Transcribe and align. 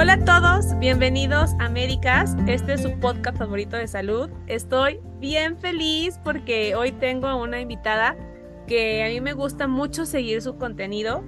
Hola 0.00 0.12
a 0.12 0.24
todos, 0.24 0.78
bienvenidos 0.78 1.56
a 1.58 1.68
Médicas. 1.68 2.36
Este 2.46 2.74
es 2.74 2.82
su 2.82 3.00
podcast 3.00 3.36
favorito 3.36 3.76
de 3.76 3.88
salud. 3.88 4.30
Estoy 4.46 5.00
bien 5.18 5.58
feliz 5.58 6.20
porque 6.22 6.76
hoy 6.76 6.92
tengo 6.92 7.34
una 7.34 7.60
invitada 7.60 8.14
que 8.68 9.02
a 9.02 9.08
mí 9.08 9.20
me 9.20 9.32
gusta 9.32 9.66
mucho 9.66 10.06
seguir 10.06 10.40
su 10.40 10.56
contenido. 10.56 11.24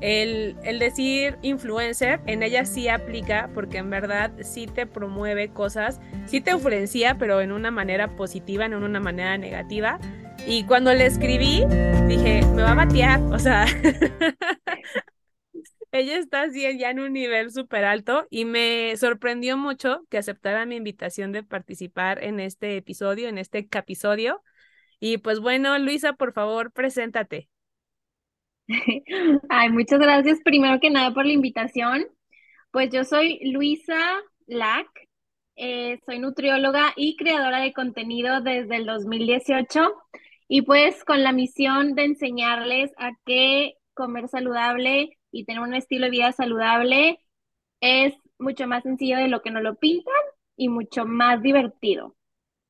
El, 0.00 0.56
el, 0.64 0.78
decir 0.78 1.36
influencer 1.42 2.22
en 2.24 2.42
ella 2.42 2.64
sí 2.64 2.88
aplica 2.88 3.50
porque 3.52 3.76
en 3.76 3.90
verdad 3.90 4.32
sí 4.40 4.68
te 4.68 4.86
promueve 4.86 5.50
cosas, 5.50 6.00
sí 6.24 6.40
te 6.40 6.52
influencia, 6.52 7.18
pero 7.18 7.42
en 7.42 7.52
una 7.52 7.70
manera 7.70 8.16
positiva, 8.16 8.68
no 8.68 8.78
en 8.78 8.84
una 8.84 9.00
manera 9.00 9.36
negativa. 9.36 9.98
Y 10.46 10.64
cuando 10.64 10.94
le 10.94 11.04
escribí, 11.04 11.66
dije, 12.08 12.40
me 12.54 12.62
va 12.62 12.72
a 12.72 12.74
batear, 12.74 13.20
o 13.24 13.38
sea, 13.38 13.66
ella 15.94 16.18
está 16.18 16.42
así 16.42 16.62
ya 16.76 16.90
en 16.90 16.98
un 16.98 17.12
nivel 17.12 17.52
súper 17.52 17.84
alto 17.84 18.26
y 18.28 18.44
me 18.44 18.96
sorprendió 18.96 19.56
mucho 19.56 20.02
que 20.10 20.18
aceptara 20.18 20.66
mi 20.66 20.74
invitación 20.74 21.30
de 21.30 21.44
participar 21.44 22.22
en 22.24 22.40
este 22.40 22.76
episodio, 22.76 23.28
en 23.28 23.38
este 23.38 23.68
capisodio. 23.68 24.42
Y 24.98 25.18
pues 25.18 25.38
bueno, 25.38 25.78
Luisa, 25.78 26.14
por 26.14 26.32
favor, 26.32 26.72
preséntate. 26.72 27.48
Ay, 29.48 29.68
muchas 29.70 30.00
gracias 30.00 30.40
primero 30.44 30.80
que 30.80 30.90
nada 30.90 31.14
por 31.14 31.26
la 31.26 31.32
invitación. 31.32 32.04
Pues 32.72 32.90
yo 32.90 33.04
soy 33.04 33.38
Luisa 33.52 34.20
Lack, 34.48 34.88
eh, 35.54 36.00
soy 36.06 36.18
nutrióloga 36.18 36.92
y 36.96 37.14
creadora 37.14 37.60
de 37.60 37.72
contenido 37.72 38.40
desde 38.40 38.74
el 38.74 38.86
2018 38.86 39.94
y 40.48 40.62
pues 40.62 41.04
con 41.04 41.22
la 41.22 41.30
misión 41.30 41.94
de 41.94 42.06
enseñarles 42.06 42.90
a 42.96 43.12
qué 43.24 43.74
comer 43.94 44.26
saludable 44.28 45.16
y 45.34 45.44
tener 45.44 45.62
un 45.62 45.74
estilo 45.74 46.06
de 46.06 46.10
vida 46.10 46.32
saludable 46.32 47.18
es 47.80 48.14
mucho 48.38 48.66
más 48.66 48.82
sencillo 48.84 49.16
de 49.16 49.28
lo 49.28 49.42
que 49.42 49.50
nos 49.50 49.62
lo 49.62 49.76
pintan 49.76 50.14
y 50.56 50.68
mucho 50.68 51.04
más 51.06 51.42
divertido. 51.42 52.16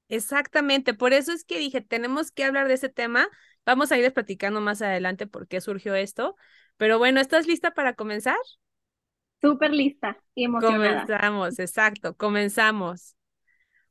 Exactamente, 0.08 0.94
por 0.94 1.12
eso 1.12 1.33
es 1.33 1.44
que 1.44 1.58
dije, 1.58 1.80
tenemos 1.80 2.30
que 2.30 2.44
hablar 2.44 2.69
de 2.69 2.75
ese 2.75 2.88
tema. 2.88 3.28
Vamos 3.66 3.92
a 3.92 3.98
ir 3.98 4.12
platicando 4.12 4.61
más 4.61 4.83
adelante 4.83 5.27
por 5.27 5.48
qué 5.48 5.61
surgió 5.61 5.94
esto. 5.94 6.36
Pero 6.77 6.98
bueno, 6.98 7.20
¿estás 7.20 7.47
lista 7.47 7.72
para 7.72 7.94
comenzar? 7.94 8.36
Súper 9.41 9.72
lista 9.72 10.16
y 10.34 10.44
emocionada. 10.44 11.03
Comenzamos, 11.03 11.58
exacto, 11.58 12.16
comenzamos. 12.16 13.16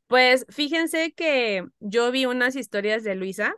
Pues 0.08 0.46
fíjense 0.50 1.14
que 1.14 1.66
yo 1.80 2.12
vi 2.12 2.26
unas 2.26 2.56
historias 2.56 3.04
de 3.04 3.16
Luisa 3.16 3.56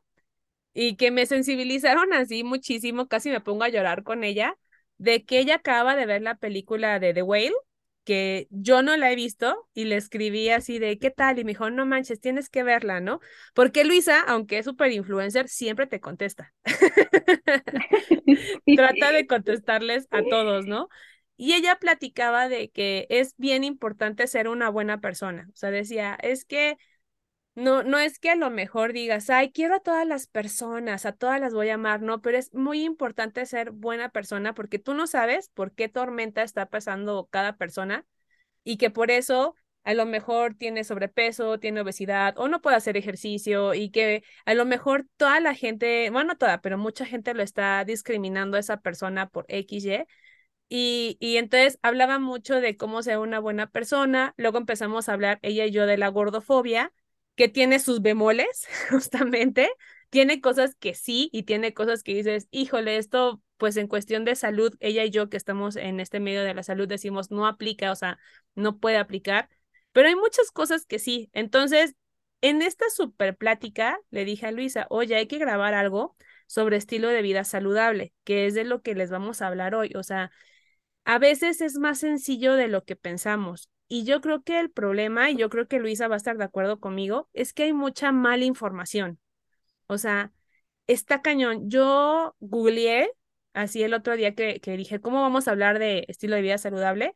y 0.74 0.98
que 0.98 1.12
me 1.12 1.26
sensibilizaron 1.26 2.14
así 2.14 2.44
muchísimo, 2.44 3.08
casi 3.08 3.30
me 3.30 3.42
pongo 3.42 3.64
a 3.64 3.70
llorar 3.70 4.04
con 4.04 4.24
ella, 4.24 4.58
de 4.98 5.26
que 5.26 5.40
ella 5.40 5.56
acaba 5.56 5.96
de 5.96 6.06
ver 6.06 6.22
la 6.22 6.36
película 6.36 7.00
de 7.00 7.14
The 7.14 7.24
Whale, 7.24 7.54
que 8.06 8.48
yo 8.52 8.84
no 8.84 8.96
la 8.96 9.12
he 9.12 9.16
visto 9.16 9.68
y 9.74 9.86
le 9.86 9.98
escribí 9.98 10.50
así 10.50 10.80
de, 10.80 11.00
¿qué 11.00 11.10
tal? 11.10 11.40
Y 11.40 11.44
me 11.44 11.52
dijo, 11.52 11.70
no 11.70 11.86
manches, 11.86 12.22
tienes 12.22 12.50
que 12.50 12.64
verla, 12.64 13.02
¿no? 13.02 13.20
Porque 13.54 13.84
Luisa, 13.84 14.22
aunque 14.22 14.60
es 14.60 14.66
súper 14.66 14.92
influencer, 14.92 15.50
siempre 15.50 15.88
te 15.88 16.00
contesta. 16.00 16.54
Trata 18.76 19.12
de 19.12 19.28
contestarles 19.28 20.08
a 20.12 20.22
todos, 20.24 20.68
¿no? 20.68 20.88
Y 21.36 21.54
ella 21.54 21.78
platicaba 21.78 22.48
de 22.48 22.70
que 22.70 23.08
es 23.10 23.34
bien 23.38 23.64
importante 23.64 24.28
ser 24.28 24.48
una 24.48 24.70
buena 24.70 25.02
persona. 25.02 25.48
O 25.50 25.58
sea, 25.58 25.72
decía, 25.72 26.16
es 26.22 26.46
que 26.46 26.78
no, 27.56 27.84
no 27.84 27.98
es 27.98 28.20
que 28.20 28.30
a 28.30 28.36
lo 28.36 28.50
mejor 28.50 28.92
digas, 28.94 29.30
ay, 29.30 29.52
quiero 29.52 29.76
a 29.76 29.80
todas 29.80 30.06
las 30.06 30.28
personas, 30.28 31.06
a 31.06 31.14
todas 31.14 31.40
las 31.40 31.54
voy 31.54 31.70
a 31.70 31.76
amar, 31.76 32.02
no, 32.02 32.22
pero 32.22 32.38
es 32.38 32.54
muy 32.54 32.84
importante 32.84 33.46
ser 33.46 33.72
buena 33.72 34.10
persona 34.10 34.54
porque 34.54 34.78
tú 34.80 34.94
no 34.94 35.08
sabes 35.08 35.50
por 35.50 35.74
qué 35.74 35.88
tormenta 35.90 36.44
está 36.44 36.68
pasando 36.70 37.28
cada 37.32 37.56
persona 37.58 38.06
y 38.64 38.78
que 38.78 38.90
por 38.90 39.12
eso 39.12 39.56
a 39.84 39.94
lo 39.94 40.06
mejor 40.06 40.56
tiene 40.56 40.84
sobrepeso, 40.84 41.60
tiene 41.60 41.82
obesidad 41.82 42.36
o 42.38 42.48
no 42.50 42.62
puede 42.62 42.76
hacer 42.78 42.98
ejercicio 42.98 43.74
y 43.74 43.92
que 43.92 44.24
a 44.46 44.54
lo 44.56 44.66
mejor 44.66 45.08
toda 45.18 45.40
la 45.40 45.54
gente, 45.56 46.10
bueno, 46.10 46.30
no 46.34 46.38
toda, 46.38 46.60
pero 46.62 46.78
mucha 46.78 47.06
gente 47.06 47.34
lo 47.34 47.44
está 47.44 47.86
discriminando 47.86 48.58
a 48.58 48.60
esa 48.62 48.78
persona 48.82 49.30
por 49.30 49.46
XY. 49.48 50.06
Y, 50.68 51.18
y 51.20 51.38
entonces 51.38 51.78
hablaba 51.84 52.18
mucho 52.20 52.60
de 52.60 52.76
cómo 52.76 53.04
ser 53.04 53.20
una 53.20 53.40
buena 53.40 53.68
persona, 53.70 54.34
luego 54.38 54.58
empezamos 54.58 55.08
a 55.08 55.14
hablar 55.14 55.40
ella 55.44 55.66
y 55.66 55.72
yo 55.72 55.86
de 55.86 55.98
la 55.98 56.08
gordofobia 56.10 56.92
que 57.36 57.50
tiene 57.50 57.80
sus 57.80 58.02
bemoles, 58.02 58.68
justamente, 58.90 59.70
tiene 60.10 60.42
cosas 60.42 60.76
que 60.76 60.94
sí 60.94 61.30
y 61.34 61.44
tiene 61.44 61.74
cosas 61.74 62.04
que 62.04 62.14
dices, 62.14 62.48
híjole, 62.52 62.98
esto 62.98 63.42
pues 63.58 63.78
en 63.78 63.88
cuestión 63.88 64.26
de 64.26 64.36
salud, 64.36 64.76
ella 64.80 65.04
y 65.06 65.12
yo 65.12 65.30
que 65.30 65.38
estamos 65.38 65.76
en 65.78 66.00
este 66.00 66.20
medio 66.20 66.44
de 66.44 66.54
la 66.54 66.64
salud 66.64 66.88
decimos 66.88 67.32
no 67.32 67.48
aplica, 67.48 67.92
o 67.92 67.96
sea, 67.96 68.20
no 68.54 68.80
puede 68.80 68.98
aplicar, 68.98 69.50
pero 69.92 70.08
hay 70.10 70.16
muchas 70.16 70.52
cosas 70.52 70.86
que 70.86 71.00
sí. 71.00 71.30
Entonces, 71.34 71.96
en 72.42 72.62
esta 72.62 72.90
super 72.90 73.36
plática 73.38 73.98
le 74.12 74.26
dije 74.26 74.46
a 74.48 74.52
Luisa, 74.52 74.88
oye, 74.90 75.16
hay 75.16 75.28
que 75.28 75.38
grabar 75.38 75.74
algo 75.74 76.16
sobre 76.48 76.78
estilo 76.78 77.10
de 77.10 77.22
vida 77.22 77.44
saludable, 77.44 78.14
que 78.24 78.46
es 78.46 78.54
de 78.54 78.66
lo 78.66 78.82
que 78.82 78.94
les 78.96 79.10
vamos 79.10 79.42
a 79.42 79.48
hablar 79.48 79.74
hoy, 79.76 79.92
o 79.96 80.04
sea, 80.04 80.32
a 81.06 81.20
veces 81.20 81.62
es 81.62 81.78
más 81.78 82.00
sencillo 82.00 82.56
de 82.56 82.68
lo 82.68 82.84
que 82.84 82.96
pensamos. 82.96 83.70
Y 83.88 84.04
yo 84.04 84.22
creo 84.22 84.44
que 84.44 84.60
el 84.60 84.72
problema, 84.72 85.30
y 85.32 85.38
yo 85.38 85.50
creo 85.50 85.68
que 85.68 85.80
Luisa 85.80 86.08
va 86.08 86.16
a 86.16 86.18
estar 86.18 86.38
de 86.38 86.44
acuerdo 86.44 86.80
conmigo, 86.80 87.30
es 87.34 87.54
que 87.54 87.64
hay 87.64 87.74
mucha 87.74 88.12
mala 88.12 88.46
información. 88.46 89.20
O 89.88 89.98
sea, 89.98 90.32
está 90.88 91.22
cañón. 91.22 91.70
Yo 91.70 92.36
googleé 92.40 93.12
así 93.54 93.84
el 93.84 93.94
otro 93.94 94.16
día 94.18 94.36
que, 94.36 94.60
que 94.62 94.78
dije, 94.78 95.02
¿cómo 95.02 95.22
vamos 95.22 95.48
a 95.48 95.52
hablar 95.52 95.80
de 95.80 96.06
estilo 96.08 96.36
de 96.36 96.42
vida 96.44 96.58
saludable? 96.58 97.16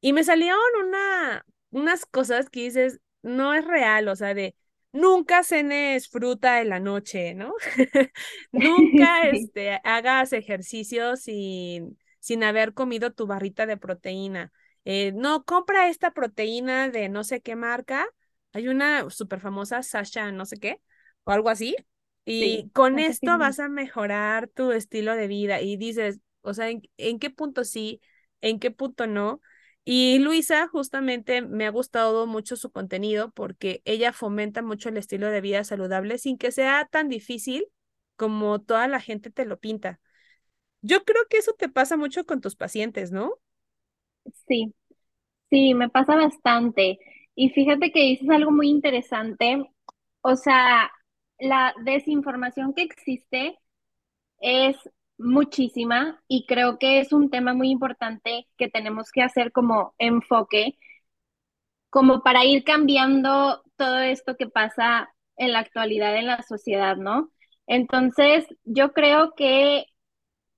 Y 0.00 0.12
me 0.12 0.24
salieron 0.24 0.58
una, 0.86 1.44
unas 1.70 2.06
cosas 2.06 2.50
que 2.50 2.62
dices, 2.64 3.00
no 3.22 3.54
es 3.54 3.64
real, 3.66 4.08
o 4.08 4.16
sea, 4.16 4.34
de 4.34 4.56
nunca 4.92 5.42
cenes 5.44 6.08
fruta 6.08 6.60
en 6.60 6.70
la 6.70 6.80
noche, 6.80 7.34
¿no? 7.34 7.54
nunca 8.52 9.22
este, 9.30 9.80
hagas 9.84 10.32
ejercicio 10.32 11.16
sin, 11.16 11.98
sin 12.20 12.44
haber 12.44 12.74
comido 12.74 13.12
tu 13.12 13.26
barrita 13.26 13.66
de 13.66 13.76
proteína. 13.76 14.52
Eh, 14.84 15.12
no, 15.14 15.44
compra 15.44 15.88
esta 15.88 16.12
proteína 16.12 16.88
de 16.88 17.08
no 17.08 17.24
sé 17.24 17.40
qué 17.40 17.56
marca. 17.56 18.06
Hay 18.52 18.68
una 18.68 19.08
súper 19.10 19.40
famosa, 19.40 19.82
Sasha, 19.82 20.32
no 20.32 20.44
sé 20.46 20.56
qué, 20.56 20.80
o 21.24 21.30
algo 21.30 21.50
así. 21.50 21.76
Y 22.24 22.70
con 22.70 22.98
esto 22.98 23.38
vas 23.38 23.58
a 23.58 23.68
mejorar 23.68 24.48
tu 24.48 24.72
estilo 24.72 25.16
de 25.16 25.26
vida. 25.26 25.60
Y 25.60 25.76
dices, 25.76 26.20
o 26.42 26.54
sea, 26.54 26.70
¿en, 26.70 27.18
qué 27.18 27.30
punto 27.30 27.64
sí? 27.64 28.00
¿En 28.40 28.58
qué 28.58 28.70
punto 28.70 29.06
no? 29.06 29.40
Y 29.84 30.18
Luisa 30.18 30.68
justamente 30.68 31.42
me 31.42 31.66
ha 31.66 31.70
gustado 31.70 32.26
mucho 32.26 32.56
su 32.56 32.70
contenido 32.70 33.32
porque 33.32 33.82
ella 33.84 34.12
fomenta 34.12 34.62
mucho 34.62 34.88
el 34.90 34.96
estilo 34.96 35.28
de 35.28 35.40
vida 35.40 35.64
saludable 35.64 36.18
sin 36.18 36.38
que 36.38 36.52
sea 36.52 36.86
tan 36.90 37.08
difícil 37.08 37.66
como 38.16 38.60
toda 38.60 38.86
la 38.88 39.00
gente 39.00 39.30
te 39.30 39.46
lo 39.46 39.58
pinta. 39.58 40.00
Yo 40.82 41.04
creo 41.04 41.22
que 41.28 41.38
eso 41.38 41.54
te 41.54 41.68
pasa 41.68 41.96
mucho 41.96 42.24
con 42.26 42.40
tus 42.40 42.56
pacientes, 42.56 43.10
¿no? 43.10 43.38
Sí, 44.46 44.74
sí, 45.50 45.74
me 45.74 45.90
pasa 45.90 46.16
bastante. 46.16 46.98
Y 47.34 47.50
fíjate 47.50 47.92
que 47.92 48.00
dices 48.02 48.30
algo 48.30 48.50
muy 48.52 48.68
interesante. 48.70 49.64
O 50.22 50.36
sea, 50.36 50.90
la 51.38 51.74
desinformación 51.84 52.74
que 52.74 52.82
existe 52.84 53.58
es 54.40 54.76
muchísima 55.18 56.22
y 56.28 56.46
creo 56.46 56.78
que 56.78 57.00
es 57.00 57.12
un 57.12 57.30
tema 57.30 57.54
muy 57.54 57.70
importante 57.70 58.48
que 58.58 58.68
tenemos 58.70 59.10
que 59.12 59.22
hacer 59.22 59.52
como 59.52 59.94
enfoque, 59.98 60.78
como 61.90 62.22
para 62.22 62.44
ir 62.44 62.64
cambiando 62.64 63.62
todo 63.76 63.98
esto 64.00 64.36
que 64.36 64.46
pasa 64.48 65.10
en 65.36 65.52
la 65.52 65.60
actualidad 65.60 66.16
en 66.16 66.26
la 66.26 66.42
sociedad, 66.42 66.96
¿no? 66.96 67.30
Entonces, 67.66 68.46
yo 68.64 68.92
creo 68.92 69.34
que 69.36 69.86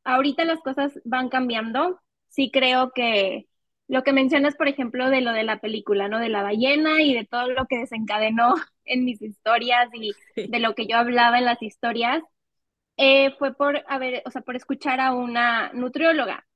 ahorita 0.04 0.44
las 0.46 0.60
cosas 0.62 0.92
van 1.04 1.28
cambiando. 1.30 2.00
Sí 2.28 2.50
creo 2.52 2.92
que 2.94 3.48
lo 3.88 4.02
que 4.02 4.12
mencionas, 4.12 4.56
por 4.56 4.68
ejemplo, 4.68 5.10
de 5.10 5.20
lo 5.20 5.32
de 5.32 5.44
la 5.44 5.60
película, 5.60 6.08
¿no? 6.08 6.18
De 6.18 6.28
la 6.28 6.42
ballena 6.42 7.02
y 7.02 7.14
de 7.14 7.24
todo 7.26 7.48
lo 7.50 7.66
que 7.66 7.78
desencadenó 7.78 8.54
en 8.84 9.04
mis 9.04 9.20
historias 9.22 9.88
y 9.94 10.12
de 10.36 10.58
lo 10.60 10.74
que 10.74 10.86
yo 10.86 10.96
hablaba 10.96 11.38
en 11.38 11.44
las 11.46 11.62
historias, 11.62 12.22
eh, 12.96 13.32
fue 13.38 13.54
por, 13.54 13.84
a 13.88 13.98
ver, 13.98 14.22
o 14.26 14.30
sea, 14.30 14.42
por 14.42 14.56
escuchar 14.56 15.00
a 15.00 15.14
una 15.14 15.72
nutrióloga. 15.74 16.46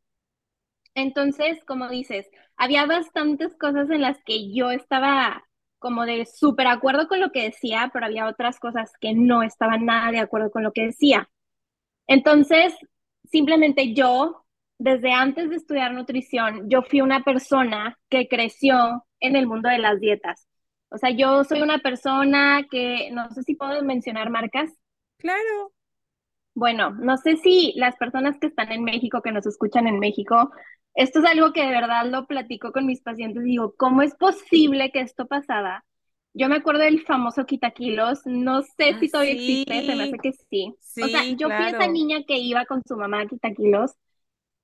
Entonces, 0.94 1.62
como 1.66 1.88
dices, 1.88 2.26
había 2.56 2.86
bastantes 2.86 3.54
cosas 3.56 3.90
en 3.90 4.00
las 4.02 4.18
que 4.24 4.52
yo 4.52 4.70
estaba 4.70 5.44
como 5.78 6.06
de 6.06 6.24
súper 6.26 6.66
acuerdo 6.68 7.06
con 7.08 7.20
lo 7.20 7.30
que 7.32 7.42
decía, 7.42 7.90
pero 7.92 8.06
había 8.06 8.26
otras 8.26 8.58
cosas 8.58 8.92
que 9.00 9.12
no 9.14 9.42
estaban 9.42 9.84
nada 9.84 10.10
de 10.10 10.20
acuerdo 10.20 10.50
con 10.50 10.62
lo 10.62 10.72
que 10.72 10.86
decía. 10.86 11.28
Entonces, 12.08 12.74
simplemente 13.24 13.94
yo 13.94 14.45
desde 14.78 15.12
antes 15.12 15.50
de 15.50 15.56
estudiar 15.56 15.92
nutrición, 15.94 16.68
yo 16.68 16.82
fui 16.82 17.00
una 17.00 17.22
persona 17.24 17.98
que 18.10 18.28
creció 18.28 19.04
en 19.20 19.36
el 19.36 19.46
mundo 19.46 19.68
de 19.68 19.78
las 19.78 20.00
dietas. 20.00 20.48
O 20.90 20.98
sea, 20.98 21.10
yo 21.10 21.44
soy 21.44 21.62
una 21.62 21.78
persona 21.78 22.64
que, 22.70 23.10
no 23.12 23.30
sé 23.30 23.42
si 23.42 23.54
puedo 23.56 23.82
mencionar 23.82 24.30
marcas. 24.30 24.70
Claro. 25.18 25.72
Bueno, 26.54 26.90
no 26.92 27.16
sé 27.18 27.36
si 27.36 27.74
las 27.76 27.96
personas 27.96 28.38
que 28.40 28.46
están 28.46 28.72
en 28.72 28.82
México, 28.84 29.20
que 29.22 29.32
nos 29.32 29.46
escuchan 29.46 29.86
en 29.86 29.98
México, 29.98 30.50
esto 30.94 31.18
es 31.18 31.24
algo 31.26 31.52
que 31.52 31.62
de 31.62 31.70
verdad 31.70 32.06
lo 32.06 32.26
platico 32.26 32.72
con 32.72 32.86
mis 32.86 33.02
pacientes. 33.02 33.44
Digo, 33.44 33.74
¿cómo 33.76 34.02
es 34.02 34.14
posible 34.16 34.90
que 34.90 35.00
esto 35.00 35.26
pasara? 35.26 35.84
Yo 36.32 36.48
me 36.48 36.56
acuerdo 36.56 36.82
del 36.82 37.02
famoso 37.04 37.44
quitaquilos, 37.46 38.20
no 38.26 38.62
sé 38.62 38.94
Ah, 38.94 38.98
si 38.98 39.10
todavía 39.10 39.34
sí, 39.34 39.62
existe, 39.66 39.82
se 39.84 39.94
me 39.96 40.04
hace 40.04 40.18
que 40.20 40.32
sí. 40.32 40.74
O 41.00 41.08
sea, 41.08 41.24
yo 41.36 41.50
fui 41.50 41.66
esa 41.66 41.78
claro. 41.78 41.92
niña 41.92 42.24
que 42.26 42.38
iba 42.38 42.64
con 42.66 42.82
su 42.86 42.96
mamá 42.96 43.22
a 43.22 43.26
quitaquilos 43.26 43.92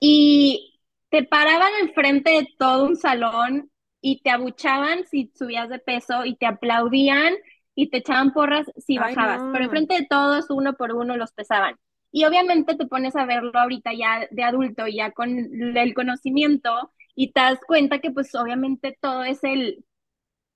y 0.04 0.80
te 1.10 1.22
paraban 1.22 1.70
al 1.80 1.94
frente 1.94 2.32
de 2.32 2.48
todo 2.58 2.86
un 2.86 2.96
salón 2.96 3.70
y 4.00 4.20
te 4.22 4.30
abuchaban 4.30 5.04
si 5.04 5.30
subías 5.32 5.68
de 5.68 5.78
peso 5.78 6.24
y 6.24 6.34
te 6.34 6.46
aplaudían 6.46 7.34
y 7.76 7.88
te 7.88 7.98
echaban 7.98 8.32
porras 8.32 8.66
si 8.76 8.98
Ay, 8.98 9.14
bajabas, 9.14 9.42
pero 9.52 9.66
enfrente 9.66 9.94
de 9.94 10.06
todos, 10.10 10.50
uno 10.50 10.74
por 10.74 10.92
uno, 10.92 11.16
los 11.16 11.30
pesaban. 11.30 11.76
Y 12.10 12.24
obviamente 12.24 12.74
te 12.74 12.86
pones 12.86 13.14
a 13.14 13.26
verlo 13.26 13.52
ahorita 13.54 13.92
ya 13.92 14.26
de 14.28 14.42
adulto, 14.42 14.88
ya 14.88 15.12
con 15.12 15.38
el 15.38 15.94
conocimiento, 15.94 16.92
y 17.14 17.30
te 17.30 17.40
das 17.40 17.60
cuenta 17.64 18.00
que 18.00 18.10
pues 18.10 18.34
obviamente 18.34 18.98
todo 19.00 19.22
es 19.22 19.44
el, 19.44 19.84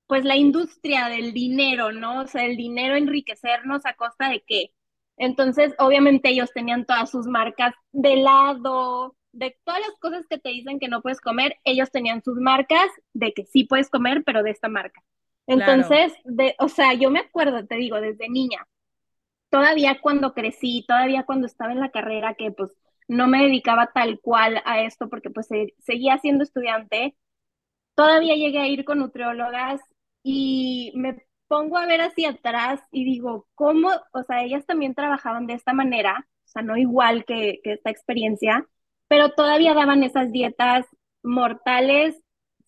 pues 0.09 0.25
la 0.25 0.35
industria 0.35 1.07
del 1.07 1.33
dinero, 1.33 1.93
¿no? 1.93 2.23
O 2.23 2.27
sea, 2.27 2.45
el 2.45 2.57
dinero 2.57 2.97
enriquecernos 2.97 3.87
a 3.87 3.95
costa 3.95 4.29
de 4.29 4.43
qué. 4.45 4.73
Entonces, 5.17 5.73
obviamente 5.79 6.31
ellos 6.31 6.51
tenían 6.53 6.85
todas 6.85 7.13
sus 7.13 7.29
marcas 7.29 7.75
de 7.93 8.15
helado, 8.15 9.17
de 9.37 9.57
todas 9.65 9.81
las 9.81 9.99
cosas 9.99 10.27
que 10.29 10.39
te 10.39 10.49
dicen 10.49 10.79
que 10.79 10.89
no 10.89 11.03
puedes 11.03 11.21
comer, 11.21 11.57
ellos 11.65 11.91
tenían 11.91 12.23
sus 12.23 12.39
marcas 12.39 12.89
de 13.13 13.33
que 13.33 13.45
sí 13.45 13.65
puedes 13.65 13.91
comer, 13.91 14.23
pero 14.25 14.43
de 14.43 14.51
esta 14.51 14.69
marca. 14.69 15.03
Claro, 15.47 15.73
Entonces, 15.73 16.13
de, 16.25 16.55
o 16.59 16.69
sea, 16.69 16.95
yo 16.95 17.11
me 17.11 17.21
acuerdo, 17.21 17.65
te 17.67 17.77
digo, 17.77 18.01
desde 18.01 18.29
niña, 18.29 18.67
todavía 19.51 20.01
cuando 20.01 20.33
crecí, 20.35 20.85
todavía 20.89 21.25
cuando 21.25 21.47
estaba 21.47 21.73
en 21.73 21.81
la 21.81 21.91
carrera, 21.91 22.35
que 22.35 22.51
pues 22.51 22.73
no 23.09 23.29
me 23.29 23.43
dedicaba 23.43 23.91
tal 23.95 24.21
cual 24.21 24.63
a 24.65 24.81
esto 24.83 25.09
porque 25.09 25.31
pues 25.31 25.47
se, 25.47 25.75
seguía 25.79 26.19
siendo 26.19 26.43
estudiante, 26.43 27.15
todavía 27.95 28.35
llegué 28.35 28.59
a 28.59 28.69
ir 28.69 28.85
con 28.85 28.99
nutriólogas 28.99 29.81
y 30.23 30.93
me 30.97 31.27
pongo 31.49 31.79
a 31.79 31.87
ver 31.87 32.01
hacia 32.01 32.31
atrás 32.31 32.81
y 32.91 33.05
digo, 33.05 33.47
¿cómo? 33.55 33.91
O 34.13 34.23
sea, 34.25 34.43
ellas 34.43 34.67
también 34.67 34.95
trabajaban 34.95 35.47
de 35.47 35.55
esta 35.55 35.73
manera, 35.73 36.27
o 36.45 36.49
sea, 36.49 36.63
no 36.63 36.77
igual 36.77 37.25
que, 37.25 37.61
que 37.63 37.75
esta 37.75 37.91
experiencia, 37.91 38.67
pero 39.09 39.31
todavía 39.31 39.75
daban 39.75 40.03
esas 40.03 40.33
dietas 40.33 40.87
mortales, 41.23 42.21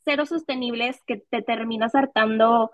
cero 0.04 0.26
sostenibles, 0.26 1.02
que 1.06 1.16
te 1.16 1.42
terminas 1.42 1.94
hartando 1.94 2.70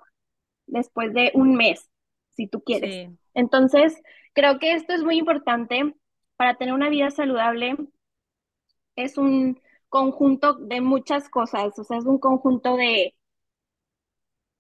después 0.67 1.13
de 1.13 1.33
un 1.35 1.55
mes, 1.55 1.91
si 2.31 2.47
tú 2.47 2.63
quieres. 2.63 2.95
sí. 2.95 3.19
Entonces, 3.35 4.01
creo 4.33 4.59
que 4.59 4.73
esto 4.73 4.93
es 4.93 5.03
muy 5.03 5.19
importante 5.19 5.95
para 6.37 6.57
tener 6.57 6.75
una 6.75 6.89
vida 6.89 7.11
saludable. 7.11 7.77
Es 8.97 9.19
un 9.19 9.61
conjunto 9.89 10.55
de 10.55 10.81
muchas 10.81 11.29
cosas, 11.29 11.79
o 11.79 11.85
sea, 11.85 11.99
es 11.99 12.05
un 12.05 12.19
conjunto 12.19 12.77
de 12.77 13.15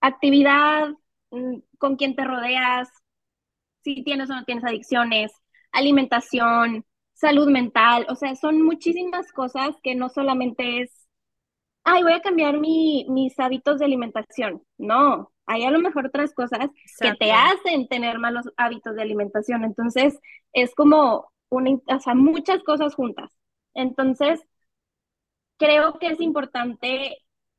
actividad, 0.01 0.91
mm, 1.31 1.59
con 1.79 1.97
quién 1.97 2.15
te 2.15 2.25
rodeas, 2.25 2.89
si 3.83 4.03
tienes 4.03 4.31
o 4.31 4.35
no 4.35 4.45
tienes 4.45 4.65
adicciones, 4.65 5.33
alimentación, 5.73 6.85
salud 7.15 7.49
mental, 7.49 8.07
o 8.09 8.17
sea, 8.17 8.37
son 8.37 8.63
muchísimas 8.63 9.33
cosas 9.33 9.77
que 9.83 9.95
no 9.95 10.09
solamente 10.09 10.83
es, 10.83 11.09
ay, 11.85 12.03
voy 12.03 12.13
a 12.15 12.23
cambiar 12.23 12.59
mi, 12.59 13.07
mis 13.11 13.39
hábitos 13.41 13.79
de 13.79 13.87
alimentación. 13.87 14.63
No, 14.79 15.33
hay 15.47 15.65
a 15.65 15.71
lo 15.71 15.81
mejor 15.81 16.07
otras 16.07 16.35
cosas 16.35 16.71
que 17.01 17.15
te 17.15 17.33
hacen 17.33 17.89
tener 17.89 18.19
malos 18.19 18.47
hábitos 18.57 18.97
de 18.97 19.03
alimentación. 19.03 19.65
Entonces, 19.65 20.19
es 20.53 20.75
como 20.75 21.31
una, 21.51 21.71
o 21.73 22.01
sea, 22.01 22.15
muchas 22.15 22.63
cosas 22.65 22.95
juntas. 22.95 23.31
Entonces, 23.75 24.41
creo 25.59 25.99
que 25.99 26.09
es 26.09 26.21
importante 26.21 27.19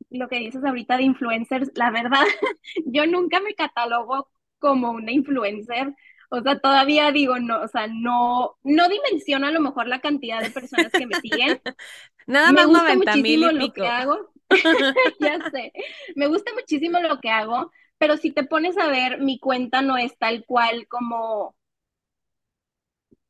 lo 0.09 0.27
que 0.27 0.39
dices 0.39 0.63
ahorita 0.63 0.97
de 0.97 1.03
influencers. 1.03 1.71
La 1.75 1.91
verdad, 1.91 2.23
yo 2.85 3.05
nunca 3.07 3.39
me 3.41 3.55
catalogo 3.55 4.29
como 4.59 4.91
una 4.91 5.11
influencer. 5.11 5.93
O 6.35 6.41
sea, 6.43 6.59
todavía 6.59 7.11
digo, 7.11 7.39
no, 7.39 7.61
o 7.61 7.67
sea, 7.67 7.87
no, 7.87 8.57
no 8.63 8.89
dimensiono 8.89 9.47
a 9.47 9.51
lo 9.51 9.61
mejor 9.61 9.87
la 9.87 10.01
cantidad 10.01 10.41
de 10.43 10.51
personas 10.51 10.93
que 10.95 11.07
me 11.07 11.15
siguen. 11.17 11.61
Nada 12.27 12.51
Me 12.51 12.65
más 12.65 12.67
gusta 12.67 12.95
noventa 12.95 13.17
mil 13.17 13.43
y 13.43 13.49
muchísimo 13.49 13.51
lo 13.51 13.73
que 13.73 13.87
pico. 13.87 13.87
hago, 13.87 14.17
ya 15.19 15.41
sé, 15.51 15.73
me 16.15 16.27
gusta 16.27 16.51
muchísimo 16.53 16.99
lo 16.99 17.19
que 17.21 17.29
hago, 17.29 17.71
pero 17.97 18.17
si 18.17 18.31
te 18.31 18.43
pones 18.45 18.77
a 18.77 18.87
ver, 18.89 19.21
mi 19.21 19.39
cuenta 19.39 19.81
no 19.81 19.97
es 19.97 20.17
tal 20.19 20.45
cual 20.45 20.87
como 20.87 21.55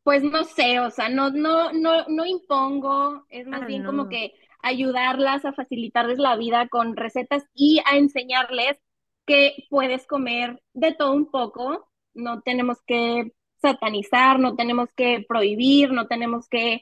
pues 0.03 0.23
no 0.23 0.43
sé, 0.43 0.79
o 0.79 0.91
sea, 0.91 1.09
no, 1.09 1.31
no, 1.31 1.71
no, 1.73 2.05
no 2.07 2.25
impongo, 2.25 3.25
es 3.29 3.47
más 3.47 3.61
Ah, 3.61 3.65
bien 3.65 3.83
como 3.83 4.07
que 4.07 4.33
ayudarlas 4.61 5.45
a 5.45 5.53
facilitarles 5.53 6.19
la 6.19 6.35
vida 6.35 6.67
con 6.69 6.95
recetas 6.95 7.43
y 7.53 7.81
a 7.85 7.97
enseñarles 7.97 8.77
que 9.25 9.65
puedes 9.69 10.05
comer 10.07 10.61
de 10.73 10.93
todo 10.93 11.13
un 11.13 11.29
poco, 11.31 11.89
no 12.15 12.41
tenemos 12.41 12.79
que 12.85 13.31
satanizar, 13.61 14.39
no 14.39 14.55
tenemos 14.55 14.89
que 14.95 15.25
prohibir, 15.27 15.91
no 15.91 16.07
tenemos 16.07 16.47
que 16.49 16.81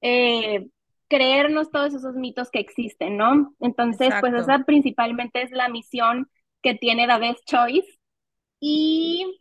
eh, 0.00 0.68
creernos 1.08 1.70
todos 1.70 1.94
esos 1.94 2.14
mitos 2.14 2.50
que 2.50 2.60
existen, 2.60 3.16
¿no? 3.16 3.54
Entonces, 3.60 4.14
pues 4.20 4.34
esa 4.34 4.64
principalmente 4.64 5.42
es 5.42 5.50
la 5.50 5.68
misión 5.68 6.30
que 6.62 6.74
tiene 6.74 7.06
The 7.06 7.18
Best 7.18 7.44
Choice 7.46 7.98
y 8.60 9.40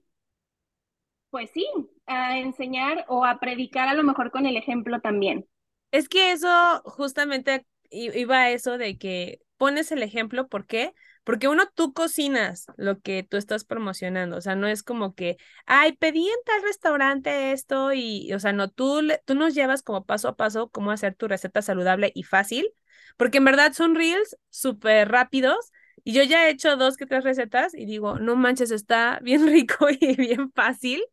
pues 1.29 1.51
sí, 1.51 1.67
a 2.05 2.39
enseñar 2.39 3.05
o 3.09 3.25
a 3.25 3.39
predicar 3.39 3.87
a 3.89 3.93
lo 3.93 4.03
mejor 4.03 4.31
con 4.31 4.45
el 4.45 4.57
ejemplo 4.57 5.01
también. 5.01 5.45
Es 5.91 6.09
que 6.09 6.31
eso 6.31 6.81
justamente 6.83 7.65
iba 7.89 8.39
a 8.39 8.51
eso 8.51 8.77
de 8.77 8.97
que 8.97 9.39
pones 9.57 9.91
el 9.91 10.03
ejemplo, 10.03 10.47
¿por 10.47 10.65
qué? 10.65 10.93
Porque 11.27 11.49
uno, 11.49 11.65
tú 11.75 11.93
cocinas 11.93 12.67
lo 12.77 13.01
que 13.01 13.23
tú 13.23 13.37
estás 13.37 13.65
promocionando, 13.65 14.37
o 14.37 14.41
sea, 14.41 14.55
no 14.55 14.67
es 14.67 14.81
como 14.83 15.13
que, 15.15 15.37
ay, 15.65 15.93
pedí 15.97 16.25
en 16.27 16.35
tal 16.45 16.63
restaurante 16.63 17.51
esto 17.51 17.93
y, 17.93 18.33
o 18.33 18.39
sea, 18.39 18.53
no, 18.53 18.69
tú, 18.71 19.01
tú 19.25 19.35
nos 19.35 19.53
llevas 19.53 19.83
como 19.83 20.05
paso 20.05 20.29
a 20.29 20.37
paso 20.37 20.69
cómo 20.71 20.91
hacer 20.91 21.15
tu 21.15 21.27
receta 21.27 21.61
saludable 21.61 22.11
y 22.15 22.23
fácil, 22.23 22.71
porque 23.17 23.39
en 23.39 23.45
verdad 23.45 23.73
son 23.73 23.95
reels 23.95 24.37
súper 24.49 25.09
rápidos 25.11 25.71
y 26.05 26.13
yo 26.13 26.23
ya 26.23 26.47
he 26.47 26.51
hecho 26.51 26.77
dos 26.77 26.95
que 26.97 27.05
tres 27.05 27.25
recetas 27.25 27.73
y 27.75 27.85
digo, 27.85 28.19
no 28.19 28.35
manches, 28.37 28.71
está 28.71 29.19
bien 29.21 29.47
rico 29.51 29.87
y 29.91 30.15
bien 30.15 30.51
fácil 30.53 31.03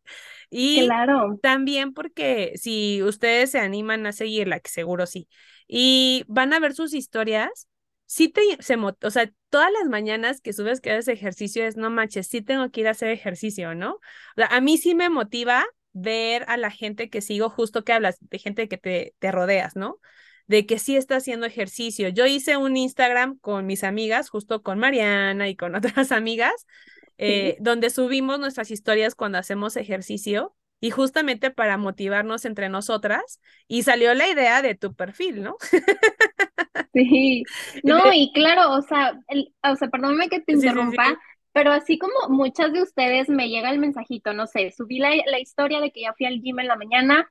y 0.50 0.96
Claro, 0.96 1.40
también 1.40 1.92
porque 1.94 2.52
si 2.56 3.02
ustedes 3.02 3.50
se 3.50 3.58
animan 3.60 4.06
a 4.06 4.12
seguirla, 4.12 4.60
que 4.60 4.70
seguro 4.70 5.06
sí, 5.06 5.28
y 5.68 6.24
van 6.28 6.52
a 6.52 6.60
ver 6.60 6.74
sus 6.74 6.94
historias, 6.94 7.68
sí 8.06 8.28
te, 8.28 8.42
se, 8.60 8.76
o 8.76 9.10
sea, 9.10 9.30
todas 9.54 9.70
las 9.70 9.88
mañanas 9.88 10.40
que 10.40 10.52
subes 10.52 10.80
que 10.80 10.90
haces 10.90 11.06
ejercicio 11.06 11.64
es, 11.64 11.76
no 11.76 11.88
manches, 11.88 12.26
sí 12.26 12.42
tengo 12.42 12.68
que 12.72 12.80
ir 12.80 12.88
a 12.88 12.90
hacer 12.90 13.10
ejercicio, 13.10 13.76
¿no? 13.76 13.92
O 13.92 14.00
sea, 14.34 14.48
a 14.48 14.60
mí 14.60 14.78
sí 14.78 14.96
me 14.96 15.08
motiva 15.10 15.64
ver 15.92 16.44
a 16.48 16.56
la 16.56 16.72
gente 16.72 17.08
que 17.08 17.20
sigo, 17.20 17.50
justo 17.50 17.84
que 17.84 17.92
hablas, 17.92 18.16
de 18.18 18.40
gente 18.40 18.66
que 18.66 18.78
te, 18.78 19.14
te 19.20 19.30
rodeas, 19.30 19.76
¿no? 19.76 20.00
De 20.48 20.66
que 20.66 20.80
sí 20.80 20.96
está 20.96 21.14
haciendo 21.14 21.46
ejercicio. 21.46 22.08
Yo 22.08 22.26
hice 22.26 22.56
un 22.56 22.76
Instagram 22.76 23.38
con 23.38 23.64
mis 23.64 23.84
amigas, 23.84 24.28
justo 24.28 24.60
con 24.64 24.80
Mariana 24.80 25.48
y 25.48 25.54
con 25.54 25.76
otras 25.76 26.10
amigas, 26.10 26.66
sí. 27.06 27.14
eh, 27.18 27.56
donde 27.60 27.90
subimos 27.90 28.40
nuestras 28.40 28.72
historias 28.72 29.14
cuando 29.14 29.38
hacemos 29.38 29.76
ejercicio 29.76 30.56
y 30.80 30.90
justamente 30.90 31.52
para 31.52 31.76
motivarnos 31.76 32.44
entre 32.44 32.70
nosotras 32.70 33.40
y 33.68 33.84
salió 33.84 34.14
la 34.14 34.28
idea 34.28 34.62
de 34.62 34.74
tu 34.74 34.96
perfil, 34.96 35.44
¿no? 35.44 35.58
Sí, 36.92 37.48
no, 37.82 38.12
y 38.12 38.32
claro, 38.32 38.72
o 38.72 38.82
sea, 38.82 39.20
el, 39.28 39.52
o 39.62 39.76
sea, 39.76 39.88
perdóname 39.88 40.28
que 40.28 40.40
te 40.40 40.52
sí, 40.52 40.60
sí, 40.60 40.70
interrumpa, 40.70 41.04
sí, 41.04 41.20
pero 41.52 41.72
así 41.72 41.98
como 41.98 42.14
muchas 42.28 42.72
de 42.72 42.82
ustedes 42.82 43.28
me 43.28 43.48
llega 43.48 43.70
el 43.70 43.78
mensajito, 43.80 44.32
no 44.32 44.46
sé, 44.46 44.70
subí 44.72 44.98
la, 44.98 45.10
la 45.26 45.40
historia 45.40 45.80
de 45.80 45.90
que 45.92 46.02
ya 46.02 46.14
fui 46.14 46.26
al 46.26 46.40
gym 46.40 46.60
en 46.60 46.68
la 46.68 46.76
mañana, 46.76 47.30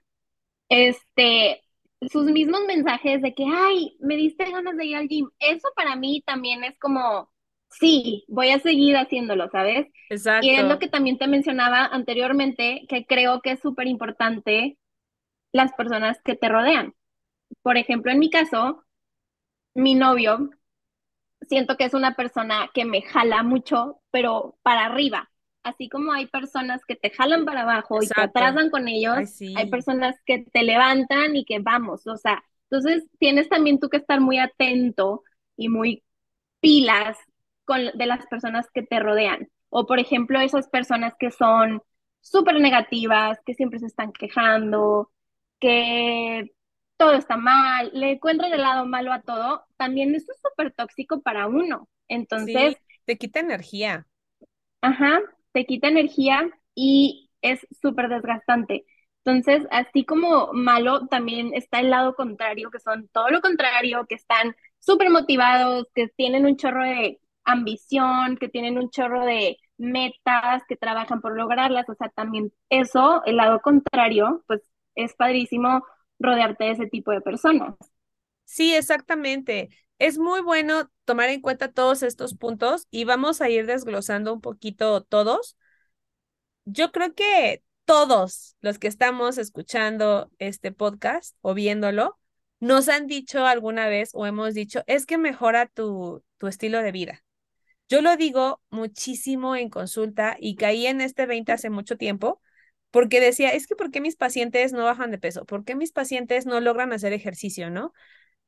este, 0.69 1.61
sus 2.11 2.25
mismos 2.25 2.61
mensajes 2.67 3.21
de 3.21 3.33
que, 3.35 3.45
ay, 3.47 3.97
me 4.01 4.17
diste 4.17 4.51
ganas 4.51 4.77
de 4.77 4.85
ir 4.85 4.97
al 4.97 5.07
gym, 5.09 5.29
eso 5.39 5.69
para 5.75 5.95
mí 5.95 6.23
también 6.25 6.63
es 6.63 6.77
como, 6.79 7.31
sí, 7.69 8.25
voy 8.29 8.51
a 8.51 8.59
seguir 8.59 8.97
haciéndolo, 8.97 9.49
¿sabes? 9.51 9.87
Y 10.39 10.51
es 10.51 10.65
lo 10.67 10.77
exacto, 10.77 10.79
que 10.79 10.89
también 10.89 11.17
te 11.17 11.27
mencionaba 11.27 11.85
anteriormente, 11.85 12.83
que 12.89 13.05
creo 13.05 13.41
que 13.41 13.51
es 13.53 13.61
súper 13.61 13.87
importante 13.87 14.77
las 15.53 15.73
personas 15.73 16.19
que 16.23 16.35
te 16.35 16.49
rodean. 16.49 16.93
Por 17.61 17.77
ejemplo, 17.77 18.11
en 18.11 18.19
mi 18.19 18.29
caso, 18.29 18.82
mi 19.73 19.95
novio, 19.95 20.49
siento 21.41 21.77
que 21.77 21.85
es 21.85 21.93
una 21.93 22.15
persona 22.15 22.69
que 22.73 22.85
me 22.85 23.01
jala 23.01 23.43
mucho, 23.43 24.01
pero 24.11 24.57
para 24.63 24.85
arriba. 24.85 25.29
Así 25.63 25.87
como 25.87 26.11
hay 26.11 26.27
personas 26.27 26.83
que 26.85 26.95
te 26.95 27.09
jalan 27.09 27.45
para 27.45 27.61
abajo 27.61 28.03
y 28.03 28.07
te 28.07 28.21
atrasan 28.21 28.69
con 28.69 28.87
ellos, 28.87 29.41
Ay, 29.41 29.53
hay 29.55 29.69
personas 29.69 30.15
que 30.25 30.39
te 30.51 30.63
levantan 30.63 31.35
y 31.35 31.45
que 31.45 31.59
vamos, 31.59 32.05
o 32.05 32.17
sea, 32.17 32.43
entonces 32.69 33.07
tienes 33.19 33.49
también 33.49 33.79
tú 33.79 33.87
que 33.87 33.97
estar 33.97 34.19
muy 34.19 34.39
atento 34.39 35.23
y 35.55 35.69
muy 35.69 36.03
pilas 36.59 37.17
con, 37.65 37.79
de 37.93 38.05
las 38.05 38.25
personas 38.27 38.67
que 38.73 38.81
te 38.81 38.99
rodean. 38.99 39.47
O 39.69 39.85
por 39.85 39.99
ejemplo, 39.99 40.39
esas 40.41 40.67
personas 40.69 41.13
que 41.19 41.31
son 41.31 41.81
súper 42.19 42.59
negativas, 42.59 43.37
que 43.45 43.53
siempre 43.53 43.79
se 43.79 43.85
están 43.85 44.11
quejando, 44.11 45.11
que 45.59 46.51
todo 46.97 47.13
está 47.13 47.37
mal, 47.37 47.91
le 47.93 48.11
encuentran 48.11 48.53
el 48.53 48.61
lado 48.61 48.85
malo 48.85 49.11
a 49.11 49.21
todo, 49.21 49.65
también 49.77 50.15
eso 50.15 50.31
es 50.31 50.39
súper 50.41 50.71
tóxico 50.73 51.21
para 51.21 51.47
uno. 51.47 51.89
Entonces, 52.07 52.77
te 53.05 53.17
quita 53.17 53.39
energía. 53.39 54.07
Ajá, 54.81 55.19
te 55.51 55.65
quita 55.65 55.87
energía 55.87 56.49
y 56.75 57.29
es 57.41 57.65
súper 57.81 58.09
desgastante. 58.09 58.85
Entonces, 59.25 59.65
así 59.71 60.03
como 60.03 60.51
malo, 60.53 61.07
también 61.07 61.53
está 61.53 61.79
el 61.79 61.89
lado 61.89 62.13
contrario, 62.15 62.69
que 62.69 62.79
son 62.79 63.07
todo 63.13 63.29
lo 63.29 63.41
contrario, 63.41 64.05
que 64.07 64.15
están 64.15 64.55
súper 64.79 65.09
motivados, 65.09 65.87
que 65.95 66.09
tienen 66.09 66.45
un 66.45 66.57
chorro 66.57 66.83
de 66.83 67.21
ambición, 67.45 68.37
que 68.37 68.49
tienen 68.49 68.77
un 68.77 68.89
chorro 68.89 69.25
de 69.25 69.57
metas, 69.77 70.63
que 70.67 70.75
trabajan 70.75 71.21
por 71.21 71.37
lograrlas. 71.37 71.87
O 71.89 71.95
sea, 71.95 72.09
también 72.09 72.51
eso, 72.69 73.23
el 73.25 73.37
lado 73.37 73.61
contrario, 73.61 74.43
pues 74.47 74.61
es 74.95 75.13
padrísimo 75.15 75.83
rodearte 76.23 76.63
de 76.63 76.71
ese 76.71 76.87
tipo 76.87 77.11
de 77.11 77.21
personas. 77.21 77.75
Sí, 78.45 78.73
exactamente. 78.73 79.69
Es 79.99 80.17
muy 80.17 80.41
bueno 80.41 80.89
tomar 81.05 81.29
en 81.29 81.41
cuenta 81.41 81.71
todos 81.71 82.01
estos 82.03 82.35
puntos 82.35 82.87
y 82.89 83.03
vamos 83.03 83.41
a 83.41 83.49
ir 83.49 83.65
desglosando 83.65 84.33
un 84.33 84.41
poquito 84.41 85.03
todos. 85.03 85.57
Yo 86.65 86.91
creo 86.91 87.13
que 87.13 87.63
todos 87.85 88.55
los 88.61 88.79
que 88.79 88.87
estamos 88.87 89.37
escuchando 89.37 90.31
este 90.39 90.71
podcast 90.71 91.35
o 91.41 91.53
viéndolo, 91.53 92.17
nos 92.59 92.87
han 92.87 93.07
dicho 93.07 93.45
alguna 93.45 93.87
vez 93.87 94.11
o 94.13 94.25
hemos 94.25 94.53
dicho, 94.53 94.83
es 94.87 95.05
que 95.05 95.17
mejora 95.17 95.67
tu, 95.67 96.23
tu 96.37 96.47
estilo 96.47 96.81
de 96.81 96.93
vida. 96.93 97.23
Yo 97.89 98.01
lo 98.01 98.15
digo 98.15 98.61
muchísimo 98.69 99.55
en 99.55 99.69
consulta 99.69 100.37
y 100.39 100.55
caí 100.55 100.87
en 100.87 101.01
este 101.01 101.25
20 101.25 101.51
hace 101.51 101.69
mucho 101.69 101.97
tiempo 101.97 102.41
porque 102.93 103.19
decía, 103.19 103.49
es 103.49 103.65
que 103.65 103.75
¿por 103.75 103.89
qué 103.89 104.01
mis 104.01 104.15
pacientes 104.15 104.71
no 104.71 104.83
bajan 104.83 105.09
de 105.09 105.17
peso? 105.17 105.45
¿Por 105.45 105.65
qué 105.65 105.73
mis 105.73 105.91
pacientes 105.91 106.45
no 106.45 106.59
logran 106.59 106.93
hacer 106.93 107.11
ejercicio, 107.11 107.71
no? 107.71 107.91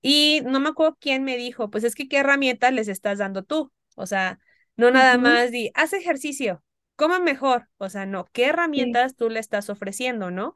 Y 0.03 0.41
no 0.45 0.59
me 0.59 0.69
acuerdo 0.69 0.99
quién 1.01 1.23
me 1.23 1.35
dijo, 1.35 1.71
pues 1.71 1.83
es 1.83 1.95
que 1.95 2.07
qué 2.07 2.17
herramientas 2.17 2.71
les 2.71 2.87
estás 2.87 3.17
dando 3.17 3.41
tú. 3.41 3.71
O 3.95 4.05
sea, 4.05 4.37
no 4.75 4.91
nada 4.91 5.17
más 5.17 5.49
di, 5.49 5.71
haz 5.73 5.93
ejercicio, 5.93 6.63
coma 6.95 7.17
mejor. 7.17 7.69
O 7.77 7.89
sea, 7.89 8.05
no, 8.05 8.27
¿qué 8.33 8.45
herramientas 8.45 9.15
tú 9.15 9.31
le 9.31 9.39
estás 9.39 9.71
ofreciendo, 9.71 10.29
no? 10.29 10.53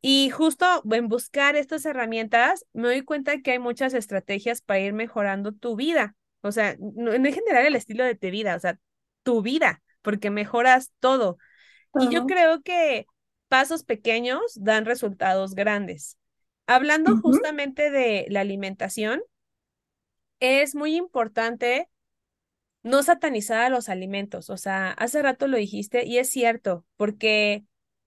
Y 0.00 0.30
justo 0.30 0.64
en 0.92 1.08
buscar 1.08 1.56
estas 1.56 1.84
herramientas, 1.86 2.64
me 2.72 2.86
doy 2.86 3.02
cuenta 3.02 3.42
que 3.42 3.50
hay 3.50 3.58
muchas 3.58 3.94
estrategias 3.94 4.60
para 4.60 4.78
ir 4.78 4.92
mejorando 4.92 5.50
tu 5.50 5.74
vida. 5.74 6.14
O 6.42 6.52
sea, 6.52 6.76
no, 6.78 7.12
en 7.12 7.24
general 7.24 7.66
el 7.66 7.74
estilo 7.74 8.04
de 8.04 8.14
tu 8.14 8.30
vida, 8.30 8.54
o 8.54 8.60
sea, 8.60 8.78
tu 9.24 9.42
vida, 9.42 9.82
porque 10.02 10.30
mejoras 10.30 10.92
todo. 11.00 11.36
Y 11.98 12.10
yo 12.10 12.26
creo 12.26 12.62
que 12.62 13.06
pasos 13.54 13.84
pequeños 13.84 14.40
dan 14.56 14.84
resultados 14.84 15.54
grandes. 15.54 16.18
Hablando 16.66 17.16
justamente 17.18 17.92
de 17.92 18.26
la 18.28 18.40
alimentación, 18.40 19.22
es 20.40 20.74
muy 20.74 20.96
importante 20.96 21.88
no 22.82 23.04
satanizar 23.04 23.60
a 23.60 23.68
los 23.68 23.88
alimentos. 23.88 24.50
O 24.50 24.56
sea, 24.56 24.90
hace 24.90 25.22
rato 25.22 25.46
lo 25.46 25.56
dijiste 25.56 26.04
y 26.04 26.18
es 26.18 26.30
cierto, 26.30 26.84
porque 26.96 27.62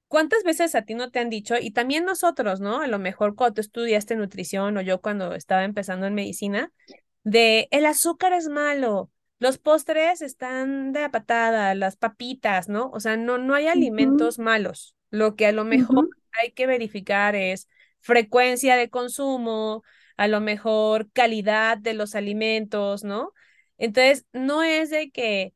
¿cuántas 0.09 0.43
veces 0.43 0.75
a 0.75 0.81
ti 0.81 0.95
no 0.95 1.11
te 1.11 1.19
han 1.19 1.29
dicho, 1.29 1.55
y 1.57 1.71
también 1.71 2.03
nosotros, 2.03 2.59
¿no? 2.59 2.81
A 2.81 2.87
lo 2.87 2.99
mejor 2.99 3.35
cuando 3.35 3.53
tú 3.53 3.61
estudiaste 3.61 4.17
nutrición 4.17 4.75
o 4.75 4.81
yo 4.81 4.99
cuando 4.99 5.33
estaba 5.33 5.63
empezando 5.63 6.07
en 6.07 6.13
medicina, 6.13 6.73
de 7.23 7.69
el 7.71 7.85
azúcar 7.85 8.33
es 8.33 8.49
malo, 8.49 9.11
los 9.39 9.59
postres 9.59 10.21
están 10.21 10.91
de 10.91 10.99
la 10.99 11.11
patada, 11.11 11.73
las 11.73 11.95
papitas, 11.95 12.67
¿no? 12.67 12.89
O 12.91 12.99
sea, 12.99 13.15
no, 13.15 13.37
no 13.37 13.55
hay 13.55 13.67
alimentos 13.67 14.39
malos. 14.39 14.96
Lo 15.09 15.35
que 15.35 15.45
a 15.47 15.51
lo 15.51 15.63
mejor 15.63 16.09
hay 16.33 16.51
que 16.51 16.67
verificar 16.67 17.35
es 17.35 17.67
frecuencia 17.99 18.75
de 18.75 18.89
consumo, 18.89 19.83
a 20.17 20.27
lo 20.27 20.41
mejor 20.41 21.11
calidad 21.11 21.77
de 21.77 21.93
los 21.93 22.15
alimentos, 22.15 23.03
¿no? 23.03 23.33
Entonces, 23.77 24.25
no 24.33 24.63
es 24.63 24.89
de 24.89 25.11
que 25.11 25.53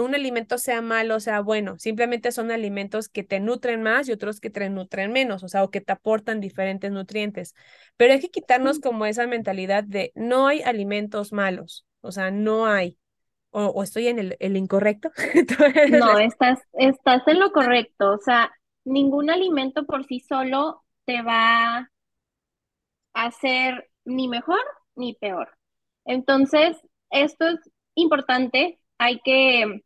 un 0.00 0.14
alimento 0.14 0.58
sea 0.58 0.82
malo 0.82 1.16
o 1.16 1.20
sea 1.20 1.40
bueno, 1.40 1.78
simplemente 1.78 2.32
son 2.32 2.50
alimentos 2.50 3.08
que 3.08 3.24
te 3.24 3.40
nutren 3.40 3.82
más 3.82 4.08
y 4.08 4.12
otros 4.12 4.40
que 4.40 4.50
te 4.50 4.68
nutren 4.70 5.12
menos, 5.12 5.42
o 5.42 5.48
sea, 5.48 5.64
o 5.64 5.70
que 5.70 5.80
te 5.80 5.92
aportan 5.92 6.40
diferentes 6.40 6.90
nutrientes. 6.90 7.54
Pero 7.96 8.12
hay 8.12 8.20
que 8.20 8.30
quitarnos 8.30 8.80
como 8.80 9.06
esa 9.06 9.26
mentalidad 9.26 9.84
de 9.84 10.12
no 10.14 10.46
hay 10.46 10.62
alimentos 10.62 11.32
malos, 11.32 11.86
o 12.00 12.12
sea, 12.12 12.30
no 12.30 12.66
hay. 12.66 12.98
O, 13.50 13.82
estoy 13.82 14.08
en 14.08 14.18
el, 14.18 14.36
el 14.40 14.56
incorrecto. 14.56 15.10
no, 15.90 16.18
estás, 16.18 16.60
estás 16.74 17.26
en 17.26 17.40
lo 17.40 17.50
correcto, 17.50 18.12
o 18.12 18.18
sea, 18.18 18.52
ningún 18.88 19.30
alimento 19.30 19.84
por 19.86 20.04
sí 20.06 20.20
solo 20.20 20.84
te 21.04 21.22
va 21.22 21.78
a 21.78 21.90
hacer 23.14 23.90
ni 24.04 24.28
mejor 24.28 24.60
ni 24.96 25.14
peor. 25.14 25.50
Entonces, 26.04 26.76
esto 27.10 27.46
es 27.48 27.60
importante, 27.94 28.80
hay 28.98 29.20
que, 29.20 29.82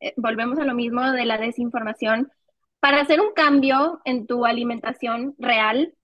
eh, 0.00 0.14
volvemos 0.16 0.58
a 0.58 0.64
lo 0.64 0.74
mismo 0.74 1.10
de 1.12 1.24
la 1.24 1.38
desinformación, 1.38 2.30
para 2.80 3.00
hacer 3.00 3.20
un 3.20 3.32
cambio 3.32 4.00
en 4.04 4.26
tu 4.26 4.44
alimentación 4.46 5.34
real, 5.38 5.94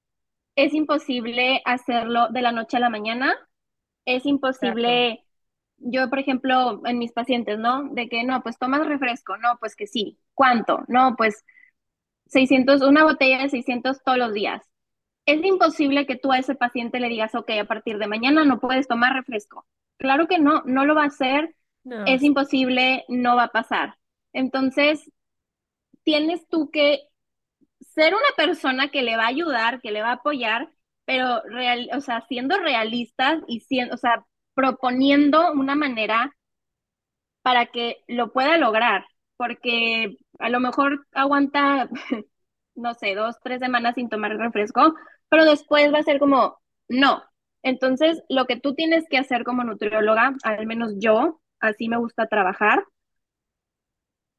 es 0.57 0.75
imposible 0.75 1.63
hacerlo 1.65 2.29
de 2.31 2.43
la 2.43 2.53
noche 2.53 2.77
a 2.77 2.81
la 2.81 2.91
mañana, 2.91 3.37
es 4.07 4.27
imposible, 4.27 5.25
yo 5.79 6.11
por 6.11 6.19
ejemplo, 6.21 6.83
en 6.87 6.99
mis 6.99 7.13
pacientes, 7.13 7.59
¿no? 7.59 7.89
De 7.91 8.09
que 8.09 8.25
no, 8.25 8.43
pues 8.43 8.59
tomas 8.59 8.87
refresco, 8.87 9.37
no, 9.39 9.57
pues 9.61 9.77
que 9.77 9.87
sí, 9.87 10.19
¿cuánto? 10.35 10.81
No, 10.89 11.15
pues 11.17 11.45
600, 12.27 12.83
una 12.83 13.05
botella 13.05 13.39
de 13.39 13.49
600 13.49 14.03
todos 14.03 14.19
los 14.19 14.33
días. 14.33 14.63
Es 15.27 15.43
imposible 15.45 16.07
que 16.07 16.17
tú 16.17 16.33
a 16.33 16.39
ese 16.39 16.55
paciente 16.55 17.01
le 17.01 17.09
digas, 17.09 17.35
ok, 17.35 17.51
a 17.61 17.65
partir 17.65 17.99
de 17.99 18.07
mañana 18.07 18.45
no 18.45 18.61
puedes 18.61 18.89
tomar 18.89 19.15
refresco. 19.15 19.67
Claro 19.99 20.27
que 20.29 20.39
no, 20.39 20.63
no 20.67 20.85
lo 20.85 20.95
va 20.95 21.05
a 21.05 21.07
hacer, 21.07 21.55
es 22.07 22.23
imposible, 22.23 23.05
no 23.09 23.37
va 23.37 23.45
a 23.45 23.53
pasar. 23.53 23.97
Entonces, 24.33 25.11
tienes 26.03 26.47
tú 26.49 26.71
que 26.71 27.09
ser 27.81 28.15
una 28.15 28.35
persona 28.37 28.89
que 28.89 29.03
le 29.03 29.17
va 29.17 29.25
a 29.25 29.29
ayudar, 29.29 29.81
que 29.81 29.93
le 29.93 30.03
va 30.03 30.11
a 30.11 30.15
apoyar, 30.15 30.71
pero 31.05 31.43
real, 31.45 31.89
o 31.95 32.01
sea, 32.01 32.23
siendo 32.29 32.59
realistas 32.59 33.41
y 33.47 33.61
siendo, 33.61 33.95
o 33.95 33.99
sea, 33.99 34.25
proponiendo 34.55 35.53
una 35.53 35.75
manera 35.75 36.35
para 37.43 37.67
que 37.67 38.03
lo 38.09 38.33
pueda 38.33 38.57
lograr, 38.59 39.07
porque 39.45 40.17
a 40.39 40.49
lo 40.49 40.59
mejor 40.59 41.07
aguanta, 41.13 41.91
no 42.75 42.95
sé, 42.95 43.15
dos, 43.15 43.37
tres 43.43 43.61
semanas 43.61 43.95
sin 43.95 44.09
tomar 44.09 44.35
refresco, 44.39 44.95
pero 45.29 45.45
después 45.45 45.93
va 45.93 45.99
a 45.99 46.03
ser 46.03 46.19
como, 46.19 46.59
no. 46.89 47.23
Entonces, 47.63 48.23
lo 48.31 48.47
que 48.47 48.59
tú 48.59 48.75
tienes 48.75 49.05
que 49.11 49.19
hacer 49.19 49.45
como 49.45 49.63
nutrióloga, 49.63 50.35
al 50.45 50.67
menos 50.67 50.95
yo, 50.99 51.43
así 51.61 51.89
me 51.91 51.99
gusta 51.99 52.27
trabajar, 52.27 52.85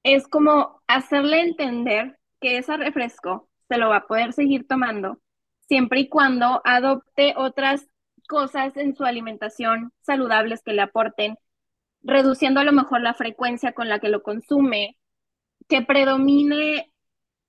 es 0.02 0.28
como 0.28 0.82
hacerle 0.88 1.42
entender 1.42 2.18
que 2.42 2.58
ese 2.58 2.76
refresco 2.76 3.48
se 3.70 3.78
lo 3.78 3.90
va 3.90 3.98
a 3.98 4.08
poder 4.08 4.34
seguir 4.34 4.68
tomando 4.68 5.20
siempre 5.68 6.00
y 6.00 6.10
cuando 6.10 6.62
adopte 6.64 7.36
otras 7.38 7.88
cosas 8.28 8.76
en 8.76 8.96
su 8.96 9.04
alimentación 9.04 9.92
saludables 10.02 10.64
que 10.64 10.74
le 10.74 10.82
aporten, 10.82 11.38
reduciendo 12.06 12.62
a 12.62 12.64
lo 12.64 12.72
mejor 12.72 13.02
la 13.02 13.14
frecuencia 13.14 13.74
con 13.74 13.90
la 13.90 14.00
que 14.00 14.10
lo 14.10 14.24
consume, 14.24 14.98
que 15.68 15.82
predomine 15.82 16.94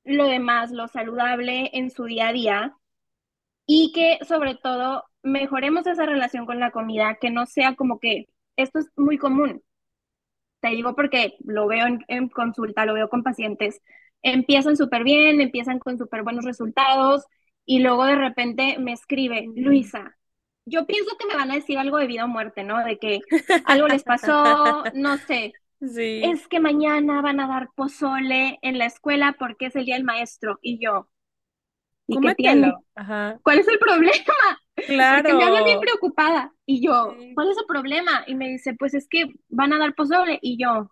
lo 0.04 0.26
demás, 0.26 0.72
lo 0.72 0.88
saludable 0.88 1.70
en 1.75 1.90
su 1.90 2.04
día 2.04 2.28
a 2.28 2.32
día 2.32 2.76
y 3.66 3.92
que 3.92 4.18
sobre 4.25 4.54
todo 4.56 5.04
mejoremos 5.22 5.86
esa 5.86 6.06
relación 6.06 6.46
con 6.46 6.60
la 6.60 6.70
comida, 6.70 7.18
que 7.20 7.30
no 7.30 7.46
sea 7.46 7.75
como 7.76 7.98
que 8.00 8.26
esto 8.56 8.78
es 8.78 8.90
muy 8.96 9.18
común. 9.18 9.62
Te 10.60 10.70
digo 10.70 10.94
porque 10.94 11.36
lo 11.44 11.66
veo 11.66 11.86
en, 12.08 12.28
consulta, 12.28 12.86
lo 12.86 12.94
veo 12.94 13.08
con 13.08 13.22
pacientes. 13.22 13.80
Empiezan 14.22 14.76
súper 14.76 15.04
bien, 15.04 15.40
empiezan 15.40 15.78
con 15.78 15.98
súper 15.98 16.22
buenos 16.22 16.44
resultados 16.44 17.25
y 17.64 17.80
luego 17.80 18.06
de 18.06 18.16
repente 18.16 18.78
me 18.78 18.92
escribe, 18.92 19.46
Luisa, 19.56 20.16
yo 20.66 20.87
pienso 20.87 21.16
que 21.18 21.26
me 21.26 21.37
van 21.37 21.50
a 21.50 21.54
decir 21.56 21.78
algo 21.78 21.99
de 21.99 22.08
vida 22.08 22.25
o 22.25 22.28
muerte, 22.28 22.64
¿no? 22.64 22.85
De 22.85 22.99
que 22.99 23.20
algo 23.66 23.88
les 23.88 24.04
pasó, 24.04 24.85
no 24.94 25.16
sé, 25.18 25.54
es 26.20 26.49
que 26.49 26.61
mañana 26.61 27.23
van 27.23 27.40
a 27.40 27.49
dar 27.49 27.70
pozole 27.75 28.58
en 28.62 28.78
la 28.78 28.87
escuela 28.87 29.37
porque 29.38 29.66
es 29.66 29.76
el 29.76 29.87
día 29.87 29.96
del 29.96 30.04
maestro. 30.04 30.58
Y 30.62 30.78
yo, 30.85 31.08
¿y 32.08 32.20
qué 32.20 32.32
tiene? 32.32 32.73
¿Cuál 33.42 33.58
es 33.61 33.68
el 33.68 33.78
problema? 33.78 34.14
Claro. 34.87 35.23
Porque 35.28 35.35
me 35.35 35.44
habla 35.44 35.62
bien 35.64 35.80
preocupada. 35.80 36.52
Y 36.66 36.85
yo, 36.87 37.14
¿cuál 37.35 37.50
es 37.50 37.58
el 37.58 37.66
problema? 37.66 38.25
Y 38.26 38.35
me 38.35 38.49
dice, 38.49 38.75
pues 38.75 38.94
es 38.94 39.08
que 39.08 39.26
van 39.49 39.73
a 39.73 39.78
dar 39.78 39.94
pozole. 39.94 40.38
Y 40.42 40.58
yo, 40.62 40.90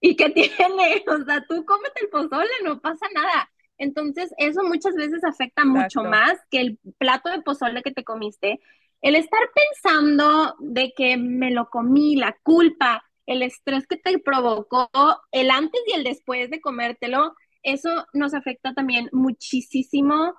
¿y 0.00 0.16
qué 0.16 0.30
tiene? 0.30 1.04
O 1.08 1.24
sea, 1.24 1.44
tú 1.46 1.64
cómete 1.64 2.02
el 2.02 2.08
pozole, 2.10 2.50
no 2.64 2.80
pasa 2.80 3.06
nada. 3.14 3.50
Entonces, 3.78 4.32
eso 4.38 4.62
muchas 4.62 4.94
veces 4.94 5.24
afecta 5.24 5.64
mucho 5.64 6.04
más 6.04 6.34
que 6.50 6.60
el 6.60 6.78
plato 6.98 7.30
de 7.30 7.42
pozole 7.42 7.82
que 7.82 7.92
te 7.92 8.04
comiste. 8.04 8.60
El 9.00 9.16
estar 9.16 9.40
pensando 9.54 10.56
de 10.60 10.92
que 10.96 11.16
me 11.16 11.50
lo 11.50 11.68
comí, 11.68 12.16
la 12.16 12.36
culpa, 12.42 13.04
el 13.26 13.42
estrés 13.42 13.86
que 13.86 13.96
te 13.96 14.18
provocó, 14.18 14.88
el 15.32 15.50
antes 15.50 15.80
y 15.86 15.92
el 15.92 16.04
después 16.04 16.50
de 16.50 16.60
comértelo, 16.60 17.34
eso 17.62 18.06
nos 18.12 18.34
afecta 18.34 18.74
también 18.74 19.08
muchísimo 19.12 20.34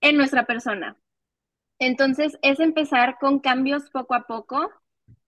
en 0.00 0.16
nuestra 0.16 0.46
persona. 0.46 0.96
Entonces, 1.78 2.38
es 2.42 2.60
empezar 2.60 3.18
con 3.20 3.40
cambios 3.40 3.90
poco 3.90 4.14
a 4.14 4.26
poco. 4.26 4.70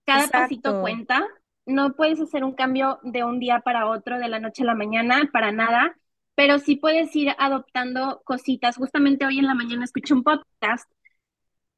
Cada 0.05 0.27
pasito 0.27 0.81
cuenta. 0.81 1.25
No 1.65 1.95
puedes 1.95 2.19
hacer 2.21 2.43
un 2.43 2.53
cambio 2.53 2.99
de 3.03 3.23
un 3.23 3.39
día 3.39 3.59
para 3.59 3.87
otro, 3.87 4.17
de 4.17 4.29
la 4.29 4.39
noche 4.39 4.63
a 4.63 4.67
la 4.67 4.75
mañana, 4.75 5.29
para 5.33 5.51
nada, 5.51 5.97
pero 6.37 6.59
sí 6.59 6.75
puedes 6.75 7.15
ir 7.15 7.31
adoptando 7.39 8.21
cositas. 8.23 8.77
Justamente 8.77 9.25
hoy 9.25 9.39
en 9.39 9.47
la 9.47 9.55
mañana 9.55 9.85
escuché 9.85 10.13
un 10.13 10.23
podcast 10.23 10.87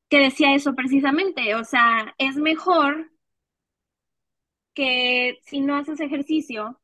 que 0.10 0.20
decía 0.20 0.54
eso 0.54 0.75
precisamente. 0.75 1.56
O 1.56 1.63
sea, 1.63 2.13
es 2.18 2.36
mejor 2.36 3.10
que 4.74 5.39
si 5.44 5.62
no 5.62 5.78
haces 5.78 6.01
ejercicio, 6.01 6.82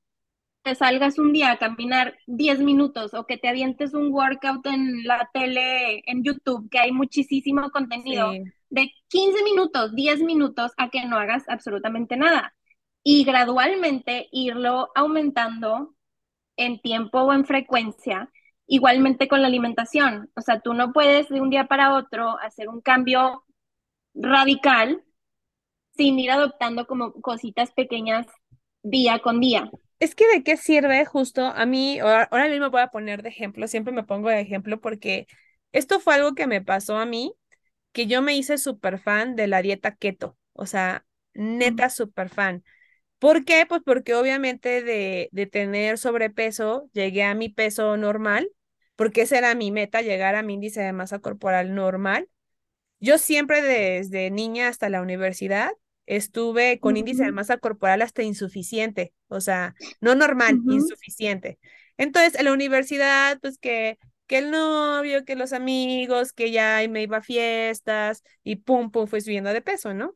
te 0.63 0.73
salgas 0.75 1.19
un 1.19 1.33
día 1.33 1.51
a 1.51 1.57
caminar 1.57 2.17
10 2.27 2.59
minutos 2.61 3.13
o 3.13 3.25
que 3.25 3.37
te 3.37 3.49
avientes 3.49 3.93
un 3.93 4.13
workout 4.13 4.65
en 4.67 5.03
la 5.03 5.29
tele, 5.33 6.01
en 6.05 6.23
YouTube, 6.23 6.69
que 6.69 6.79
hay 6.79 6.93
muchísimo 6.93 7.69
contenido 7.71 8.31
de 8.69 8.91
15 9.09 9.43
minutos, 9.43 9.93
10 9.93 10.21
minutos, 10.21 10.71
a 10.77 10.89
que 10.89 11.05
no 11.05 11.17
hagas 11.17 11.43
absolutamente 11.49 12.15
nada. 12.15 12.55
Y 13.03 13.25
gradualmente 13.25 14.29
irlo 14.31 14.91
aumentando 14.95 15.94
en 16.57 16.79
tiempo 16.79 17.21
o 17.21 17.33
en 17.33 17.45
frecuencia, 17.45 18.29
igualmente 18.67 19.27
con 19.27 19.41
la 19.41 19.47
alimentación. 19.47 20.29
O 20.35 20.41
sea, 20.41 20.59
tú 20.59 20.73
no 20.73 20.93
puedes 20.93 21.29
de 21.29 21.41
un 21.41 21.49
día 21.49 21.65
para 21.65 21.95
otro 21.95 22.37
hacer 22.39 22.69
un 22.69 22.81
cambio 22.81 23.43
radical 24.13 25.03
sin 25.95 26.19
ir 26.19 26.31
adoptando 26.31 26.87
como 26.87 27.13
cositas 27.21 27.71
pequeñas 27.71 28.27
día 28.83 29.19
con 29.19 29.39
día. 29.39 29.69
Es 29.99 30.13
que 30.13 30.27
de 30.27 30.43
qué 30.43 30.57
sirve 30.57 31.05
justo 31.05 31.45
a 31.45 31.65
mí, 31.65 31.99
ahora 31.99 32.49
mismo 32.49 32.69
voy 32.69 32.81
a 32.81 32.89
poner 32.89 33.23
de 33.23 33.29
ejemplo, 33.29 33.67
siempre 33.67 33.93
me 33.93 34.03
pongo 34.03 34.29
de 34.29 34.41
ejemplo 34.41 34.79
porque 34.81 35.25
esto 35.71 35.99
fue 35.99 36.15
algo 36.15 36.35
que 36.35 36.47
me 36.47 36.61
pasó 36.61 36.97
a 36.97 37.05
mí, 37.05 37.33
que 37.93 38.07
yo 38.07 38.21
me 38.21 38.35
hice 38.35 38.57
súper 38.57 38.99
fan 38.99 39.35
de 39.35 39.47
la 39.47 39.61
dieta 39.61 39.95
keto, 39.95 40.37
o 40.53 40.65
sea, 40.65 41.05
neta 41.33 41.89
súper 41.89 42.29
fan. 42.29 42.63
¿Por 43.19 43.45
qué? 43.45 43.65
Pues 43.67 43.81
porque 43.85 44.13
obviamente 44.15 44.83
de, 44.83 45.29
de 45.31 45.45
tener 45.47 45.97
sobrepeso 45.97 46.89
llegué 46.93 47.23
a 47.23 47.33
mi 47.35 47.49
peso 47.49 47.97
normal, 47.97 48.49
porque 48.95 49.21
esa 49.23 49.37
era 49.37 49.55
mi 49.55 49.71
meta, 49.71 50.01
llegar 50.01 50.35
a 50.35 50.43
mi 50.43 50.53
índice 50.55 50.81
de 50.81 50.93
masa 50.93 51.19
corporal 51.19 51.73
normal. 51.75 52.29
Yo 52.99 53.17
siempre 53.17 53.61
desde 53.61 54.31
niña 54.31 54.69
hasta 54.69 54.89
la 54.89 55.01
universidad 55.01 55.71
estuve 56.07 56.79
con 56.79 56.97
índice 56.97 57.23
de 57.25 57.31
masa 57.31 57.57
corporal 57.57 58.01
hasta 58.01 58.23
insuficiente, 58.23 59.13
o 59.27 59.41
sea, 59.41 59.75
no 60.01 60.15
normal, 60.15 60.61
insuficiente. 60.67 61.59
Entonces, 61.97 62.35
en 62.39 62.45
la 62.45 62.53
universidad, 62.53 63.39
pues 63.41 63.57
que, 63.59 63.99
que 64.27 64.39
el 64.39 64.51
novio, 64.51 65.25
que 65.25 65.35
los 65.35 65.53
amigos, 65.53 66.33
que 66.33 66.51
ya 66.51 66.81
me 66.89 67.03
iba 67.03 67.17
a 67.17 67.21
fiestas 67.21 68.23
y 68.43 68.57
pum, 68.57 68.91
pum, 68.91 69.07
fui 69.07 69.21
subiendo 69.21 69.51
de 69.53 69.61
peso, 69.61 69.93
¿no? 69.93 70.15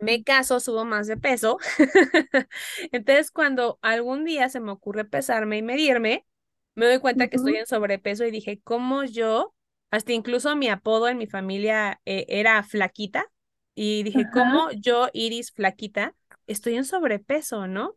Me 0.00 0.22
caso, 0.22 0.60
subo 0.60 0.84
más 0.84 1.06
de 1.06 1.16
peso. 1.16 1.58
Entonces, 2.92 3.30
cuando 3.30 3.78
algún 3.82 4.24
día 4.24 4.48
se 4.48 4.60
me 4.60 4.72
ocurre 4.72 5.04
pesarme 5.04 5.58
y 5.58 5.62
medirme, 5.62 6.26
me 6.74 6.86
doy 6.86 6.98
cuenta 6.98 7.28
que 7.28 7.36
estoy 7.36 7.56
en 7.56 7.66
sobrepeso 7.66 8.24
y 8.24 8.30
dije, 8.30 8.60
¿cómo 8.62 9.04
yo? 9.04 9.54
Hasta 9.90 10.12
incluso 10.12 10.54
mi 10.56 10.68
apodo 10.68 11.08
en 11.08 11.18
mi 11.18 11.26
familia 11.26 12.00
eh, 12.04 12.26
era 12.28 12.62
flaquita 12.62 13.30
y 13.74 14.02
dije, 14.02 14.28
¿cómo 14.28 14.70
yo, 14.72 15.08
Iris 15.12 15.52
flaquita, 15.52 16.14
estoy 16.46 16.76
en 16.76 16.84
sobrepeso, 16.84 17.66
¿no? 17.66 17.96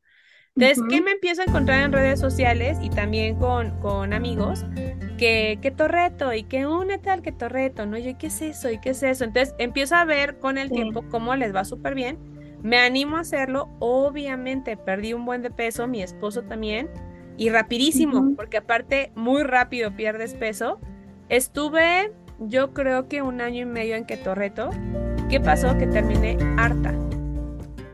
Entonces, 0.56 0.84
¿qué 0.88 1.02
me 1.02 1.12
empiezo 1.12 1.42
a 1.42 1.46
encontrar 1.46 1.84
en 1.84 1.92
redes 1.92 2.20
sociales 2.20 2.80
y 2.82 2.90
también 2.90 3.38
con, 3.38 3.80
con 3.80 4.14
amigos? 4.14 4.66
Que, 5.18 5.58
que 5.62 5.72
torreto 5.72 6.34
y 6.34 6.44
que 6.44 6.68
únete 6.68 7.10
al 7.10 7.22
que 7.22 7.32
torreto, 7.32 7.86
¿no? 7.86 7.98
Yo, 7.98 8.18
¿qué 8.18 8.28
es 8.28 8.42
eso? 8.42 8.70
¿Y 8.70 8.80
qué 8.80 8.92
es 8.92 9.02
eso? 9.02 9.24
Entonces, 9.24 9.56
empiezo 9.58 9.96
a 9.96 10.06
ver 10.06 10.38
con 10.38 10.58
el 10.58 10.70
tiempo 10.70 11.04
cómo 11.10 11.36
les 11.36 11.56
va 11.56 11.66
súper 11.66 11.96
bien. 11.96 12.18
Me 12.62 12.78
animo 12.78 13.18
a 13.18 13.22
hacerlo. 13.22 13.70
Obviamente, 13.80 14.78
perdí 14.78 15.14
un 15.14 15.26
buen 15.26 15.42
de 15.42 15.50
peso, 15.50 15.88
mi 15.88 16.02
esposo 16.02 16.44
también. 16.44 16.90
Y 17.36 17.50
rapidísimo, 17.50 18.36
porque 18.36 18.58
aparte, 18.58 19.12
muy 19.16 19.44
rápido 19.44 19.96
pierdes 19.96 20.34
peso. 20.36 20.80
Estuve, 21.30 22.12
yo 22.40 22.74
creo 22.74 23.08
que 23.08 23.22
un 23.22 23.42
año 23.42 23.64
y 23.64 23.66
medio 23.66 23.96
en 23.96 24.06
Ketorreto 24.06 24.70
¿Qué 25.30 25.42
pasó? 25.42 25.78
Que 25.78 25.88
terminé 25.88 26.38
harta. 26.58 26.96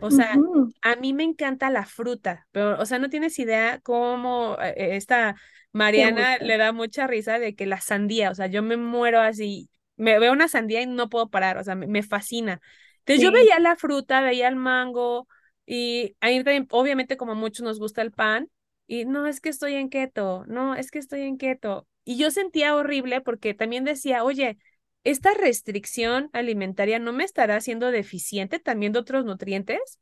O 0.02 0.12
sea, 0.12 0.36
a 0.84 0.96
mí 0.98 1.14
me 1.14 1.24
encanta 1.24 1.72
la 1.72 1.84
fruta, 1.84 2.46
pero, 2.52 2.80
o 2.80 2.86
sea, 2.86 3.00
no 3.00 3.10
tienes 3.10 3.40
idea 3.40 3.80
cómo 3.82 4.56
eh, 4.62 4.74
eh, 4.78 4.96
esta 4.98 5.36
Mariana 5.74 6.38
le 6.38 6.58
da 6.58 6.72
mucha 6.72 7.08
risa 7.08 7.40
de 7.40 7.56
que 7.56 7.66
la 7.66 7.82
sandía, 7.82 8.30
o 8.30 8.36
sea, 8.36 8.48
yo 8.48 8.64
me 8.64 8.78
muero 8.78 9.20
así, 9.20 9.70
me 9.98 10.20
veo 10.20 10.32
una 10.32 10.48
sandía 10.48 10.82
y 10.82 10.86
no 10.86 11.10
puedo 11.10 11.30
parar, 11.30 11.58
o 11.58 11.64
sea, 11.64 11.76
me, 11.76 12.04
fascina. 12.04 12.62
Entonces 13.00 13.24
yo 13.24 13.32
veía 13.32 13.60
la 13.60 13.76
fruta, 13.76 14.22
veía 14.22 14.48
el 14.48 14.56
mango 14.56 15.28
y 15.66 16.16
a 16.22 16.28
mí 16.28 16.44
también, 16.44 16.68
obviamente 16.72 17.18
como 17.18 17.34
a 17.34 17.36
muchos 17.36 17.64
nos 17.64 17.80
gusta 17.80 18.02
el 18.02 18.12
pan 18.12 18.50
y 18.88 19.06
no, 19.06 19.28
es 19.28 19.42
que 19.42 19.50
estoy 19.50 19.74
en 19.74 19.90
keto, 19.90 20.46
no, 20.48 20.76
es 20.76 20.92
que 20.92 21.00
estoy 21.00 21.22
en 21.22 21.38
keto. 21.38 21.88
Y 22.06 22.18
yo 22.18 22.32
sentía 22.32 22.76
horrible 22.76 23.22
porque 23.22 23.54
también 23.54 23.84
decía, 23.84 24.24
oye, 24.24 24.58
esta 25.04 25.34
restricción 25.34 26.30
alimentaria 26.34 27.00
no 27.00 27.14
me 27.14 27.24
estará 27.24 27.56
haciendo 27.56 27.92
deficiente 27.92 28.60
también 28.60 28.94
de 28.94 29.00
otros 29.00 29.26
nutrientes. 29.26 30.00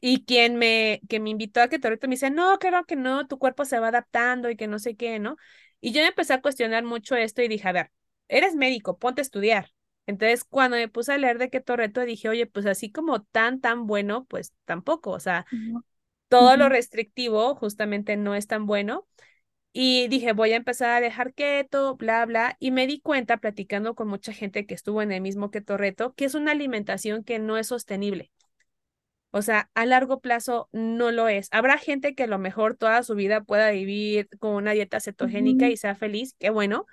Y 0.00 0.24
quien 0.24 0.56
me, 0.56 1.00
que 1.08 1.20
me 1.20 1.30
invitó 1.30 1.60
a 1.60 1.68
que 1.68 1.78
me 1.78 2.08
dice, 2.10 2.30
no, 2.30 2.58
claro 2.58 2.84
que 2.84 2.96
no, 2.96 3.26
tu 3.26 3.38
cuerpo 3.38 3.64
se 3.64 3.80
va 3.80 3.88
adaptando 3.88 4.50
y 4.50 4.56
que 4.56 4.68
no 4.68 4.78
sé 4.78 4.96
qué, 4.96 5.18
¿no? 5.18 5.36
Y 5.80 5.92
yo 5.92 6.00
me 6.02 6.08
empecé 6.08 6.34
a 6.34 6.42
cuestionar 6.42 6.84
mucho 6.84 7.16
esto 7.16 7.42
y 7.42 7.48
dije, 7.48 7.68
a 7.68 7.72
ver, 7.72 7.90
eres 8.28 8.54
médico, 8.54 8.98
ponte 8.98 9.20
a 9.20 9.22
estudiar. 9.22 9.72
Entonces, 10.06 10.44
cuando 10.44 10.76
me 10.76 10.88
puse 10.88 11.12
a 11.12 11.18
leer 11.18 11.38
de 11.38 11.50
qué 11.50 11.60
torreto, 11.60 12.00
dije, 12.02 12.28
oye, 12.28 12.46
pues 12.46 12.66
así 12.66 12.90
como 12.90 13.22
tan, 13.22 13.60
tan 13.60 13.86
bueno, 13.86 14.24
pues 14.24 14.54
tampoco, 14.64 15.10
o 15.10 15.20
sea, 15.20 15.46
todo 16.28 16.56
lo 16.56 16.68
restrictivo 16.68 17.54
justamente 17.54 18.16
no 18.16 18.34
es 18.34 18.46
tan 18.46 18.66
bueno. 18.66 19.06
Y 19.72 20.08
dije, 20.08 20.32
voy 20.32 20.52
a 20.52 20.56
empezar 20.56 20.90
a 20.90 21.00
dejar 21.00 21.34
keto, 21.34 21.96
bla, 21.96 22.26
bla. 22.26 22.56
Y 22.60 22.70
me 22.72 22.86
di 22.86 23.00
cuenta, 23.00 23.38
platicando 23.38 23.94
con 23.94 24.08
mucha 24.08 24.32
gente 24.32 24.66
que 24.66 24.74
estuvo 24.74 25.02
en 25.02 25.12
el 25.12 25.20
mismo 25.22 25.50
keto 25.50 25.76
reto, 25.76 26.14
que 26.14 26.24
es 26.26 26.34
una 26.34 26.52
alimentación 26.52 27.24
que 27.24 27.38
no 27.38 27.58
es 27.58 27.68
sostenible. 27.68 28.32
O 29.30 29.42
sea, 29.42 29.70
a 29.74 29.84
largo 29.86 30.20
plazo 30.20 30.68
no 30.72 31.10
lo 31.12 31.28
es. 31.28 31.48
Habrá 31.52 31.78
gente 31.78 32.14
que 32.14 32.24
a 32.24 32.26
lo 32.26 32.38
mejor 32.38 32.76
toda 32.76 33.02
su 33.02 33.14
vida 33.14 33.42
pueda 33.42 33.70
vivir 33.70 34.28
con 34.38 34.54
una 34.54 34.72
dieta 34.72 35.00
cetogénica 35.00 35.68
y 35.68 35.76
sea 35.76 35.94
feliz, 35.94 36.34
qué 36.38 36.50
bueno, 36.50 36.86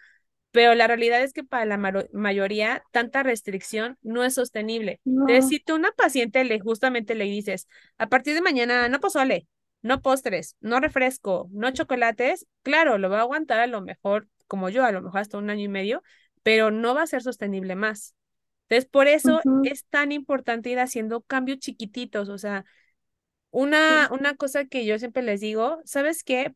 pero 0.51 0.73
la 0.75 0.87
realidad 0.87 1.21
es 1.21 1.33
que 1.33 1.43
para 1.43 1.65
la 1.65 1.77
mayoría 2.13 2.83
tanta 2.91 3.23
restricción 3.23 3.97
no 4.01 4.23
es 4.23 4.35
sostenible. 4.35 5.01
Entonces, 5.25 5.47
si 5.49 5.59
tú 5.59 5.75
una 5.75 5.91
paciente 5.91 6.43
le 6.45 6.59
justamente 6.59 7.15
le 7.15 7.25
dices, 7.25 7.67
a 7.97 8.07
partir 8.07 8.35
de 8.35 8.41
mañana 8.41 8.87
no 8.89 8.99
pozole, 8.99 9.47
no 9.81 10.01
postres, 10.01 10.55
no 10.61 10.79
refresco, 10.79 11.49
no 11.51 11.71
chocolates, 11.71 12.47
claro, 12.63 12.97
lo 12.97 13.09
va 13.09 13.17
a 13.19 13.21
aguantar 13.21 13.59
a 13.59 13.67
lo 13.67 13.81
mejor, 13.81 14.29
como 14.47 14.69
yo, 14.69 14.85
a 14.85 14.91
lo 14.91 15.01
mejor 15.01 15.19
hasta 15.21 15.37
un 15.37 15.49
año 15.49 15.63
y 15.65 15.67
medio, 15.67 16.03
pero 16.43 16.71
no 16.71 16.95
va 16.95 17.03
a 17.03 17.07
ser 17.07 17.21
sostenible 17.21 17.75
más. 17.75 18.15
Entonces, 18.67 18.89
por 18.89 19.07
eso 19.07 19.41
es 19.61 19.85
tan 19.85 20.11
importante 20.11 20.69
ir 20.69 20.79
haciendo 20.79 21.21
cambios 21.21 21.59
chiquititos, 21.59 22.29
o 22.29 22.37
sea, 22.37 22.65
una, 23.51 24.09
una 24.11 24.35
cosa 24.35 24.65
que 24.65 24.85
yo 24.85 24.99
siempre 24.99 25.23
les 25.23 25.41
digo, 25.41 25.79
¿sabes 25.85 26.23
qué? 26.23 26.53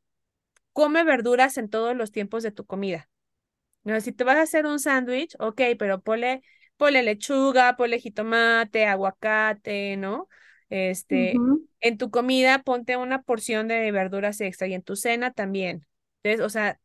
Come 0.74 1.04
verduras 1.04 1.58
en 1.58 1.69
todos 1.69 1.95
los 1.95 2.12
tiempos 2.12 2.43
de 2.43 2.52
tu 2.52 2.65
comida. 2.65 3.10
¿No? 3.84 4.00
Si 4.02 4.12
te 4.12 4.24
vas 4.24 4.38
a 4.38 4.41
hacer 4.41 4.65
un 4.65 4.80
sándwich, 4.80 5.36
ok, 5.39 5.62
pero 5.78 6.02
ponle, 6.02 6.43
ponle 6.78 7.02
lechuga, 7.04 7.76
ponle 7.78 8.00
jitomate, 8.00 8.86
aguacate, 8.86 9.98
¿no? 9.98 10.28
Este, 10.69 11.43
en 11.80 11.98
tu 11.98 12.12
comida 12.12 12.62
ponte 12.63 12.98
una 12.98 13.22
porción 13.22 13.67
de 13.67 13.91
verduras 13.91 14.41
extra 14.41 14.67
y 14.67 14.74
en 14.74 14.84
tu 14.84 14.95
cena 14.95 15.32
también. 15.32 15.88
Entonces, 16.24 16.45
o 16.45 16.50
sea, 16.50 16.80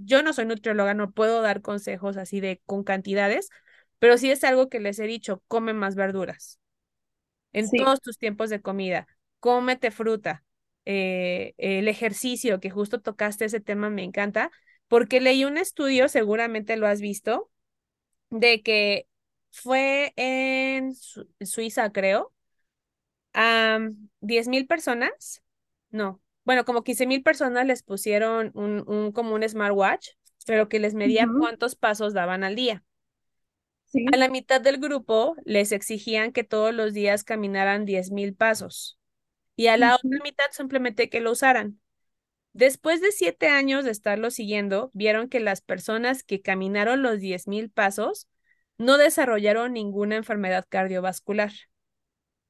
yo 0.00 0.22
no 0.22 0.32
soy 0.32 0.46
nutrióloga, 0.46 0.94
no 0.94 1.10
puedo 1.10 1.42
dar 1.42 1.60
consejos 1.60 2.16
así 2.16 2.40
de 2.40 2.60
con 2.66 2.84
cantidades, 2.84 3.50
pero 3.98 4.18
sí 4.18 4.30
es 4.30 4.44
algo 4.44 4.68
que 4.68 4.80
les 4.80 4.98
he 4.98 5.06
dicho, 5.06 5.42
come 5.48 5.72
más 5.74 5.94
verduras. 5.96 6.60
En 7.52 7.74
todos 7.74 8.00
tus 8.00 8.18
tiempos 8.18 8.50
de 8.50 8.60
comida, 8.60 9.06
cómete 9.40 9.90
fruta, 9.90 10.44
eh, 10.84 11.54
el 11.58 11.88
ejercicio, 11.88 12.60
que 12.60 12.70
justo 12.70 13.00
tocaste 13.00 13.46
ese 13.46 13.60
tema, 13.60 13.90
me 13.90 14.04
encanta, 14.04 14.50
porque 14.88 15.20
leí 15.20 15.44
un 15.44 15.58
estudio, 15.58 16.08
seguramente 16.08 16.76
lo 16.76 16.86
has 16.86 17.00
visto, 17.00 17.50
de 18.30 18.62
que 18.62 19.08
fue 19.52 20.12
en 20.16 20.94
Suiza, 20.94 21.92
creo, 21.92 22.34
a 23.34 23.78
10 24.20 24.48
mil 24.48 24.66
personas, 24.66 25.42
no, 25.90 26.22
bueno, 26.44 26.64
como 26.64 26.84
15 26.84 27.06
mil 27.06 27.22
personas 27.22 27.66
les 27.66 27.82
pusieron 27.82 28.52
un, 28.54 28.84
un, 28.88 29.12
como 29.12 29.34
un 29.34 29.48
smartwatch, 29.48 30.10
pero 30.46 30.68
que 30.68 30.78
les 30.78 30.94
medía 30.94 31.28
cuántos 31.38 31.74
pasos 31.76 32.14
daban 32.14 32.44
al 32.44 32.54
día. 32.56 32.84
A 34.12 34.16
la 34.16 34.28
mitad 34.28 34.60
del 34.60 34.78
grupo 34.78 35.36
les 35.44 35.72
exigían 35.72 36.32
que 36.32 36.44
todos 36.44 36.74
los 36.74 36.92
días 36.92 37.24
caminaran 37.24 37.84
10 37.84 38.10
mil 38.10 38.34
pasos 38.34 38.98
y 39.56 39.68
a 39.68 39.76
la 39.76 39.94
otra 39.94 40.18
mitad 40.22 40.44
simplemente 40.52 41.08
que 41.08 41.20
lo 41.20 41.32
usaran. 41.32 41.80
Después 42.52 43.00
de 43.00 43.12
siete 43.12 43.48
años 43.48 43.84
de 43.84 43.90
estarlo 43.90 44.30
siguiendo, 44.30 44.90
vieron 44.94 45.28
que 45.28 45.40
las 45.40 45.60
personas 45.60 46.22
que 46.22 46.42
caminaron 46.42 47.02
los 47.02 47.20
10 47.20 47.48
mil 47.48 47.70
pasos 47.70 48.28
no 48.78 48.98
desarrollaron 48.98 49.72
ninguna 49.72 50.16
enfermedad 50.16 50.66
cardiovascular. 50.68 51.52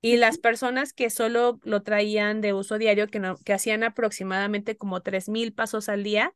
Y 0.00 0.16
las 0.16 0.38
personas 0.38 0.92
que 0.92 1.10
solo 1.10 1.58
lo 1.64 1.82
traían 1.82 2.40
de 2.40 2.52
uso 2.52 2.78
diario, 2.78 3.08
que, 3.08 3.18
no, 3.18 3.36
que 3.38 3.52
hacían 3.52 3.82
aproximadamente 3.82 4.76
como 4.76 5.00
3 5.02 5.28
mil 5.28 5.52
pasos 5.52 5.88
al 5.88 6.04
día, 6.04 6.32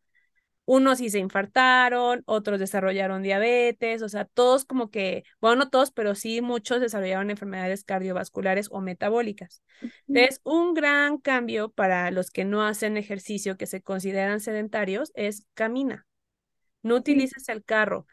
unos 0.64 0.98
sí 0.98 1.10
se 1.10 1.18
infartaron, 1.18 2.22
otros 2.26 2.60
desarrollaron 2.60 3.22
diabetes, 3.22 4.02
o 4.02 4.08
sea, 4.08 4.24
todos 4.24 4.64
como 4.64 4.90
que, 4.90 5.24
bueno, 5.40 5.56
no 5.56 5.70
todos, 5.70 5.90
pero 5.90 6.14
sí 6.14 6.40
muchos 6.42 6.80
desarrollaron 6.80 7.30
enfermedades 7.30 7.84
cardiovasculares 7.84 8.68
o 8.70 8.80
metabólicas. 8.80 9.62
Entonces, 10.06 10.40
un 10.44 10.74
gran 10.74 11.18
cambio 11.18 11.70
para 11.70 12.10
los 12.10 12.30
que 12.30 12.44
no 12.44 12.62
hacen 12.64 12.96
ejercicio, 12.96 13.56
que 13.56 13.66
se 13.66 13.82
consideran 13.82 14.40
sedentarios, 14.40 15.10
es 15.14 15.44
camina. 15.54 16.06
No 16.82 16.96
utilices 16.96 17.48
el 17.48 17.64
carro, 17.64 18.06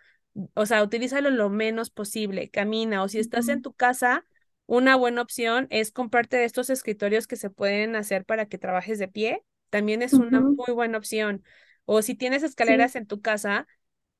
o 0.53 0.65
sea, 0.65 0.83
utilízalo 0.83 1.29
lo 1.29 1.49
menos 1.49 1.89
posible, 1.89 2.49
camina, 2.49 3.03
o 3.03 3.07
si 3.07 3.19
estás 3.19 3.47
en 3.47 3.61
tu 3.61 3.73
casa, 3.73 4.25
una 4.65 4.95
buena 4.95 5.21
opción 5.21 5.67
es 5.69 5.91
comprarte 5.91 6.37
de 6.37 6.45
estos 6.45 6.69
escritorios 6.69 7.27
que 7.27 7.37
se 7.37 7.49
pueden 7.49 7.95
hacer 7.95 8.25
para 8.25 8.47
que 8.47 8.57
trabajes 8.57 8.99
de 8.99 9.07
pie, 9.07 9.43
también 9.69 10.01
es 10.01 10.13
una 10.13 10.41
muy 10.41 10.73
buena 10.73 10.97
opción. 10.97 11.43
O 11.87 12.01
si 12.01 12.15
tienes 12.15 12.43
escaleras 12.43 12.95
en 12.97 13.07
tu 13.07 13.21
casa, 13.21 13.65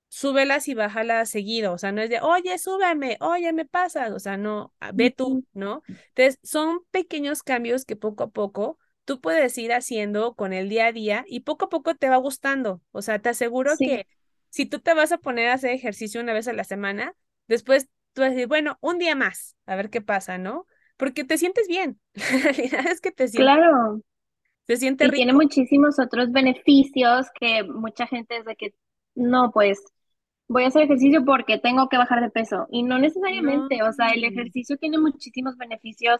súbelas 0.07 0.67
y 0.67 0.73
bájalas 0.73 1.29
seguido. 1.29 1.73
O 1.73 1.77
sea, 1.77 1.91
no 1.91 2.01
es 2.01 2.09
de, 2.09 2.21
oye, 2.21 2.57
súbeme, 2.57 3.17
oye, 3.19 3.53
me 3.53 3.65
pasas. 3.65 4.11
O 4.11 4.19
sea, 4.19 4.37
no, 4.37 4.73
ve 4.93 5.11
tú, 5.11 5.45
¿no? 5.53 5.83
Entonces, 5.87 6.39
son 6.43 6.79
pequeños 6.91 7.43
cambios 7.43 7.85
que 7.85 7.95
poco 7.95 8.23
a 8.23 8.29
poco 8.29 8.79
tú 9.05 9.21
puedes 9.21 9.57
ir 9.57 9.71
haciendo 9.73 10.35
con 10.35 10.51
el 10.53 10.67
día 10.69 10.87
a 10.87 10.91
día 10.91 11.23
y 11.27 11.41
poco 11.41 11.65
a 11.65 11.69
poco 11.69 11.95
te 11.95 12.09
va 12.09 12.17
gustando. 12.17 12.81
O 12.91 13.01
sea, 13.01 13.19
te 13.19 13.29
aseguro 13.29 13.77
que 13.77 14.07
si 14.49 14.65
tú 14.65 14.79
te 14.79 14.93
vas 14.93 15.11
a 15.13 15.17
poner 15.17 15.49
a 15.49 15.53
hacer 15.53 15.71
ejercicio 15.71 16.19
una 16.21 16.33
vez 16.33 16.47
a 16.47 16.53
la 16.53 16.65
semana, 16.65 17.15
después 17.47 17.87
tú 18.13 18.21
vas 18.21 18.31
a 18.31 18.33
decir, 18.33 18.47
bueno, 18.47 18.77
un 18.81 18.97
día 18.97 19.15
más, 19.15 19.55
a 19.65 19.75
ver 19.75 19.89
qué 19.89 20.01
pasa, 20.01 20.37
¿no? 20.37 20.65
Porque 20.97 21.23
te 21.23 21.37
sientes 21.37 21.67
bien. 21.67 22.01
La 22.15 22.51
realidad 22.51 22.87
es 22.87 22.99
que 22.99 23.11
te 23.11 23.27
sientes. 23.27 23.45
Claro. 23.45 24.01
Se 24.67 24.77
siente 24.77 25.05
y 25.05 25.09
tiene 25.11 25.33
muchísimos 25.33 25.99
otros 25.99 26.31
beneficios 26.31 27.27
que 27.39 27.63
mucha 27.63 28.05
gente 28.05 28.37
es 28.37 28.45
de 28.45 28.55
que 28.55 28.73
no, 29.15 29.51
pues 29.51 29.81
voy 30.47 30.63
a 30.63 30.67
hacer 30.67 30.83
ejercicio 30.83 31.25
porque 31.25 31.57
tengo 31.57 31.89
que 31.89 31.97
bajar 31.97 32.21
de 32.21 32.29
peso. 32.29 32.67
Y 32.69 32.83
no 32.83 32.99
necesariamente, 32.99 33.81
o 33.83 33.91
sea, 33.93 34.09
el 34.09 34.23
ejercicio 34.23 34.77
tiene 34.77 34.97
muchísimos 34.97 35.57
beneficios, 35.57 36.19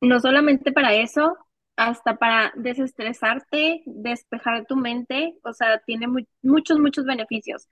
no 0.00 0.20
solamente 0.20 0.72
para 0.72 0.94
eso, 0.94 1.36
hasta 1.76 2.16
para 2.16 2.52
desestresarte, 2.56 3.82
despejar 3.86 4.66
tu 4.66 4.76
mente, 4.76 5.34
o 5.44 5.52
sea, 5.52 5.80
tiene 5.86 6.06
muchos, 6.42 6.78
muchos 6.78 7.04
beneficios. 7.04 7.68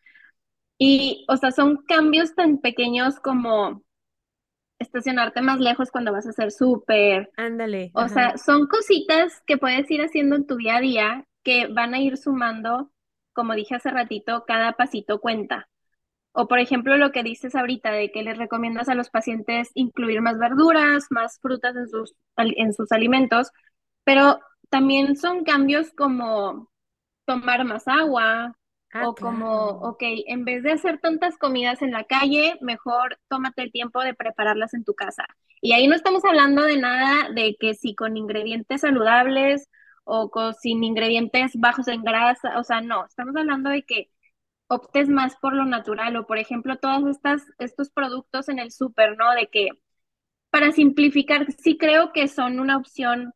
Y, 0.78 1.26
o 1.28 1.36
sea, 1.36 1.52
son 1.52 1.78
cambios 1.86 2.34
tan 2.34 2.58
pequeños 2.58 3.20
como 3.20 3.82
estacionarte 4.80 5.42
más 5.42 5.60
lejos 5.60 5.90
cuando 5.90 6.12
vas 6.12 6.26
a 6.26 6.30
hacer 6.30 6.50
súper. 6.50 7.30
Ándale. 7.36 7.92
O 7.94 8.08
sea, 8.08 8.36
son 8.38 8.66
cositas 8.66 9.42
que 9.46 9.58
puedes 9.58 9.88
ir 9.90 10.00
haciendo 10.00 10.34
en 10.34 10.46
tu 10.46 10.56
día 10.56 10.76
a 10.76 10.80
día 10.80 11.26
que 11.44 11.68
van 11.68 11.94
a 11.94 12.00
ir 12.00 12.16
sumando, 12.16 12.90
como 13.32 13.54
dije 13.54 13.76
hace 13.76 13.90
ratito, 13.90 14.44
cada 14.46 14.72
pasito 14.72 15.20
cuenta. 15.20 15.68
O 16.32 16.48
por 16.48 16.58
ejemplo, 16.58 16.96
lo 16.96 17.12
que 17.12 17.22
dices 17.22 17.54
ahorita 17.54 17.90
de 17.90 18.10
que 18.10 18.22
les 18.22 18.38
recomiendas 18.38 18.88
a 18.88 18.94
los 18.94 19.10
pacientes 19.10 19.70
incluir 19.74 20.20
más 20.22 20.38
verduras, 20.38 21.06
más 21.10 21.38
frutas 21.40 21.76
en 21.76 21.88
sus, 21.88 22.14
en 22.36 22.72
sus 22.72 22.90
alimentos, 22.92 23.50
pero 24.04 24.40
también 24.70 25.16
son 25.16 25.44
cambios 25.44 25.90
como 25.92 26.70
tomar 27.26 27.64
más 27.64 27.86
agua, 27.86 28.56
Ah, 28.92 29.08
o 29.08 29.14
como, 29.14 29.68
ok, 29.68 30.02
en 30.26 30.44
vez 30.44 30.62
de 30.64 30.72
hacer 30.72 30.98
tantas 30.98 31.38
comidas 31.38 31.80
en 31.82 31.92
la 31.92 32.04
calle, 32.04 32.56
mejor 32.60 33.18
tómate 33.28 33.62
el 33.62 33.70
tiempo 33.72 34.02
de 34.02 34.14
prepararlas 34.14 34.74
en 34.74 34.84
tu 34.84 34.94
casa. 34.94 35.26
Y 35.60 35.72
ahí 35.72 35.86
no 35.86 35.94
estamos 35.94 36.24
hablando 36.24 36.62
de 36.64 36.76
nada 36.78 37.28
de 37.30 37.56
que 37.60 37.74
si 37.74 37.94
con 37.94 38.16
ingredientes 38.16 38.80
saludables 38.80 39.68
o 40.04 40.30
con, 40.30 40.54
sin 40.54 40.82
ingredientes 40.82 41.52
bajos 41.54 41.86
en 41.88 42.02
grasa, 42.02 42.58
o 42.58 42.64
sea, 42.64 42.80
no, 42.80 43.06
estamos 43.06 43.36
hablando 43.36 43.70
de 43.70 43.84
que 43.84 44.10
optes 44.68 45.08
más 45.08 45.36
por 45.36 45.54
lo 45.54 45.64
natural 45.66 46.16
o, 46.16 46.26
por 46.26 46.38
ejemplo, 46.38 46.76
todos 46.76 47.06
estas, 47.08 47.42
estos 47.58 47.90
productos 47.90 48.48
en 48.48 48.58
el 48.58 48.72
súper, 48.72 49.16
¿no? 49.16 49.32
De 49.32 49.48
que, 49.48 49.70
para 50.50 50.72
simplificar, 50.72 51.46
sí 51.52 51.78
creo 51.78 52.12
que 52.12 52.28
son 52.28 52.60
una 52.60 52.76
opción 52.76 53.34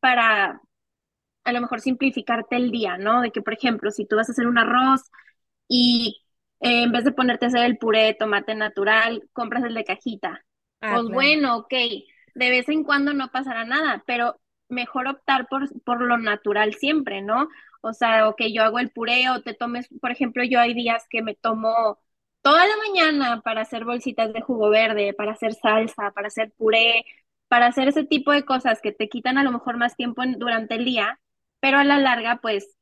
para 0.00 0.60
a 1.48 1.52
lo 1.52 1.60
mejor 1.60 1.80
simplificarte 1.80 2.56
el 2.56 2.70
día, 2.70 2.98
¿no? 2.98 3.22
De 3.22 3.30
que, 3.30 3.42
por 3.42 3.54
ejemplo, 3.54 3.90
si 3.90 4.04
tú 4.06 4.16
vas 4.16 4.28
a 4.28 4.32
hacer 4.32 4.46
un 4.46 4.58
arroz 4.58 5.02
y 5.68 6.22
eh, 6.60 6.82
en 6.84 6.92
vez 6.92 7.04
de 7.04 7.12
ponerte 7.12 7.46
a 7.46 7.48
hacer 7.48 7.64
el 7.64 7.78
puré 7.78 8.04
de 8.04 8.14
tomate 8.14 8.54
natural, 8.54 9.28
compras 9.32 9.64
el 9.64 9.74
de 9.74 9.84
cajita. 9.84 10.44
Ah, 10.80 10.94
pues 10.94 11.08
bueno, 11.08 11.56
ok, 11.58 11.72
de 12.34 12.50
vez 12.50 12.68
en 12.68 12.84
cuando 12.84 13.14
no 13.14 13.30
pasará 13.30 13.64
nada, 13.64 14.04
pero 14.06 14.40
mejor 14.68 15.08
optar 15.08 15.48
por, 15.48 15.68
por 15.82 16.02
lo 16.02 16.18
natural 16.18 16.74
siempre, 16.74 17.22
¿no? 17.22 17.48
O 17.80 17.92
sea, 17.92 18.28
ok, 18.28 18.42
yo 18.52 18.62
hago 18.62 18.78
el 18.78 18.90
puré 18.90 19.30
o 19.30 19.42
te 19.42 19.54
tomes, 19.54 19.88
por 20.00 20.10
ejemplo, 20.10 20.44
yo 20.44 20.60
hay 20.60 20.74
días 20.74 21.06
que 21.10 21.22
me 21.22 21.34
tomo 21.34 21.98
toda 22.42 22.66
la 22.66 22.76
mañana 22.76 23.40
para 23.42 23.62
hacer 23.62 23.84
bolsitas 23.84 24.32
de 24.32 24.40
jugo 24.40 24.70
verde, 24.70 25.14
para 25.14 25.32
hacer 25.32 25.54
salsa, 25.54 26.12
para 26.14 26.28
hacer 26.28 26.52
puré, 26.56 27.04
para 27.48 27.66
hacer 27.66 27.88
ese 27.88 28.04
tipo 28.04 28.32
de 28.32 28.44
cosas 28.44 28.80
que 28.82 28.92
te 28.92 29.08
quitan 29.08 29.38
a 29.38 29.44
lo 29.44 29.52
mejor 29.52 29.76
más 29.76 29.96
tiempo 29.96 30.22
durante 30.38 30.74
el 30.74 30.84
día 30.84 31.18
pero 31.60 31.78
a 31.78 31.84
la 31.84 31.98
larga, 31.98 32.38
pues 32.42 32.76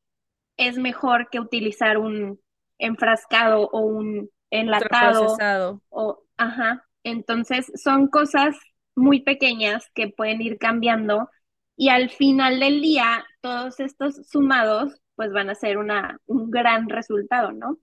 es 0.57 0.77
mejor 0.77 1.29
que 1.29 1.39
utilizar 1.39 1.97
un 1.97 2.39
enfrascado 2.79 3.69
o 3.71 3.81
un 3.81 4.29
enlatado. 4.49 5.81
O, 5.89 6.23
ajá. 6.37 6.85
Entonces, 7.03 7.71
son 7.75 8.07
cosas 8.07 8.55
muy 8.95 9.21
pequeñas 9.21 9.89
que 9.93 10.09
pueden 10.09 10.41
ir 10.41 10.57
cambiando 10.57 11.29
y 11.77 11.89
al 11.89 12.09
final 12.09 12.59
del 12.59 12.81
día, 12.81 13.23
todos 13.39 13.79
estos 13.79 14.27
sumados, 14.27 14.99
pues 15.15 15.31
van 15.31 15.51
a 15.51 15.55
ser 15.55 15.77
una, 15.77 16.19
un 16.25 16.49
gran 16.49 16.89
resultado, 16.89 17.51
¿no? 17.51 17.77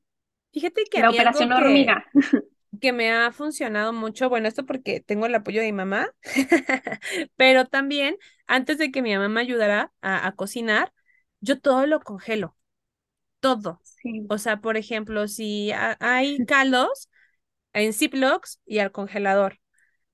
Fíjate 0.53 0.85
que 0.91 1.01
la 1.01 1.11
operación 1.11 1.53
hormiga. 1.53 2.05
Que 2.81 2.93
me 2.93 3.13
ha 3.13 3.31
funcionado 3.33 3.93
mucho, 3.93 4.29
bueno, 4.29 4.49
esto 4.49 4.65
porque 4.67 5.01
tengo 5.01 5.27
el 5.27 5.35
apoyo 5.35 5.61
de 5.61 5.67
mi 5.67 5.73
mamá, 5.73 6.11
pero 7.37 7.67
también 7.67 8.17
antes 8.47 8.79
de 8.79 8.91
que 8.91 9.03
mi 9.03 9.13
mamá 9.13 9.29
me 9.29 9.41
ayudara 9.41 9.93
a, 10.01 10.33
cocinar, 10.33 10.93
yo 11.41 11.61
todo 11.61 11.87
lo 11.87 12.01
congelo, 12.01 12.57
todo. 13.41 13.81
O 14.29 14.39
sea, 14.39 14.61
por 14.61 14.77
ejemplo, 14.77 15.29
si 15.29 15.73
hay 16.01 16.45
caldos 16.47 17.09
en 17.73 17.93
Ziplocs 17.93 18.61
y 18.65 18.79
al 18.79 18.93
congelador. 18.93 19.61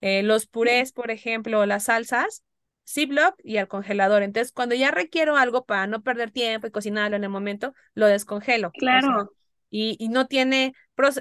Eh, 0.00 0.22
los 0.22 0.46
purés, 0.46 0.92
por 0.92 1.10
ejemplo, 1.10 1.66
las 1.66 1.84
salsas, 1.84 2.42
Ziploc 2.88 3.34
y 3.44 3.58
al 3.58 3.68
congelador. 3.68 4.22
Entonces, 4.22 4.52
cuando 4.52 4.74
ya 4.74 4.90
requiero 4.90 5.36
algo 5.36 5.64
para 5.64 5.86
no 5.86 6.02
perder 6.02 6.30
tiempo 6.30 6.66
y 6.66 6.70
cocinarlo 6.70 7.16
en 7.16 7.24
el 7.24 7.30
momento, 7.30 7.74
lo 7.94 8.06
descongelo. 8.06 8.72
Claro. 8.72 9.32
Y, 9.70 9.96
y, 9.98 10.08
no 10.08 10.26
tiene, 10.26 10.74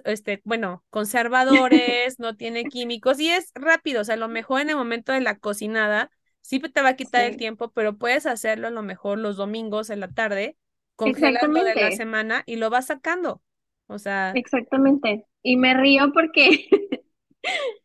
este, 0.05 0.41
bueno, 0.43 0.83
conservadores, 0.89 2.19
no 2.19 2.35
tiene 2.35 2.65
químicos 2.65 3.19
y 3.19 3.29
es 3.29 3.51
rápido. 3.55 4.01
O 4.01 4.03
sea, 4.03 4.15
a 4.15 4.17
lo 4.17 4.27
mejor 4.27 4.61
en 4.61 4.71
el 4.71 4.75
momento 4.75 5.11
de 5.11 5.21
la 5.21 5.37
cocinada 5.37 6.11
sí 6.41 6.59
te 6.59 6.81
va 6.81 6.89
a 6.89 6.95
quitar 6.95 7.25
el 7.25 7.37
tiempo, 7.37 7.71
pero 7.71 7.97
puedes 7.97 8.25
hacerlo 8.25 8.67
a 8.67 8.71
lo 8.71 8.81
mejor 8.81 9.19
los 9.19 9.37
domingos 9.37 9.89
en 9.89 9.99
la 9.99 10.09
tarde, 10.09 10.57
congelando 10.95 11.63
de 11.63 11.75
la 11.75 11.91
semana 11.91 12.43
y 12.45 12.55
lo 12.55 12.69
vas 12.69 12.87
sacando. 12.87 13.41
O 13.87 13.99
sea. 13.99 14.31
Exactamente. 14.35 15.25
Y 15.43 15.57
me 15.57 15.73
río 15.75 16.11
porque 16.11 16.67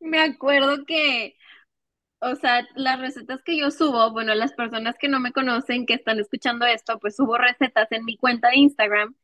me 0.01 0.19
acuerdo 0.19 0.85
que, 0.87 1.37
o 2.21 2.35
sea, 2.37 2.67
las 2.75 3.01
recetas 3.01 3.43
que 3.43 3.59
yo 3.59 3.71
subo, 3.71 4.13
bueno, 4.13 4.35
las 4.35 4.55
personas 4.55 4.97
que 4.99 5.09
no 5.09 5.21
me 5.21 5.33
conocen, 5.33 5.87
que 5.87 5.95
están 5.95 6.19
escuchando 6.19 6.65
esto, 6.65 6.99
pues 6.99 7.17
subo 7.17 7.37
recetas 7.37 7.93
en 7.93 8.05
mi 8.05 8.17
cuenta 8.17 8.49
de 8.49 8.59
Instagram 8.59 9.15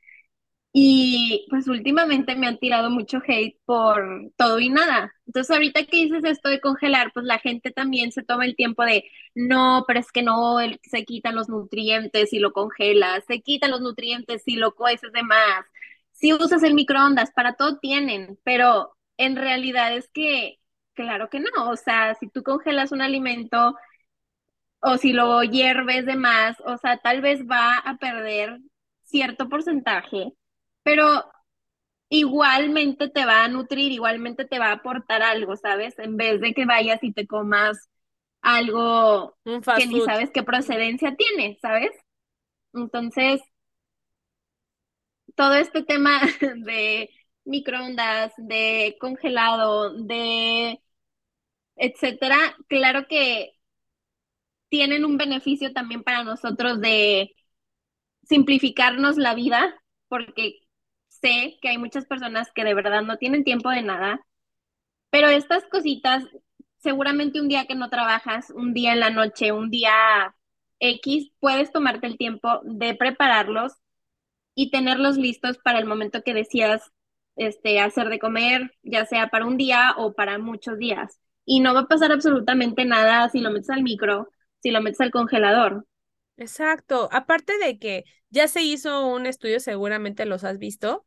y 0.72 1.46
pues 1.50 1.66
últimamente 1.68 2.36
me 2.36 2.46
han 2.46 2.58
tirado 2.58 2.90
mucho 2.90 3.18
hate 3.26 3.58
por 3.64 4.30
todo 4.36 4.60
y 4.60 4.68
nada. 4.68 5.12
Entonces 5.26 5.50
ahorita 5.50 5.84
que 5.84 5.96
dices 5.96 6.22
esto 6.24 6.48
de 6.48 6.60
congelar, 6.60 7.12
pues 7.12 7.26
la 7.26 7.38
gente 7.38 7.72
también 7.72 8.12
se 8.12 8.22
toma 8.22 8.44
el 8.44 8.54
tiempo 8.56 8.84
de, 8.84 9.04
no, 9.34 9.84
pero 9.86 9.98
es 10.00 10.12
que 10.12 10.22
no, 10.22 10.58
se 10.82 11.04
quitan 11.04 11.34
los 11.34 11.48
nutrientes 11.48 12.30
si 12.30 12.38
lo 12.38 12.52
congelas, 12.52 13.24
se 13.26 13.40
quitan 13.42 13.70
los 13.72 13.80
nutrientes 13.80 14.42
si 14.44 14.56
lo 14.56 14.74
cueces 14.74 15.12
de 15.12 15.22
más, 15.24 15.64
si 16.12 16.32
usas 16.34 16.62
el 16.62 16.74
microondas, 16.74 17.32
para 17.32 17.54
todo 17.54 17.78
tienen, 17.78 18.38
pero 18.44 18.96
en 19.16 19.36
realidad 19.36 19.94
es 19.96 20.08
que, 20.12 20.58
claro 20.94 21.28
que 21.30 21.40
no, 21.40 21.70
o 21.70 21.76
sea, 21.76 22.14
si 22.14 22.28
tú 22.28 22.42
congelas 22.44 22.92
un 22.92 23.00
alimento 23.02 23.74
o 24.80 24.96
si 24.98 25.12
lo 25.12 25.42
hierves 25.42 26.06
de 26.06 26.16
más, 26.16 26.56
o 26.64 26.76
sea, 26.78 26.98
tal 26.98 27.20
vez 27.20 27.40
va 27.48 27.76
a 27.78 27.96
perder 27.98 28.60
cierto 29.04 29.48
porcentaje 29.48 30.32
pero 30.82 31.24
igualmente 32.08 33.08
te 33.08 33.24
va 33.24 33.44
a 33.44 33.48
nutrir, 33.48 33.92
igualmente 33.92 34.44
te 34.44 34.58
va 34.58 34.68
a 34.68 34.72
aportar 34.72 35.22
algo, 35.22 35.56
¿sabes? 35.56 35.98
En 35.98 36.16
vez 36.16 36.40
de 36.40 36.54
que 36.54 36.66
vayas 36.66 37.02
y 37.02 37.12
te 37.12 37.26
comas 37.26 37.88
algo 38.42 39.36
que 39.44 39.86
ni 39.86 40.00
sabes 40.02 40.30
qué 40.32 40.42
procedencia 40.42 41.14
tiene, 41.16 41.58
¿sabes? 41.60 41.90
Entonces, 42.74 43.42
todo 45.34 45.54
este 45.54 45.82
tema 45.82 46.20
de 46.64 47.10
microondas, 47.44 48.32
de 48.36 48.96
congelado, 49.00 49.94
de 50.04 50.80
etcétera, 51.76 52.36
claro 52.68 53.06
que 53.08 53.52
tienen 54.68 55.04
un 55.04 55.16
beneficio 55.18 55.72
también 55.72 56.02
para 56.02 56.24
nosotros 56.24 56.80
de 56.80 57.34
simplificarnos 58.24 59.16
la 59.16 59.34
vida, 59.34 59.74
porque 60.08 60.60
sé 61.20 61.58
que 61.60 61.68
hay 61.68 61.78
muchas 61.78 62.06
personas 62.06 62.50
que 62.54 62.64
de 62.64 62.74
verdad 62.74 63.02
no 63.02 63.16
tienen 63.16 63.44
tiempo 63.44 63.70
de 63.70 63.82
nada, 63.82 64.26
pero 65.10 65.28
estas 65.28 65.64
cositas, 65.66 66.24
seguramente 66.78 67.40
un 67.40 67.48
día 67.48 67.66
que 67.66 67.74
no 67.74 67.90
trabajas, 67.90 68.50
un 68.50 68.74
día 68.74 68.92
en 68.92 69.00
la 69.00 69.10
noche, 69.10 69.52
un 69.52 69.70
día 69.70 70.34
X, 70.78 71.32
puedes 71.40 71.72
tomarte 71.72 72.06
el 72.06 72.16
tiempo 72.16 72.60
de 72.64 72.94
prepararlos 72.94 73.72
y 74.54 74.70
tenerlos 74.70 75.16
listos 75.16 75.58
para 75.58 75.78
el 75.78 75.86
momento 75.86 76.22
que 76.22 76.34
decidas 76.34 76.92
este, 77.36 77.80
hacer 77.80 78.08
de 78.08 78.18
comer, 78.18 78.72
ya 78.82 79.06
sea 79.06 79.28
para 79.28 79.46
un 79.46 79.56
día 79.56 79.94
o 79.96 80.12
para 80.12 80.38
muchos 80.38 80.78
días. 80.78 81.18
Y 81.44 81.60
no 81.60 81.74
va 81.74 81.80
a 81.80 81.88
pasar 81.88 82.12
absolutamente 82.12 82.84
nada 82.84 83.28
si 83.30 83.40
lo 83.40 83.50
metes 83.50 83.70
al 83.70 83.82
micro, 83.82 84.28
si 84.62 84.70
lo 84.70 84.80
metes 84.80 85.00
al 85.00 85.10
congelador. 85.10 85.86
Exacto. 86.36 87.08
Aparte 87.12 87.58
de 87.58 87.78
que 87.78 88.04
ya 88.30 88.48
se 88.48 88.62
hizo 88.62 89.06
un 89.06 89.26
estudio, 89.26 89.60
seguramente 89.60 90.26
los 90.26 90.44
has 90.44 90.58
visto, 90.58 91.06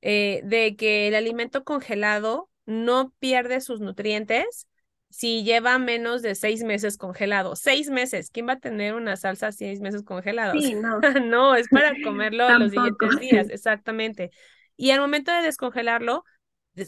eh, 0.00 0.40
de 0.44 0.76
que 0.76 1.08
el 1.08 1.14
alimento 1.14 1.64
congelado 1.64 2.48
no 2.66 3.12
pierde 3.18 3.60
sus 3.60 3.80
nutrientes 3.80 4.68
si 5.10 5.42
lleva 5.42 5.78
menos 5.78 6.22
de 6.22 6.34
seis 6.34 6.62
meses 6.62 6.98
congelado. 6.98 7.56
Seis 7.56 7.88
meses. 7.90 8.30
¿Quién 8.30 8.46
va 8.48 8.54
a 8.54 8.60
tener 8.60 8.94
una 8.94 9.16
salsa 9.16 9.52
seis 9.52 9.80
meses 9.80 10.02
congelados? 10.02 10.62
Sí, 10.62 10.74
no. 10.74 11.00
no, 11.24 11.54
es 11.54 11.68
para 11.68 11.94
comerlo 12.04 12.58
los 12.58 12.70
siguientes 12.70 13.18
días, 13.18 13.48
exactamente. 13.50 14.30
Y 14.76 14.90
al 14.90 15.00
momento 15.00 15.32
de 15.32 15.42
descongelarlo, 15.42 16.24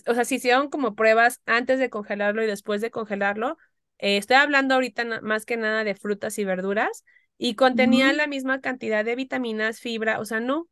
o 0.06 0.14
sea, 0.14 0.24
si 0.24 0.36
hicieron 0.36 0.68
como 0.68 0.94
pruebas 0.94 1.40
antes 1.46 1.78
de 1.78 1.90
congelarlo 1.90 2.42
y 2.42 2.46
después 2.46 2.80
de 2.80 2.90
congelarlo, 2.90 3.56
eh, 3.98 4.16
estoy 4.16 4.36
hablando 4.36 4.74
ahorita 4.74 5.22
más 5.22 5.44
que 5.44 5.56
nada 5.56 5.84
de 5.84 5.94
frutas 5.94 6.38
y 6.38 6.44
verduras, 6.44 7.04
y 7.38 7.54
contenían 7.54 8.18
la 8.18 8.26
misma 8.26 8.60
cantidad 8.60 9.02
de 9.02 9.16
vitaminas, 9.16 9.80
fibra, 9.80 10.20
o 10.20 10.26
sea, 10.26 10.40
no, 10.40 10.68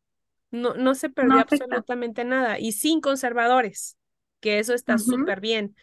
no, 0.50 0.74
no 0.74 0.94
se 0.94 1.10
perdió 1.10 1.38
absolutamente 1.38 2.24
nada, 2.24 2.58
y 2.58 2.72
sin 2.72 3.00
conservadores, 3.00 3.96
que 4.40 4.58
eso 4.58 4.74
está 4.74 4.98
súper 4.98 5.40
bien. 5.40 5.76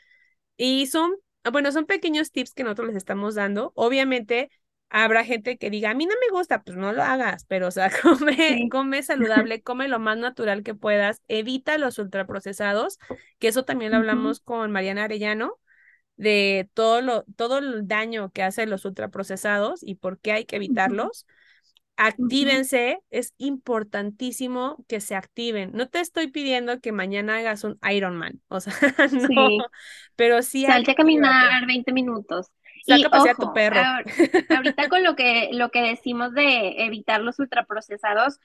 Y 0.57 0.87
son, 0.87 1.13
bueno, 1.51 1.71
son 1.71 1.85
pequeños 1.85 2.31
tips 2.31 2.53
que 2.53 2.63
nosotros 2.63 2.87
les 2.87 2.97
estamos 2.97 3.35
dando. 3.35 3.71
Obviamente, 3.75 4.49
habrá 4.89 5.23
gente 5.25 5.57
que 5.57 5.69
diga, 5.69 5.91
a 5.91 5.93
mí 5.93 6.05
no 6.05 6.13
me 6.21 6.35
gusta, 6.37 6.63
pues 6.63 6.77
no 6.77 6.93
lo 6.93 7.03
hagas, 7.03 7.45
pero 7.45 7.67
o 7.67 7.71
sea, 7.71 7.89
come, 8.01 8.69
come 8.69 9.03
saludable, 9.03 9.61
come 9.61 9.87
lo 9.87 9.99
más 9.99 10.17
natural 10.17 10.63
que 10.63 10.75
puedas, 10.75 11.21
evita 11.27 11.77
los 11.77 11.99
ultraprocesados, 11.99 12.99
que 13.39 13.47
eso 13.49 13.65
también 13.65 13.91
lo 13.91 13.97
hablamos 13.97 14.39
con 14.39 14.71
Mariana 14.71 15.03
Arellano, 15.05 15.59
de 16.17 16.69
todo, 16.73 17.01
lo, 17.01 17.25
todo 17.35 17.57
el 17.57 17.87
daño 17.87 18.31
que 18.31 18.43
hacen 18.43 18.69
los 18.69 18.85
ultraprocesados 18.85 19.81
y 19.83 19.95
por 19.95 20.19
qué 20.19 20.31
hay 20.31 20.45
que 20.45 20.55
evitarlos. 20.55 21.25
Actívense, 21.97 22.99
es 23.09 23.33
importantísimo 23.37 24.83
que 24.87 24.99
se 24.99 25.15
activen. 25.15 25.71
No 25.73 25.87
te 25.87 26.01
estoy 26.01 26.27
pidiendo 26.27 26.81
que 26.81 26.91
mañana 26.91 27.37
hagas 27.37 27.63
un 27.63 27.79
Ironman, 27.89 28.41
o 28.49 28.59
sea, 28.59 28.73
no, 29.29 29.49
pero 30.15 30.41
sí. 30.41 30.65
Salte 30.65 30.91
a 30.91 30.95
caminar 30.95 31.65
20 31.65 31.93
minutos. 31.93 32.51
y 32.85 33.05
ojo, 33.05 33.25
tu 33.39 33.53
perro. 33.53 33.81
ahorita 34.49 34.89
con 34.89 35.03
lo 35.03 35.15
que, 35.15 35.49
lo 35.53 35.69
que 35.69 35.81
decimos 35.81 36.33
de 36.33 36.85
evitar 36.85 37.21
los 37.21 37.39
ultraprocesados, 37.39 38.39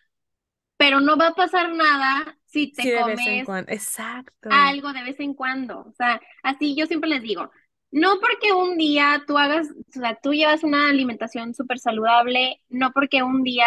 pero 0.76 1.00
no 1.00 1.16
va 1.16 1.28
a 1.28 1.34
pasar 1.34 1.72
nada 1.74 2.38
si 2.46 2.72
te 2.72 2.98
comes 2.98 3.46
Exacto. 3.68 4.48
algo 4.50 4.92
de 4.92 5.02
vez 5.02 5.20
en 5.20 5.34
cuando. 5.34 5.80
O 5.80 5.92
sea, 5.92 6.20
así 6.42 6.74
yo 6.74 6.86
siempre 6.86 7.10
les 7.10 7.22
digo, 7.22 7.50
no 7.90 8.20
porque 8.20 8.52
un 8.52 8.76
día 8.78 9.22
tú 9.26 9.38
hagas, 9.38 9.68
o 9.70 9.92
sea, 10.00 10.18
tú 10.22 10.32
llevas 10.32 10.62
una 10.64 10.88
alimentación 10.88 11.54
súper 11.54 11.78
saludable, 11.78 12.62
no 12.68 12.92
porque 12.92 13.22
un 13.22 13.42
día 13.42 13.66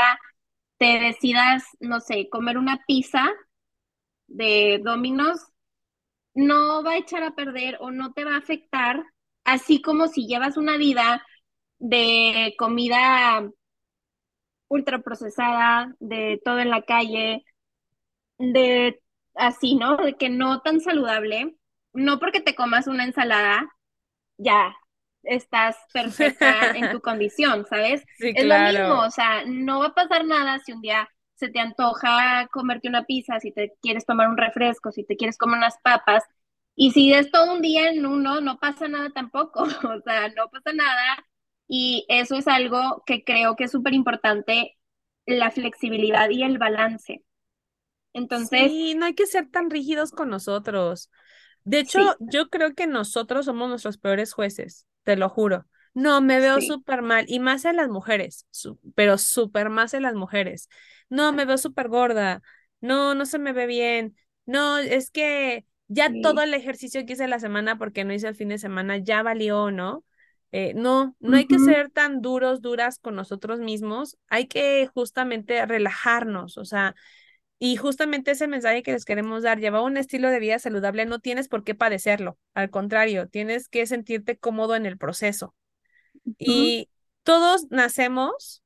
te 0.78 1.00
decidas, 1.00 1.64
no 1.80 2.00
sé, 2.02 2.30
comer 2.30 2.58
una 2.58 2.84
pizza 2.88 3.26
de 4.28 4.82
Domino's, 4.84 5.40
no 6.36 6.84
va 6.84 6.94
a 6.94 6.98
echar 6.98 7.24
a 7.24 7.36
perder 7.36 7.78
o 7.80 7.92
no 7.92 8.14
te 8.14 8.26
va 8.26 8.36
a 8.36 8.40
afectar, 8.40 9.04
así 9.44 9.82
como 9.82 10.08
si 10.08 10.28
llevas 10.28 10.58
una 10.58 10.78
vida 10.78 11.26
de 11.80 12.56
comida 12.58 13.44
ultraprocesada, 14.68 15.96
de 16.00 16.42
todo 16.44 16.60
en 16.60 16.70
la 16.70 16.82
calle, 16.84 17.44
de 18.40 19.02
así, 19.36 19.76
¿no? 19.76 19.98
De 19.98 20.16
que 20.18 20.30
no 20.30 20.62
tan 20.62 20.82
saludable, 20.82 21.58
no 21.94 22.20
porque 22.20 22.42
te 22.42 22.56
comas 22.56 22.88
una 22.88 23.06
ensalada 23.06 23.73
ya 24.38 24.76
estás 25.24 25.78
perfecta 25.94 26.72
en 26.72 26.92
tu 26.92 27.02
condición, 27.02 27.66
¿sabes? 27.70 28.04
es 28.20 28.46
lo 28.46 28.60
mismo, 28.60 29.00
o 29.02 29.12
sea, 29.12 29.44
no 29.46 29.80
va 29.80 29.88
a 29.88 29.94
pasar 29.94 30.26
nada 30.26 30.60
si 30.60 30.74
un 30.74 30.82
día 30.82 31.10
se 31.36 31.50
te 31.50 31.60
antoja 31.60 32.48
comerte 32.52 32.88
una 32.88 33.04
pizza, 33.04 33.40
si 33.40 33.52
te 33.52 33.74
quieres 33.82 34.06
tomar 34.06 34.30
un 34.30 34.38
refresco, 34.38 34.92
si 34.92 35.04
te 35.04 35.16
quieres 35.18 35.38
comer 35.38 35.58
unas 35.58 35.78
papas, 35.84 36.24
y 36.76 36.92
si 36.92 37.14
es 37.14 37.32
todo 37.32 37.54
un 37.54 37.62
día 37.62 37.90
en 37.90 38.06
uno, 38.06 38.42
no 38.42 38.58
pasa 38.60 38.88
nada 38.88 39.10
tampoco, 39.10 39.64
o 39.98 40.02
sea, 40.02 40.30
no 40.30 40.50
pasa 40.50 40.74
nada, 40.74 41.26
y 41.68 42.06
eso 42.10 42.36
es 42.36 42.48
algo 42.48 43.04
que 43.06 43.24
creo 43.24 43.56
que 43.56 43.66
es 43.66 43.72
súper 43.72 43.94
importante, 43.94 44.78
la 45.26 45.52
flexibilidad 45.52 46.30
y 46.30 46.44
el 46.44 46.58
balance. 46.58 47.24
Entonces... 48.14 48.72
Sí, 48.72 48.96
no 48.96 49.06
hay 49.06 49.16
que 49.16 49.26
ser 49.26 49.50
tan 49.50 49.70
rígidos 49.70 50.12
con 50.12 50.30
nosotros. 50.30 51.10
De 51.64 51.80
hecho, 51.80 52.16
yo 52.20 52.50
creo 52.50 52.74
que 52.74 52.88
nosotros 52.88 53.46
somos 53.46 53.70
nuestros 53.70 53.98
peores 53.98 54.34
jueces, 54.34 54.88
te 55.04 55.16
lo 55.16 55.30
juro. 55.30 55.66
No, 55.94 56.22
me 56.22 56.40
veo 56.40 56.60
súper 56.60 57.02
mal, 57.02 57.26
y 57.28 57.40
más 57.40 57.66
en 57.66 57.76
las 57.76 57.90
mujeres, 57.90 58.48
pero 58.96 59.18
súper 59.18 59.70
más 59.70 59.94
en 59.94 60.02
las 60.04 60.16
mujeres. 60.16 60.68
No, 61.10 61.32
me 61.32 61.46
veo 61.46 61.58
súper 61.58 61.88
gorda. 61.88 62.42
No, 62.82 63.14
no 63.16 63.26
se 63.26 63.38
me 63.40 63.54
ve 63.54 63.68
bien. 63.68 64.16
No, 64.46 64.78
es 64.78 65.12
que 65.12 65.66
ya 65.88 66.12
todo 66.22 66.42
el 66.42 66.54
ejercicio 66.54 67.06
que 67.06 67.14
hice 67.14 67.28
la 67.28 67.40
semana 67.40 67.78
porque 67.78 68.04
no 68.04 68.14
hice 68.14 68.28
el 68.28 68.36
fin 68.36 68.50
de 68.50 68.58
semana 68.58 68.98
ya 68.98 69.22
valió, 69.22 69.72
¿no? 69.72 70.04
Eh, 70.52 70.74
no, 70.76 71.16
no 71.20 71.38
hay 71.38 71.48
que 71.48 71.58
ser 71.60 71.90
tan 71.90 72.22
duros, 72.22 72.62
duras 72.62 73.00
con 73.00 73.16
nosotros 73.16 73.60
mismos. 73.60 74.18
Hay 74.28 74.48
que 74.48 74.88
justamente 74.94 75.66
relajarnos, 75.66 76.58
o 76.58 76.66
sea, 76.66 76.96
y 77.66 77.78
justamente 77.78 78.32
ese 78.32 78.50
mensaje 78.50 78.84
que 78.84 78.92
les 78.92 79.06
queremos 79.06 79.42
dar, 79.42 79.58
lleva 79.58 79.82
un 79.82 79.96
estilo 79.96 80.30
de 80.30 80.42
vida 80.42 80.60
saludable, 80.60 81.06
no 81.06 81.20
tienes 81.20 81.48
por 81.48 81.64
qué 81.64 81.74
padecerlo, 81.74 82.38
al 82.54 82.70
contrario, 82.70 83.30
tienes 83.30 83.70
que 83.70 83.86
sentirte 83.86 84.38
cómodo 84.38 84.76
en 84.76 84.86
el 84.86 84.98
proceso. 84.98 85.56
Y 86.38 86.90
todos 87.24 87.72
nacemos 87.72 88.64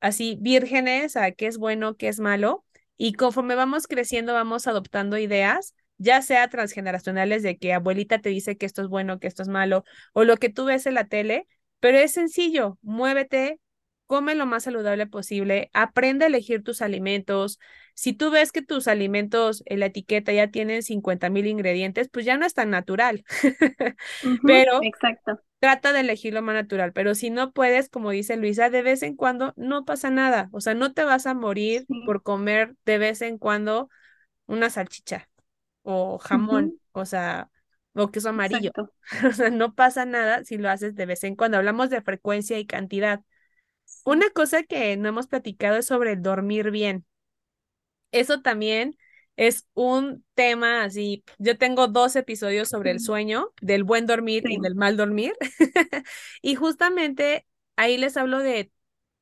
así 0.00 0.38
vírgenes 0.40 1.14
a 1.14 1.30
qué 1.30 1.46
es 1.46 1.56
bueno, 1.56 1.96
qué 1.96 2.08
es 2.08 2.18
malo, 2.18 2.64
y 2.96 3.12
conforme 3.12 3.54
vamos 3.54 3.86
creciendo 3.86 4.32
vamos 4.32 4.66
adoptando 4.66 5.18
ideas, 5.18 5.76
ya 5.98 6.20
sea 6.20 6.48
transgeneracionales 6.48 7.44
de 7.44 7.58
que 7.58 7.72
abuelita 7.72 8.18
te 8.20 8.30
dice 8.30 8.56
que 8.56 8.66
esto 8.66 8.82
es 8.82 8.88
bueno, 8.88 9.20
que 9.20 9.28
esto 9.28 9.42
es 9.42 9.48
malo, 9.48 9.84
o 10.14 10.24
lo 10.24 10.36
que 10.36 10.48
tú 10.48 10.64
ves 10.64 10.86
en 10.86 10.94
la 10.94 11.06
tele, 11.06 11.46
pero 11.78 11.96
es 11.96 12.10
sencillo, 12.10 12.76
muévete, 12.82 13.60
come 14.12 14.34
lo 14.34 14.44
más 14.44 14.64
saludable 14.64 15.06
posible, 15.06 15.70
aprende 15.72 16.26
a 16.26 16.28
elegir 16.28 16.62
tus 16.62 16.82
alimentos. 16.82 17.58
Si 17.94 18.12
tú 18.12 18.30
ves 18.30 18.52
que 18.52 18.60
tus 18.60 18.86
alimentos 18.86 19.62
en 19.64 19.80
la 19.80 19.86
etiqueta 19.86 20.34
ya 20.34 20.50
tienen 20.50 20.82
50 20.82 21.30
mil 21.30 21.46
ingredientes, 21.46 22.10
pues 22.10 22.26
ya 22.26 22.36
no 22.36 22.44
es 22.44 22.52
tan 22.52 22.68
natural. 22.68 23.24
pero 24.46 24.82
exacto. 24.82 25.40
trata 25.60 25.94
de 25.94 26.00
elegir 26.00 26.34
lo 26.34 26.42
más 26.42 26.54
natural. 26.54 26.92
Pero 26.92 27.14
si 27.14 27.30
no 27.30 27.52
puedes, 27.52 27.88
como 27.88 28.10
dice 28.10 28.36
Luisa, 28.36 28.68
de 28.68 28.82
vez 28.82 29.02
en 29.02 29.16
cuando 29.16 29.54
no 29.56 29.86
pasa 29.86 30.10
nada. 30.10 30.50
O 30.52 30.60
sea, 30.60 30.74
no 30.74 30.92
te 30.92 31.04
vas 31.04 31.26
a 31.26 31.32
morir 31.32 31.86
por 32.04 32.22
comer 32.22 32.74
de 32.84 32.98
vez 32.98 33.22
en 33.22 33.38
cuando 33.38 33.88
una 34.44 34.68
salchicha 34.68 35.30
o 35.84 36.18
jamón, 36.18 36.74
o 36.92 37.06
sea, 37.06 37.48
o 37.94 38.10
queso 38.10 38.28
amarillo. 38.28 38.72
O 39.26 39.32
sea, 39.32 39.48
no 39.48 39.74
pasa 39.74 40.04
nada 40.04 40.44
si 40.44 40.58
lo 40.58 40.68
haces 40.68 40.94
de 40.96 41.06
vez 41.06 41.24
en 41.24 41.34
cuando. 41.34 41.56
Hablamos 41.56 41.88
de 41.88 42.02
frecuencia 42.02 42.58
y 42.58 42.66
cantidad. 42.66 43.22
Una 44.04 44.30
cosa 44.30 44.62
que 44.62 44.96
no 44.96 45.08
hemos 45.08 45.26
platicado 45.26 45.76
es 45.76 45.86
sobre 45.86 46.12
el 46.12 46.22
dormir 46.22 46.70
bien. 46.70 47.04
Eso 48.10 48.42
también 48.42 48.96
es 49.36 49.66
un 49.74 50.24
tema 50.34 50.84
así. 50.84 51.24
Yo 51.38 51.56
tengo 51.56 51.88
dos 51.88 52.16
episodios 52.16 52.68
sobre 52.68 52.90
el 52.90 53.00
sueño, 53.00 53.52
del 53.60 53.84
buen 53.84 54.06
dormir 54.06 54.44
y 54.48 54.60
del 54.60 54.74
mal 54.74 54.96
dormir. 54.96 55.32
y 56.42 56.54
justamente 56.54 57.46
ahí 57.76 57.96
les 57.96 58.16
hablo 58.16 58.38
de 58.40 58.70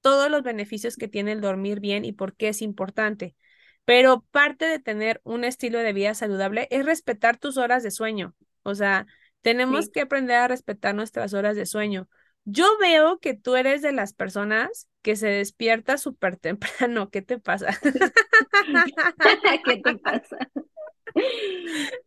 todos 0.00 0.30
los 0.30 0.42
beneficios 0.42 0.96
que 0.96 1.08
tiene 1.08 1.32
el 1.32 1.40
dormir 1.40 1.80
bien 1.80 2.04
y 2.04 2.12
por 2.12 2.34
qué 2.36 2.48
es 2.48 2.62
importante. 2.62 3.36
pero 3.84 4.22
parte 4.30 4.66
de 4.66 4.78
tener 4.78 5.20
un 5.24 5.44
estilo 5.44 5.78
de 5.80 5.92
vida 5.92 6.14
saludable 6.14 6.68
es 6.70 6.84
respetar 6.86 7.38
tus 7.38 7.56
horas 7.56 7.82
de 7.82 7.90
sueño. 7.90 8.36
O 8.62 8.74
sea, 8.74 9.06
tenemos 9.42 9.88
que 9.90 10.02
aprender 10.02 10.36
a 10.36 10.48
respetar 10.48 10.94
nuestras 10.94 11.34
horas 11.34 11.56
de 11.56 11.66
sueño. 11.66 12.08
Yo 12.44 12.66
veo 12.78 13.18
que 13.18 13.34
tú 13.34 13.56
eres 13.56 13.82
de 13.82 13.92
las 13.92 14.12
personas 14.12 14.88
que 15.02 15.16
se 15.16 15.28
despierta 15.28 15.98
súper 15.98 16.36
temprano. 16.36 17.10
¿Qué 17.10 17.22
te 17.22 17.38
pasa? 17.38 17.78
¿Qué 19.64 19.76
te 19.78 19.98
pasa? 19.98 20.38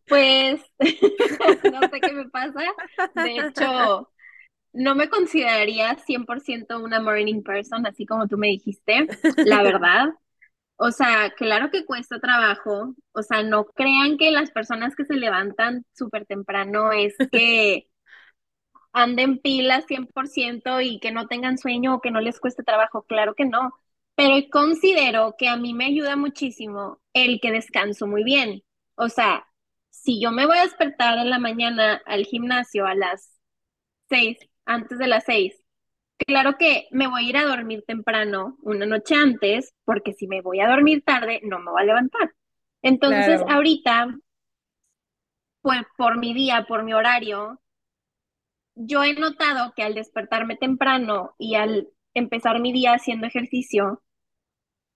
Pues 0.06 0.60
no 0.78 1.80
sé 1.88 2.00
qué 2.00 2.12
me 2.12 2.28
pasa. 2.28 2.60
De 3.14 3.36
hecho, 3.38 4.10
no 4.72 4.94
me 4.94 5.08
consideraría 5.08 5.96
100% 5.96 6.82
una 6.82 7.00
morning 7.00 7.42
person, 7.42 7.86
así 7.86 8.06
como 8.06 8.28
tú 8.28 8.36
me 8.36 8.48
dijiste, 8.48 9.06
la 9.36 9.62
verdad. 9.62 10.08
O 10.76 10.90
sea, 10.90 11.32
claro 11.36 11.70
que 11.70 11.84
cuesta 11.84 12.18
trabajo. 12.18 12.94
O 13.12 13.22
sea, 13.22 13.42
no 13.44 13.64
crean 13.66 14.18
que 14.18 14.32
las 14.32 14.50
personas 14.50 14.96
que 14.96 15.04
se 15.04 15.14
levantan 15.14 15.84
súper 15.92 16.26
temprano 16.26 16.90
es 16.90 17.14
que 17.30 17.86
anden 18.94 19.38
pilas 19.38 19.84
100% 19.86 20.80
y 20.80 21.00
que 21.00 21.12
no 21.12 21.26
tengan 21.26 21.58
sueño 21.58 21.96
o 21.96 22.00
que 22.00 22.10
no 22.10 22.20
les 22.20 22.40
cueste 22.40 22.62
trabajo. 22.62 23.02
Claro 23.02 23.34
que 23.34 23.44
no. 23.44 23.74
Pero 24.14 24.36
considero 24.50 25.34
que 25.36 25.48
a 25.48 25.56
mí 25.56 25.74
me 25.74 25.86
ayuda 25.86 26.16
muchísimo 26.16 27.00
el 27.12 27.40
que 27.40 27.50
descanso 27.50 28.06
muy 28.06 28.24
bien. 28.24 28.62
O 28.94 29.08
sea, 29.08 29.46
si 29.90 30.20
yo 30.22 30.30
me 30.30 30.46
voy 30.46 30.58
a 30.58 30.62
despertar 30.62 31.18
en 31.18 31.30
la 31.30 31.40
mañana 31.40 32.00
al 32.06 32.24
gimnasio 32.24 32.86
a 32.86 32.94
las 32.94 33.32
seis, 34.08 34.38
antes 34.64 34.98
de 34.98 35.08
las 35.08 35.24
seis, 35.24 35.54
claro 36.18 36.56
que 36.56 36.86
me 36.92 37.08
voy 37.08 37.26
a 37.26 37.28
ir 37.28 37.36
a 37.36 37.44
dormir 37.44 37.84
temprano 37.86 38.56
una 38.62 38.86
noche 38.86 39.16
antes, 39.16 39.74
porque 39.84 40.12
si 40.12 40.28
me 40.28 40.40
voy 40.40 40.60
a 40.60 40.68
dormir 40.68 41.02
tarde, 41.04 41.40
no 41.42 41.58
me 41.58 41.72
voy 41.72 41.82
a 41.82 41.86
levantar. 41.86 42.32
Entonces, 42.82 43.42
ahorita, 43.48 44.14
pues 45.62 45.80
por 45.96 46.18
mi 46.18 46.34
día, 46.34 46.64
por 46.68 46.84
mi 46.84 46.92
horario, 46.92 47.60
yo 48.74 49.02
he 49.04 49.14
notado 49.14 49.72
que 49.74 49.82
al 49.82 49.94
despertarme 49.94 50.56
temprano 50.56 51.34
y 51.38 51.54
al 51.54 51.88
empezar 52.14 52.60
mi 52.60 52.72
día 52.72 52.94
haciendo 52.94 53.26
ejercicio, 53.26 54.02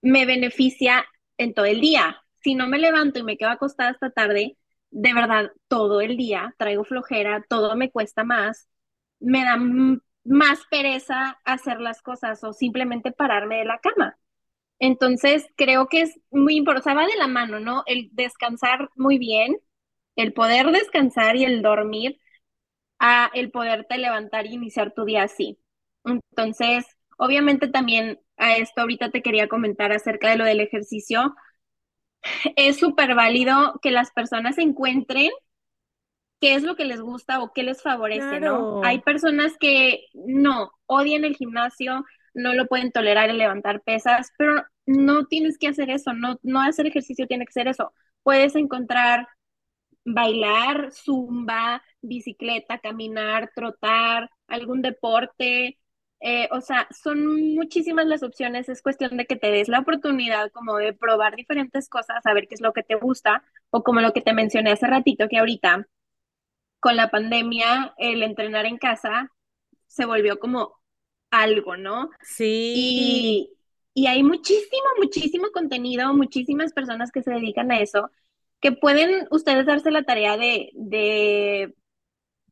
me 0.02 0.26
beneficia 0.26 1.06
en 1.36 1.54
todo 1.54 1.66
el 1.66 1.80
día. 1.80 2.22
Si 2.42 2.54
no 2.54 2.68
me 2.68 2.78
levanto 2.78 3.18
y 3.18 3.24
me 3.24 3.36
quedo 3.36 3.50
acostada 3.50 3.90
hasta 3.90 4.10
tarde, 4.10 4.56
de 4.90 5.14
verdad, 5.14 5.52
todo 5.68 6.00
el 6.00 6.16
día 6.16 6.54
traigo 6.58 6.84
flojera, 6.84 7.44
todo 7.48 7.76
me 7.76 7.90
cuesta 7.90 8.24
más, 8.24 8.68
me 9.20 9.44
da 9.44 9.56
más 10.24 10.60
pereza 10.70 11.38
hacer 11.44 11.80
las 11.80 12.02
cosas 12.02 12.42
o 12.44 12.52
simplemente 12.52 13.12
pararme 13.12 13.58
de 13.58 13.64
la 13.64 13.78
cama. 13.78 14.18
Entonces, 14.78 15.46
creo 15.56 15.88
que 15.88 16.02
es 16.02 16.20
muy 16.30 16.56
importante, 16.56 17.00
va 17.00 17.06
de 17.06 17.16
la 17.16 17.26
mano, 17.26 17.60
¿no? 17.60 17.82
El 17.86 18.10
descansar 18.12 18.90
muy 18.94 19.18
bien, 19.18 19.58
el 20.16 20.32
poder 20.32 20.66
descansar 20.72 21.36
y 21.36 21.44
el 21.44 21.62
dormir 21.62 22.20
a 22.98 23.30
el 23.34 23.50
poderte 23.50 23.98
levantar 23.98 24.46
y 24.46 24.54
iniciar 24.54 24.92
tu 24.92 25.04
día 25.04 25.24
así. 25.24 25.58
Entonces, 26.04 26.86
obviamente 27.16 27.68
también 27.68 28.20
a 28.36 28.56
esto 28.56 28.82
ahorita 28.82 29.10
te 29.10 29.22
quería 29.22 29.48
comentar 29.48 29.92
acerca 29.92 30.30
de 30.30 30.36
lo 30.36 30.44
del 30.44 30.60
ejercicio. 30.60 31.34
Es 32.56 32.78
súper 32.78 33.14
válido 33.14 33.78
que 33.82 33.90
las 33.90 34.10
personas 34.10 34.58
encuentren 34.58 35.30
qué 36.40 36.54
es 36.54 36.62
lo 36.62 36.76
que 36.76 36.84
les 36.84 37.00
gusta 37.00 37.42
o 37.42 37.52
qué 37.52 37.62
les 37.62 37.82
favorece, 37.82 38.40
¿no? 38.40 38.82
Hay 38.84 39.00
personas 39.00 39.56
que 39.58 40.04
no, 40.14 40.72
odian 40.86 41.24
el 41.24 41.36
gimnasio, 41.36 42.04
no 42.34 42.54
lo 42.54 42.66
pueden 42.66 42.92
tolerar 42.92 43.28
el 43.30 43.38
levantar 43.38 43.82
pesas, 43.82 44.30
pero 44.38 44.64
no 44.86 45.26
tienes 45.26 45.58
que 45.58 45.68
hacer 45.68 45.90
eso, 45.90 46.12
no, 46.12 46.38
no 46.42 46.60
hacer 46.60 46.86
ejercicio 46.86 47.26
tiene 47.26 47.44
que 47.44 47.52
ser 47.52 47.68
eso. 47.68 47.92
Puedes 48.22 48.54
encontrar 48.54 49.26
bailar, 50.14 50.90
zumba, 50.92 51.82
bicicleta, 52.00 52.78
caminar, 52.78 53.50
trotar, 53.54 54.30
algún 54.46 54.82
deporte. 54.82 55.78
Eh, 56.20 56.48
o 56.50 56.60
sea, 56.60 56.88
son 56.90 57.54
muchísimas 57.54 58.06
las 58.06 58.22
opciones, 58.22 58.68
es 58.68 58.82
cuestión 58.82 59.16
de 59.16 59.26
que 59.26 59.36
te 59.36 59.52
des 59.52 59.68
la 59.68 59.80
oportunidad 59.80 60.50
como 60.50 60.76
de 60.76 60.92
probar 60.92 61.36
diferentes 61.36 61.88
cosas, 61.88 62.22
saber 62.24 62.48
qué 62.48 62.56
es 62.56 62.60
lo 62.60 62.72
que 62.72 62.82
te 62.82 62.96
gusta, 62.96 63.44
o 63.70 63.84
como 63.84 64.00
lo 64.00 64.12
que 64.12 64.20
te 64.20 64.32
mencioné 64.32 64.72
hace 64.72 64.86
ratito, 64.88 65.28
que 65.28 65.38
ahorita 65.38 65.86
con 66.80 66.96
la 66.96 67.10
pandemia 67.10 67.94
el 67.98 68.22
entrenar 68.22 68.66
en 68.66 68.78
casa 68.78 69.32
se 69.86 70.06
volvió 70.06 70.38
como 70.38 70.80
algo, 71.30 71.76
¿no? 71.76 72.10
Sí. 72.22 72.72
Y, 72.74 74.02
y 74.02 74.06
hay 74.06 74.22
muchísimo, 74.22 74.86
muchísimo 74.96 75.48
contenido, 75.52 76.12
muchísimas 76.14 76.72
personas 76.72 77.12
que 77.12 77.22
se 77.22 77.32
dedican 77.32 77.70
a 77.70 77.80
eso 77.80 78.10
que 78.60 78.72
pueden 78.72 79.26
ustedes 79.30 79.66
darse 79.66 79.90
la 79.90 80.02
tarea 80.04 80.36
de, 80.36 80.70
de, 80.74 81.74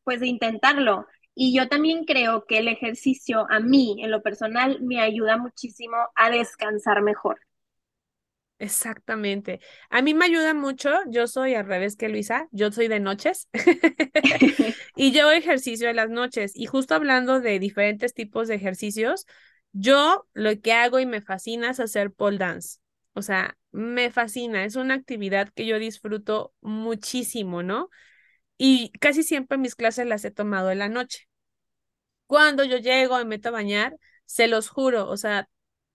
pues, 0.03 0.19
de 0.21 0.27
intentarlo. 0.27 1.07
Y 1.35 1.55
yo 1.57 1.69
también 1.69 2.05
creo 2.05 2.45
que 2.47 2.59
el 2.59 2.67
ejercicio 2.67 3.45
a 3.49 3.59
mí, 3.59 3.97
en 4.03 4.11
lo 4.11 4.23
personal, 4.23 4.81
me 4.81 5.01
ayuda 5.01 5.37
muchísimo 5.37 5.97
a 6.15 6.29
descansar 6.31 7.01
mejor. 7.03 7.39
Exactamente. 8.59 9.59
A 9.91 10.01
mí 10.01 10.15
me 10.15 10.25
ayuda 10.25 10.55
mucho, 10.55 10.89
yo 11.09 11.27
soy 11.27 11.53
al 11.53 11.67
revés 11.67 11.95
que 11.95 12.09
Luisa, 12.09 12.47
yo 12.51 12.71
soy 12.71 12.87
de 12.87 12.99
noches 12.99 13.49
y 14.95 15.11
yo 15.11 15.31
ejercicio 15.31 15.89
en 15.89 15.95
las 15.97 16.09
noches. 16.09 16.53
Y 16.55 16.65
justo 16.65 16.95
hablando 16.95 17.39
de 17.39 17.59
diferentes 17.59 18.13
tipos 18.15 18.47
de 18.47 18.55
ejercicios, 18.55 19.27
yo 19.73 20.27
lo 20.33 20.59
que 20.59 20.73
hago 20.73 20.99
y 20.99 21.05
me 21.05 21.21
fascina 21.21 21.69
es 21.69 21.79
hacer 21.79 22.11
pole 22.11 22.39
dance. 22.39 22.79
O 23.17 23.23
sea, 23.23 23.57
me 23.71 24.11
fascina, 24.11 24.63
es 24.63 24.75
una 24.75 24.93
actividad 24.93 25.49
que 25.55 25.65
yo 25.65 25.79
disfruto 25.79 26.53
muchísimo, 26.61 27.63
¿no? 27.63 27.89
Y 28.59 28.91
casi 28.99 29.23
siempre 29.23 29.57
mis 29.57 29.75
clases 29.75 30.05
las 30.05 30.23
he 30.23 30.29
tomado 30.29 30.69
en 30.69 30.77
la 30.77 30.87
noche. 30.87 31.27
Cuando 32.27 32.63
yo 32.63 32.77
llego, 32.77 33.17
me 33.17 33.25
meto 33.25 33.49
a 33.49 33.53
bañar, 33.53 33.97
se 34.25 34.47
los 34.47 34.69
juro, 34.69 35.09
o 35.09 35.17
sea, 35.17 35.49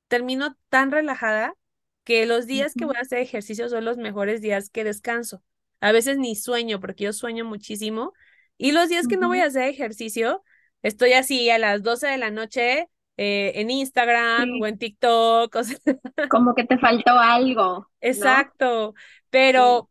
termino 0.09 0.57
tan 0.69 0.91
relajada 0.91 1.55
que 2.03 2.27
los 2.27 2.47
días 2.47 2.75
que 2.75 2.87
voy 2.87 2.97
a 2.97 3.03
hacer 3.03 3.21
ejercicio 3.21 3.69
son 3.69 3.85
los 3.85 3.99
mejores 3.99 4.41
días 4.41 4.69
que 4.69 4.83
descanso. 4.83 5.45
A 5.81 5.93
veces 5.93 6.19
ni 6.19 6.35
sueño, 6.35 6.81
porque 6.81 7.05
yo 7.05 7.13
sueño 7.13 7.45
muchísimo. 7.45 8.15
Y 8.59 8.73
los 8.73 8.89
días 8.89 9.07
que 9.07 9.17
no 9.17 9.29
voy 9.29 9.39
a 9.39 9.47
hacer 9.47 9.69
ejercicio, 9.69 10.43
estoy 10.83 11.13
así 11.13 11.51
a 11.51 11.59
las 11.59 11.85
12 11.85 12.09
de 12.09 12.19
la 12.19 12.33
noche 12.33 12.89
eh, 13.25 13.61
en 13.61 13.71
Instagram 13.71 14.61
o 14.61 14.67
en 14.67 14.79
TikTok. 14.79 15.57
Como 16.29 16.57
que 16.57 16.65
te 16.65 16.77
faltó 16.77 17.13
algo. 17.13 17.89
Exacto, 18.01 18.95
pero 19.31 19.89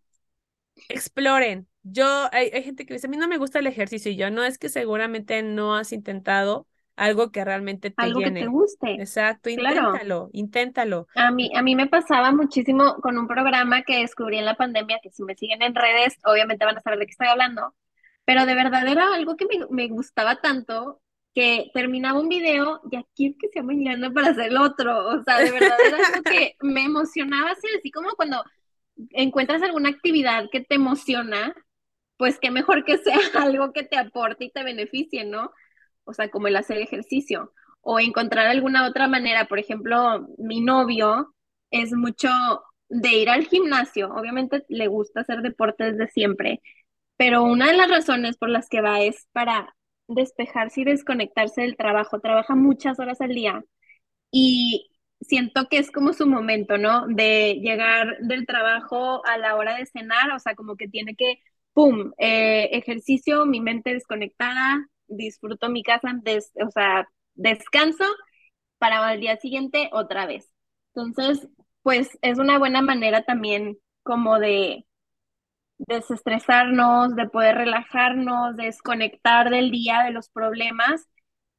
exploren. 0.90 1.66
Yo, 1.82 2.28
hay, 2.34 2.50
hay, 2.54 2.62
gente 2.62 2.86
que 2.86 2.94
dice, 2.94 3.08
a 3.08 3.10
mí 3.10 3.16
no 3.16 3.30
me 3.30 3.38
gusta 3.38 3.60
el 3.60 3.68
ejercicio 3.68 4.12
y 4.12 4.18
yo, 4.18 4.30
no 4.32 4.44
es 4.44 4.58
que 4.58 4.68
seguramente 4.68 5.42
no 5.44 5.76
has 5.76 5.94
intentado 5.94 6.68
algo 6.98 7.32
que 7.32 7.46
realmente 7.46 7.90
te 7.90 8.04
algo 8.04 8.20
que 8.20 8.32
te 8.32 8.48
guste. 8.48 8.96
Exacto, 8.96 9.50
inténtalo, 9.50 10.30
inténtalo. 10.34 11.08
A 11.16 11.32
mí, 11.32 11.50
a 11.56 11.62
mí 11.62 11.74
me 11.74 11.88
pasaba 11.88 12.34
muchísimo 12.34 12.96
con 12.96 13.18
un 13.18 13.28
programa 13.28 13.84
que 13.84 14.00
descubrí 14.00 14.40
en 14.40 14.46
la 14.46 14.56
pandemia, 14.56 15.00
que 15.02 15.10
si 15.10 15.24
me 15.24 15.36
siguen 15.36 15.62
en 15.62 15.74
redes, 15.74 16.18
obviamente 16.26 16.66
van 16.66 16.78
a 16.78 16.82
saber 16.82 17.00
de 17.00 17.06
qué 17.06 17.12
estoy 17.12 17.28
hablando, 17.28 17.74
pero 18.26 18.46
de 18.46 18.56
verdad 18.56 18.86
era 18.86 19.16
algo 19.16 19.38
que 19.38 19.46
me, 19.46 19.66
me 19.70 19.88
gustaba 19.88 20.42
tanto 20.42 21.02
que 21.34 21.72
terminaba 21.74 22.20
un 22.20 22.30
video 22.30 22.82
y 22.92 22.98
aquí 22.98 23.28
es 23.28 23.36
que 23.38 23.50
se 23.50 23.62
bailando 23.62 24.14
para 24.14 24.30
hacer 24.30 24.48
el 24.48 24.58
otro. 24.58 25.08
O 25.08 25.24
sea, 25.24 25.40
de 25.40 25.52
verdad 25.52 25.78
era 25.86 25.98
algo 25.98 26.24
que 26.24 26.56
me 26.62 26.84
emocionaba 26.84 27.52
así, 27.52 27.68
así 27.78 27.92
como 27.92 28.12
cuando 28.12 28.44
encuentras 29.12 29.62
alguna 29.62 29.90
actividad 29.90 30.50
que 30.52 30.62
te 30.62 30.76
emociona, 30.76 31.56
pues 32.18 32.38
qué 32.40 32.52
mejor 32.52 32.86
que 32.86 32.98
sea 32.98 33.18
algo 33.36 33.74
que 33.74 33.84
te 33.84 33.98
aporte 33.98 34.46
y 34.46 34.52
te 34.52 34.64
beneficie, 34.64 35.26
¿no? 35.26 35.52
O 36.04 36.14
sea, 36.14 36.30
como 36.30 36.48
el 36.48 36.56
hacer 36.56 36.78
ejercicio. 36.78 37.54
O 37.82 38.00
encontrar 38.00 38.48
alguna 38.48 38.88
otra 38.88 39.08
manera. 39.08 39.46
Por 39.46 39.60
ejemplo, 39.60 40.28
mi 40.38 40.62
novio 40.62 41.34
es 41.72 41.94
mucho 41.94 42.30
de 42.90 43.10
ir 43.14 43.30
al 43.30 43.46
gimnasio. 43.48 44.14
Obviamente 44.14 44.66
le 44.70 44.88
gusta 44.88 45.22
hacer 45.22 45.42
deporte 45.42 45.92
desde 45.92 46.08
siempre. 46.12 46.62
Pero 47.18 47.44
una 47.44 47.68
de 47.68 47.78
las 47.78 47.90
razones 47.90 48.38
por 48.38 48.50
las 48.50 48.70
que 48.70 48.82
va 48.82 49.02
es 49.02 49.28
para 49.32 49.76
despejarse 50.14 50.82
y 50.82 50.86
desconectarse 50.86 51.62
del 51.62 51.78
trabajo. 51.78 52.20
Trabaja 52.20 52.56
muchas 52.56 53.00
horas 53.00 53.22
al 53.22 53.30
día 53.36 53.64
y 54.32 54.90
siento 55.22 55.68
que 55.70 55.78
es 55.78 55.92
como 55.92 56.14
su 56.14 56.28
momento, 56.28 56.78
¿no? 56.78 57.08
De 57.08 57.56
llegar 57.62 58.18
del 58.22 58.46
trabajo 58.46 59.26
a 59.26 59.38
la 59.38 59.56
hora 59.56 59.76
de 59.78 59.86
cenar, 59.86 60.32
o 60.32 60.40
sea, 60.40 60.56
como 60.56 60.76
que 60.78 60.88
tiene 60.88 61.16
que, 61.16 61.40
¡pum!, 61.74 62.12
eh, 62.18 62.70
ejercicio, 62.74 63.46
mi 63.46 63.62
mente 63.62 63.94
desconectada, 63.94 64.88
disfruto 65.08 65.70
mi 65.70 65.84
casa, 65.84 66.14
o 66.66 66.72
sea, 66.72 67.08
descanso 67.36 68.06
para 68.78 69.14
el 69.14 69.22
día 69.22 69.38
siguiente 69.38 69.90
otra 69.94 70.26
vez. 70.26 70.52
Entonces, 70.96 71.48
pues 71.84 72.18
es 72.22 72.40
una 72.40 72.58
buena 72.60 72.82
manera 72.82 73.24
también 73.24 73.78
como 74.04 74.40
de 74.40 74.86
desestresarnos, 75.88 77.16
de 77.16 77.28
poder 77.30 77.56
relajarnos, 77.58 78.56
desconectar 78.56 79.50
del 79.50 79.72
día, 79.72 80.04
de 80.04 80.12
los 80.12 80.30
problemas 80.30 81.08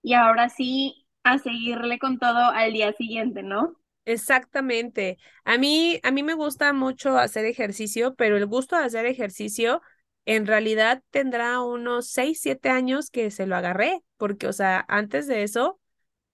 y 0.03 0.15
ahora 0.15 0.49
sí 0.49 1.07
a 1.25 1.39
seguirle 1.39 1.99
con 1.99 2.19
todo 2.19 2.39
al 2.51 2.73
día 2.73 2.93
siguiente, 2.93 3.43
¿no? 3.43 3.77
Exactamente. 4.05 5.19
A 5.45 5.59
mí, 5.59 6.01
a 6.03 6.11
mí 6.11 6.23
me 6.23 6.35
gusta 6.35 6.73
mucho 6.73 7.19
hacer 7.19 7.45
ejercicio, 7.45 8.15
pero 8.17 8.37
el 8.37 8.47
gusto 8.47 8.77
de 8.77 8.85
hacer 8.85 9.07
ejercicio 9.07 9.81
en 10.25 10.47
realidad 10.47 11.03
tendrá 11.11 11.61
unos 11.61 12.09
6, 12.11 12.41
7 12.41 12.69
años 12.69 13.11
que 13.11 13.31
se 13.31 13.47
lo 13.47 13.57
agarré, 13.57 14.03
porque, 14.17 14.49
o 14.49 14.53
sea, 14.53 14.85
antes 14.89 15.27
de 15.29 15.43
eso, 15.45 15.81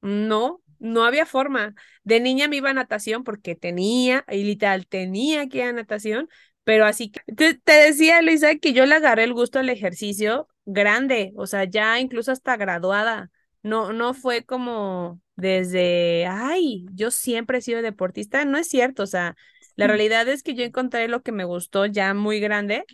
no, 0.01 0.63
no 0.79 1.05
había 1.05 1.27
forma. 1.27 1.75
De 2.05 2.21
niña 2.21 2.49
me 2.49 2.57
iba 2.57 2.71
a 2.71 2.75
natación 2.75 3.25
porque 3.25 3.55
tenía, 3.55 4.25
y 4.29 4.45
literal, 4.45 4.87
tenía 4.87 5.49
que 5.49 5.59
ir 5.59 5.65
a 5.65 5.73
natación, 5.73 6.29
pero 6.69 6.85
así 6.85 7.11
que 7.11 7.23
te, 7.33 7.55
te 7.55 7.73
decía, 7.73 8.21
Luisa, 8.21 8.57
que 8.57 8.75
yo 8.75 8.85
le 8.85 8.95
agarré 8.95 9.25
el 9.25 9.33
gusto 9.33 9.59
al 9.59 9.71
ejercicio 9.71 10.49
grande, 10.67 11.33
o 11.35 11.47
sea, 11.47 11.65
ya 11.65 11.99
incluso 11.99 12.31
hasta 12.31 12.59
graduada. 12.59 13.31
No, 13.63 13.95
no 13.95 14.13
fue 14.13 14.45
como 14.45 15.19
desde, 15.35 16.27
ay, 16.27 16.85
yo 16.93 17.11
siempre 17.11 17.57
he 17.57 17.63
sido 17.63 17.81
deportista. 17.81 18.45
No 18.45 18.59
es 18.59 18.69
cierto, 18.69 19.05
o 19.05 19.07
sea, 19.07 19.35
la 19.77 19.87
realidad 19.87 20.29
es 20.29 20.43
que 20.43 20.55
yo 20.55 20.63
encontré 20.63 21.09
lo 21.09 21.23
que 21.23 21.33
me 21.33 21.45
gustó 21.45 21.87
ya 21.87 22.13
muy 22.13 22.39
grande, 22.39 22.85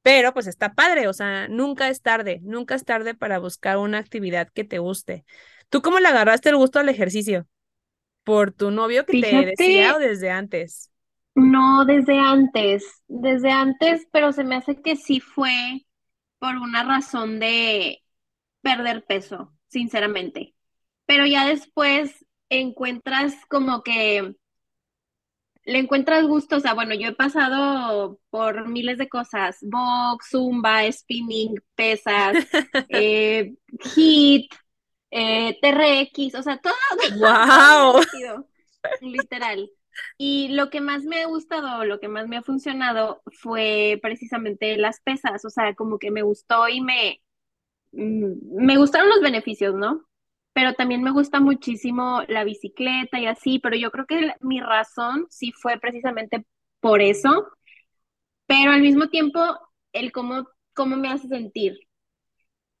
pero 0.00 0.32
pues 0.32 0.46
está 0.46 0.72
padre, 0.72 1.06
o 1.06 1.12
sea, 1.12 1.46
nunca 1.46 1.90
es 1.90 2.00
tarde, 2.00 2.40
nunca 2.42 2.74
es 2.74 2.86
tarde 2.86 3.14
para 3.14 3.38
buscar 3.38 3.76
una 3.76 3.98
actividad 3.98 4.48
que 4.48 4.64
te 4.64 4.78
guste. 4.78 5.26
¿Tú 5.68 5.82
cómo 5.82 6.00
le 6.00 6.08
agarraste 6.08 6.48
el 6.48 6.56
gusto 6.56 6.78
al 6.78 6.88
ejercicio? 6.88 7.46
¿Por 8.24 8.50
tu 8.50 8.70
novio 8.70 9.04
que 9.04 9.20
te 9.20 9.44
decía 9.44 9.94
o 9.94 9.98
desde 9.98 10.30
antes? 10.30 10.90
No 11.34 11.84
desde 11.84 12.18
antes, 12.18 13.02
desde 13.08 13.50
antes, 13.50 14.06
pero 14.12 14.32
se 14.32 14.44
me 14.44 14.56
hace 14.56 14.80
que 14.82 14.96
sí 14.96 15.20
fue 15.20 15.86
por 16.38 16.56
una 16.56 16.82
razón 16.84 17.38
de 17.38 18.02
perder 18.62 19.04
peso, 19.06 19.52
sinceramente. 19.68 20.54
Pero 21.06 21.26
ya 21.26 21.46
después 21.46 22.24
encuentras 22.48 23.34
como 23.48 23.82
que 23.82 24.36
le 25.64 25.78
encuentras 25.78 26.26
gusto, 26.26 26.56
o 26.56 26.60
sea, 26.60 26.74
bueno, 26.74 26.94
yo 26.94 27.08
he 27.08 27.14
pasado 27.14 28.18
por 28.30 28.68
miles 28.68 28.98
de 28.98 29.08
cosas, 29.08 29.58
box, 29.62 30.30
zumba, 30.30 30.90
spinning, 30.90 31.54
pesas, 31.74 32.36
eh, 32.88 33.54
hit, 33.94 34.52
eh, 35.10 35.58
TRX, 35.60 36.34
o 36.34 36.42
sea, 36.42 36.58
todo, 36.58 36.74
¡Wow! 37.18 38.46
literal. 39.00 39.70
Y 40.18 40.48
lo 40.50 40.70
que 40.70 40.80
más 40.80 41.04
me 41.04 41.22
ha 41.22 41.26
gustado, 41.26 41.84
lo 41.84 42.00
que 42.00 42.08
más 42.08 42.28
me 42.28 42.36
ha 42.36 42.42
funcionado 42.42 43.22
fue 43.26 43.98
precisamente 44.02 44.76
las 44.76 45.00
pesas, 45.00 45.44
o 45.44 45.50
sea, 45.50 45.74
como 45.74 45.98
que 45.98 46.10
me 46.10 46.22
gustó 46.22 46.68
y 46.68 46.80
me, 46.80 47.20
mm, 47.92 48.64
me 48.64 48.76
gustaron 48.76 49.08
los 49.10 49.20
beneficios, 49.22 49.74
¿no? 49.74 50.06
Pero 50.52 50.74
también 50.74 51.02
me 51.02 51.12
gusta 51.12 51.40
muchísimo 51.40 52.22
la 52.28 52.44
bicicleta 52.44 53.20
y 53.20 53.26
así, 53.26 53.58
pero 53.60 53.76
yo 53.76 53.90
creo 53.90 54.06
que 54.06 54.34
mi 54.40 54.60
razón 54.60 55.26
sí 55.30 55.52
fue 55.52 55.78
precisamente 55.80 56.44
por 56.80 57.02
eso, 57.02 57.48
pero 58.46 58.72
al 58.72 58.82
mismo 58.82 59.08
tiempo 59.08 59.40
el 59.92 60.12
cómo, 60.12 60.48
cómo 60.74 60.96
me 60.96 61.08
hace 61.08 61.28
sentir. 61.28 61.78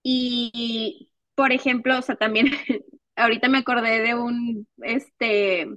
Y, 0.02 1.10
por 1.34 1.52
ejemplo, 1.52 1.98
o 1.98 2.02
sea, 2.02 2.16
también 2.16 2.46
ahorita 3.16 3.48
me 3.48 3.58
acordé 3.58 4.00
de 4.00 4.14
un, 4.14 4.66
este, 4.82 5.68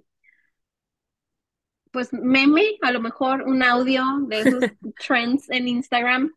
pues 1.94 2.12
meme, 2.12 2.64
a 2.82 2.92
lo 2.92 3.00
mejor 3.00 3.44
un 3.44 3.64
audio 3.64 4.04
de 4.28 4.42
esos 4.42 4.64
trends 5.08 5.50
en 5.52 5.68
Instagram 5.68 6.34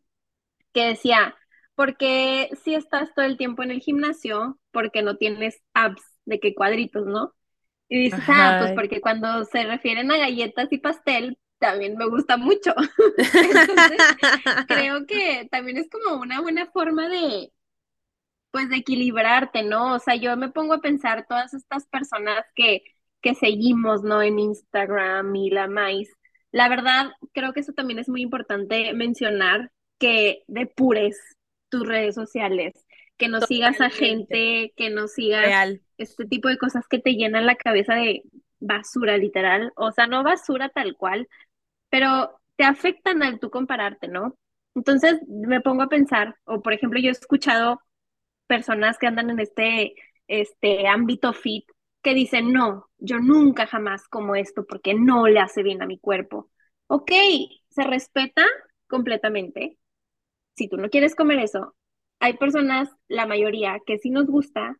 que 0.71 0.85
decía, 0.85 1.35
porque 1.75 2.49
si 2.63 2.75
estás 2.75 3.13
todo 3.15 3.25
el 3.25 3.37
tiempo 3.37 3.63
en 3.63 3.71
el 3.71 3.81
gimnasio, 3.81 4.59
porque 4.71 5.01
no 5.01 5.17
tienes 5.17 5.59
abs 5.73 6.03
de 6.25 6.39
qué 6.39 6.53
cuadritos, 6.53 7.07
¿no? 7.07 7.33
Y 7.89 8.03
dices, 8.03 8.23
ah, 8.27 8.57
pues 8.61 8.73
porque 8.73 9.01
cuando 9.01 9.45
se 9.45 9.63
refieren 9.63 10.11
a 10.11 10.17
galletas 10.17 10.71
y 10.71 10.77
pastel, 10.77 11.39
también 11.57 11.97
me 11.97 12.07
gusta 12.07 12.37
mucho. 12.37 12.75
Entonces, 13.17 13.97
creo 14.67 15.05
que 15.07 15.47
también 15.49 15.77
es 15.77 15.89
como 15.89 16.21
una 16.21 16.39
buena 16.41 16.67
forma 16.67 17.09
de, 17.09 17.51
pues, 18.51 18.69
de 18.69 18.77
equilibrarte, 18.77 19.63
¿no? 19.63 19.95
O 19.95 19.99
sea, 19.99 20.15
yo 20.15 20.37
me 20.37 20.49
pongo 20.49 20.75
a 20.75 20.81
pensar 20.81 21.25
todas 21.27 21.53
estas 21.53 21.87
personas 21.87 22.45
que, 22.55 22.83
que 23.27 23.35
seguimos, 23.35 24.03
¿no? 24.03 24.21
En 24.21 24.39
Instagram 24.39 25.35
y 25.35 25.49
la 25.49 25.67
maíz. 25.67 26.09
La 26.53 26.69
verdad, 26.69 27.11
creo 27.33 27.51
que 27.51 27.59
eso 27.59 27.73
también 27.73 27.99
es 27.99 28.07
muy 28.07 28.21
importante 28.21 28.93
mencionar, 28.93 29.69
que 29.99 30.43
depures 30.47 31.17
tus 31.69 31.85
redes 31.85 32.15
sociales, 32.15 32.85
que 33.17 33.27
no 33.27 33.41
sigas 33.41 33.81
a 33.81 33.89
gente, 33.89 34.71
que 34.77 34.89
no 34.89 35.09
sigas 35.09 35.45
Real. 35.45 35.81
este 35.97 36.25
tipo 36.25 36.47
de 36.47 36.57
cosas 36.57 36.87
que 36.87 36.99
te 36.99 37.15
llenan 37.15 37.45
la 37.45 37.55
cabeza 37.55 37.95
de 37.95 38.23
basura, 38.61 39.17
literal. 39.17 39.73
O 39.75 39.91
sea, 39.91 40.07
no 40.07 40.23
basura 40.23 40.69
tal 40.69 40.95
cual, 40.95 41.27
pero 41.89 42.39
te 42.55 42.63
afectan 42.63 43.23
al 43.23 43.41
tú 43.41 43.49
compararte, 43.49 44.07
¿no? 44.07 44.37
Entonces 44.73 45.19
me 45.27 45.59
pongo 45.59 45.83
a 45.83 45.89
pensar, 45.89 46.37
o 46.45 46.61
por 46.61 46.71
ejemplo, 46.71 46.97
yo 46.97 47.09
he 47.09 47.11
escuchado 47.11 47.81
personas 48.45 48.97
que 48.97 49.07
andan 49.07 49.31
en 49.31 49.41
este, 49.41 49.95
este 50.27 50.87
ámbito 50.87 51.33
fit 51.33 51.65
que 52.07 52.13
dicen, 52.13 52.53
no, 52.53 52.89
yo 52.99 53.19
nunca 53.19 53.67
jamás 53.67 54.07
como 54.07 54.37
esto 54.37 54.65
porque 54.65 54.93
no 54.93 55.27
le 55.27 55.41
hace 55.41 55.61
bien 55.61 55.81
a 55.81 55.85
mi 55.85 55.99
cuerpo. 55.99 56.49
Ok, 56.87 57.11
se 57.67 57.83
respeta 57.83 58.45
completamente. 58.87 59.77
Si 60.55 60.69
tú 60.69 60.77
no 60.77 60.89
quieres 60.89 61.15
comer 61.15 61.39
eso, 61.39 61.75
hay 62.19 62.37
personas, 62.37 62.89
la 63.09 63.25
mayoría, 63.25 63.79
que 63.85 63.97
sí 63.97 64.09
nos 64.09 64.27
gusta 64.27 64.77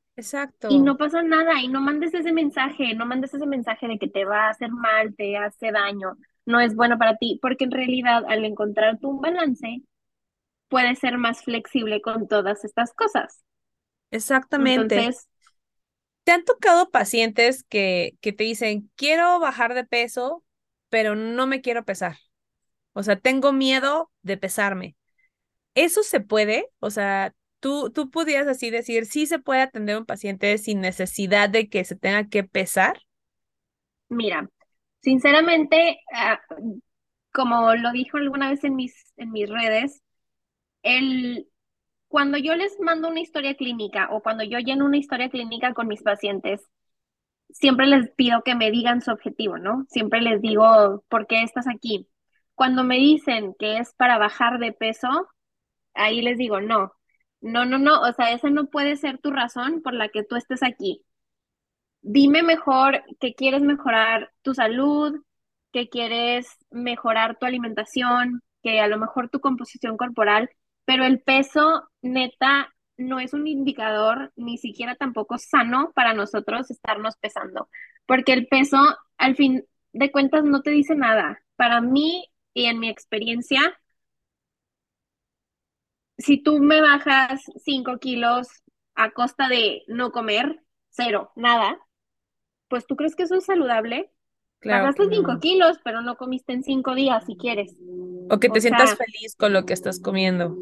y 0.67 0.79
Exacto. 0.79 0.79
no 0.79 0.97
pasa 0.97 1.23
nada 1.23 1.61
y 1.61 1.67
no 1.67 1.81
mandes 1.81 2.13
ese 2.13 2.31
mensaje, 2.33 2.95
no 2.95 3.05
mandes 3.05 3.33
ese 3.33 3.45
mensaje 3.45 3.87
de 3.89 3.99
que 3.99 4.07
te 4.07 4.25
va 4.25 4.47
a 4.47 4.51
hacer 4.51 4.71
mal, 4.71 5.13
te 5.17 5.37
hace 5.37 5.71
daño, 5.71 6.17
no 6.45 6.61
es 6.61 6.75
bueno 6.75 6.97
para 6.97 7.17
ti, 7.17 7.39
porque 7.41 7.65
en 7.65 7.71
realidad 7.71 8.23
al 8.29 8.45
encontrar 8.45 8.99
tu 8.99 9.09
un 9.09 9.21
balance, 9.21 9.83
puedes 10.69 10.99
ser 10.99 11.17
más 11.17 11.43
flexible 11.43 12.01
con 12.01 12.27
todas 12.27 12.65
estas 12.65 12.93
cosas. 12.93 13.43
Exactamente. 14.11 14.95
Entonces, 14.95 15.27
¿Te 16.27 16.33
han 16.33 16.43
tocado 16.43 16.91
pacientes 16.91 17.63
que, 17.63 18.17
que 18.19 18.33
te 18.33 18.43
dicen, 18.43 18.91
quiero 18.97 19.39
bajar 19.39 19.73
de 19.73 19.85
peso, 19.85 20.43
pero 20.89 21.15
no 21.15 21.47
me 21.47 21.61
quiero 21.61 21.85
pesar? 21.85 22.17
O 22.91 23.01
sea, 23.01 23.15
tengo 23.17 23.53
miedo 23.53 24.11
de 24.23 24.35
pesarme. 24.35 24.97
¿Eso 25.73 26.03
se 26.03 26.19
puede? 26.19 26.67
O 26.79 26.89
sea, 26.89 27.33
tú, 27.61 27.91
tú 27.91 28.11
podías 28.11 28.45
así 28.45 28.69
decir, 28.69 29.05
sí 29.05 29.25
se 29.25 29.39
puede 29.39 29.61
atender 29.61 29.95
a 29.95 29.99
un 29.99 30.05
paciente 30.05 30.57
sin 30.57 30.81
necesidad 30.81 31.49
de 31.49 31.69
que 31.69 31.85
se 31.85 31.95
tenga 31.95 32.27
que 32.27 32.43
pesar. 32.43 33.03
Mira, 34.09 34.49
sinceramente, 34.99 36.01
ah, 36.13 36.41
como 37.31 37.73
lo 37.73 37.93
dijo 37.93 38.17
alguna 38.17 38.49
vez 38.49 38.65
en 38.65 38.75
mis, 38.75 39.13
en 39.15 39.31
mis 39.31 39.49
redes, 39.49 40.03
el, 40.83 41.47
cuando 42.07 42.37
yo 42.37 42.55
les 42.55 42.79
mando 42.79 43.09
una 43.09 43.19
historia 43.19 43.55
clínica 43.55 44.09
o 44.11 44.21
cuando 44.21 44.43
yo 44.43 44.59
lleno 44.59 44.85
una 44.85 44.97
historia 44.97 45.29
clínica 45.29 45.73
con 45.73 45.87
mis 45.87 46.03
pacientes, 46.03 46.61
siempre 47.49 47.87
les 47.87 48.11
pido 48.11 48.43
que 48.43 48.55
me 48.55 48.71
digan 48.71 49.01
su 49.01 49.11
objetivo, 49.11 49.57
¿no? 49.57 49.85
Siempre 49.89 50.21
les 50.21 50.41
digo, 50.41 51.03
¿por 51.09 51.27
qué 51.27 51.43
estás 51.43 51.67
aquí? 51.67 52.07
Cuando 52.55 52.83
me 52.83 52.97
dicen 52.97 53.55
que 53.59 53.77
es 53.79 53.93
para 53.95 54.17
bajar 54.17 54.59
de 54.59 54.73
peso, 54.73 55.27
ahí 55.93 56.21
les 56.21 56.37
digo, 56.37 56.61
no, 56.61 56.93
no, 57.41 57.65
no, 57.65 57.77
no, 57.79 58.01
o 58.01 58.13
sea, 58.13 58.31
esa 58.33 58.49
no 58.49 58.67
puede 58.67 58.95
ser 58.97 59.19
tu 59.19 59.31
razón 59.31 59.81
por 59.81 59.93
la 59.93 60.09
que 60.09 60.23
tú 60.23 60.35
estés 60.35 60.63
aquí. 60.63 61.03
Dime 62.01 62.41
mejor 62.43 63.03
que 63.19 63.35
quieres 63.35 63.61
mejorar 63.61 64.31
tu 64.41 64.53
salud, 64.53 65.15
que 65.71 65.89
quieres 65.89 66.47
mejorar 66.71 67.37
tu 67.37 67.45
alimentación, 67.45 68.41
que 68.63 68.79
a 68.79 68.87
lo 68.87 68.97
mejor 68.97 69.29
tu 69.29 69.39
composición 69.41 69.97
corporal, 69.97 70.49
pero 70.87 71.05
el 71.05 71.21
peso 71.21 71.89
neta 72.01 72.73
no 72.97 73.19
es 73.19 73.33
un 73.33 73.47
indicador 73.47 74.33
ni 74.37 74.57
siquiera 74.57 74.95
tampoco 74.95 75.37
sano 75.37 75.91
para 75.93 76.15
nosotros 76.15 76.71
estarnos 76.71 77.17
pesando, 77.17 77.69
porque 78.07 78.33
el 78.33 78.47
peso 78.47 78.79
al 79.19 79.35
fin 79.35 79.65
de 79.93 80.11
cuentas 80.11 80.45
no 80.45 80.63
te 80.63 80.71
dice 80.71 80.95
nada. 80.95 81.43
Para 81.57 81.81
mí 81.81 82.25
y 82.55 82.65
en 82.67 82.79
mi 82.79 82.89
experiencia, 82.89 83.61
si 86.17 86.41
tú 86.41 86.59
me 86.59 86.81
bajas 86.81 87.41
5 87.65 87.99
kilos 87.99 88.47
a 88.95 89.11
costa 89.11 89.49
de 89.49 89.83
no 89.87 90.11
comer, 90.11 90.63
cero, 90.89 91.31
nada 91.35 91.77
pues 92.69 92.87
¿tú 92.87 92.95
crees 92.95 93.15
que 93.15 93.23
eso 93.23 93.35
es 93.35 93.45
saludable? 93.45 94.11
Claro 94.59 94.85
Bajaste 94.85 95.07
cinco 95.09 95.33
no. 95.33 95.39
kilos, 95.39 95.77
pero 95.83 96.01
no 96.01 96.17
comiste 96.17 96.53
en 96.53 96.63
cinco 96.63 96.95
días 96.95 97.25
si 97.25 97.37
quieres. 97.37 97.75
O 98.29 98.39
que 98.39 98.49
te 98.49 98.59
O 98.59 98.61
sientas 98.61 98.89
sea, 98.89 98.97
feliz 98.97 99.35
con 99.35 99.53
lo 99.53 99.65
que 99.65 99.73
estás 99.73 99.99
comiendo. 99.99 100.57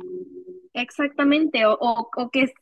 Exactamente. 0.76 1.66
O, 1.66 1.74
o, 1.80 2.10
o 2.16 2.30
que 2.32 2.54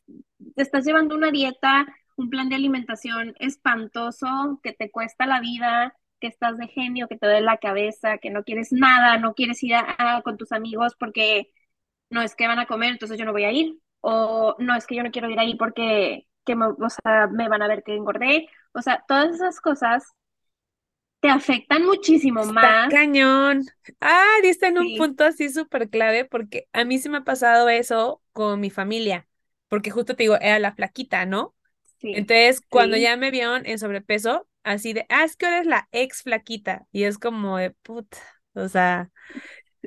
te 0.54 0.62
estás 0.62 0.84
llevando 0.84 1.14
una 1.16 1.30
dieta, 1.30 1.86
un 2.16 2.30
plan 2.30 2.48
de 2.48 2.56
alimentación 2.56 3.34
espantoso, 3.38 4.60
que 4.62 4.72
te 4.72 4.90
cuesta 4.90 5.26
la 5.26 5.40
vida, 5.40 5.94
que 6.20 6.28
estás 6.28 6.56
de 6.58 6.68
genio, 6.68 7.08
que 7.08 7.16
te 7.18 7.26
duele 7.26 7.42
la 7.42 7.58
cabeza, 7.58 8.18
que 8.18 8.30
no 8.30 8.44
quieres 8.44 8.72
nada, 8.72 9.18
no 9.18 9.34
quieres 9.34 9.62
ir 9.62 9.74
a, 9.74 10.16
a- 10.18 10.22
con 10.22 10.36
tus 10.38 10.52
amigos 10.52 10.96
porque 10.98 11.50
no 12.10 12.22
es 12.22 12.34
que 12.36 12.46
van 12.48 12.58
a 12.58 12.66
comer, 12.66 12.92
entonces 12.92 13.18
yo 13.18 13.24
no 13.24 13.32
voy 13.32 13.44
a 13.44 13.52
ir. 13.52 13.78
O 14.02 14.56
no 14.58 14.74
es 14.76 14.86
que 14.86 14.96
yo 14.96 15.02
no 15.02 15.10
quiero 15.10 15.30
ir 15.30 15.38
ahí 15.38 15.56
porque 15.56 16.26
que 16.46 16.56
me, 16.56 16.66
o 16.66 16.76
sea, 16.90 17.26
me 17.28 17.48
van 17.48 17.62
a 17.62 17.68
ver 17.68 17.82
que 17.84 17.94
engordé. 17.96 18.48
O 18.74 18.82
sea, 18.82 19.04
todas 19.08 19.34
esas 19.34 19.60
cosas 19.60 20.04
te 21.24 21.30
afectan 21.30 21.84
muchísimo 21.86 22.44
Está 22.46 22.68
más. 22.68 22.88
cañón. 22.88 23.64
Ah, 24.00 24.24
diste 24.42 24.66
en 24.66 24.78
un 24.78 24.92
Sí. 24.92 24.94
punto 24.94 25.24
así 25.24 25.48
súper 25.50 25.88
clave 25.90 26.24
porque 26.24 26.68
a 26.72 26.84
mí 26.84 26.98
sí 26.98 27.08
me 27.08 27.18
ha 27.18 27.24
pasado 27.24 27.68
eso 27.68 28.22
con 28.32 28.60
mi 28.60 28.70
familia, 28.70 29.26
porque 29.68 29.90
justo 29.90 30.14
te 30.16 30.24
digo, 30.24 30.36
era 30.40 30.58
la 30.58 30.74
flaquita, 30.74 31.26
¿no? 31.26 31.54
Sí, 32.00 32.12
Entonces, 32.12 32.62
cuando 32.68 32.96
sí, 32.96 32.98
ya 32.98 33.16
me 33.16 33.30
vieron 33.32 33.66
en 33.66 33.78
sobrepeso, 33.78 34.48
así 34.64 34.92
de, 34.94 35.06
ah, 35.10 35.24
es 35.24 35.36
que 35.36 35.46
eres 35.46 35.66
la 35.66 35.88
ex 35.92 36.22
flaquita. 36.22 36.86
Y 36.92 37.04
es 37.04 37.18
como 37.18 37.58
de 37.58 37.70
puta, 37.72 38.18
o 38.54 38.68
sea, 38.68 39.10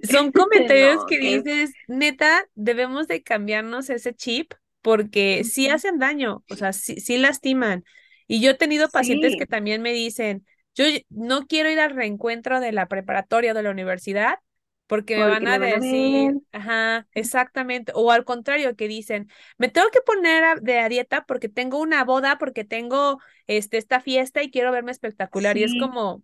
son 0.04 0.32
comentarios 0.32 1.06
no, 1.06 1.06
que 1.06 1.18
que 1.20 1.44
dices, 1.44 1.78
neta, 1.88 2.48
debemos 2.56 3.08
de 3.08 3.24
cambiarnos 3.24 3.90
ese 3.90 4.14
chip 4.14 4.54
porque 4.82 5.44
sí 5.44 5.70
hacen 5.70 6.00
daño, 6.00 6.44
o 6.48 6.56
sea, 6.56 6.74
sí, 6.74 7.00
sí 7.00 7.18
lastiman. 7.18 7.84
Y 8.28 8.42
yo 8.42 8.52
he 8.52 8.54
tenido 8.54 8.90
pacientes 8.92 9.36
que 9.36 9.46
sí, 9.46 9.48
también 9.48 9.82
me 9.82 9.94
dicen, 9.94 10.46
yo 10.78 10.86
no 11.10 11.48
quiero 11.48 11.70
ir 11.72 11.80
al 11.82 11.92
reencuentro 11.96 12.60
de 12.62 12.72
la 12.74 12.88
preparatoria 12.88 13.54
de 13.56 13.64
la 13.64 13.72
universidad 13.72 14.40
porque 14.88 15.18
me 15.18 15.26
van 15.28 15.48
porque 15.48 15.48
a 15.48 15.60
me 15.60 15.68
van 15.70 15.74
a 15.74 15.78
decir, 15.78 16.38
ajá, 16.54 17.08
exactamente, 17.14 17.92
o 17.96 18.12
al 18.12 18.24
contrario, 18.26 18.76
que 18.78 18.88
dicen, 18.88 19.30
me 19.58 19.70
tengo 19.70 19.90
que 19.92 20.02
poner 20.02 20.44
a- 20.46 20.56
de 20.56 20.80
a 20.80 20.90
dieta 20.90 21.26
porque 21.26 21.50
tengo 21.50 21.80
una 21.80 22.04
boda, 22.06 22.38
porque 22.40 22.64
tengo 22.66 23.20
este, 23.48 23.78
esta 23.78 24.00
fiesta 24.02 24.44
y 24.44 24.52
quiero 24.52 24.72
verme 24.72 24.92
espectacular. 24.94 25.58
Y 25.58 25.64
es 25.64 25.76
Sí, 25.76 25.76
como, 25.76 26.24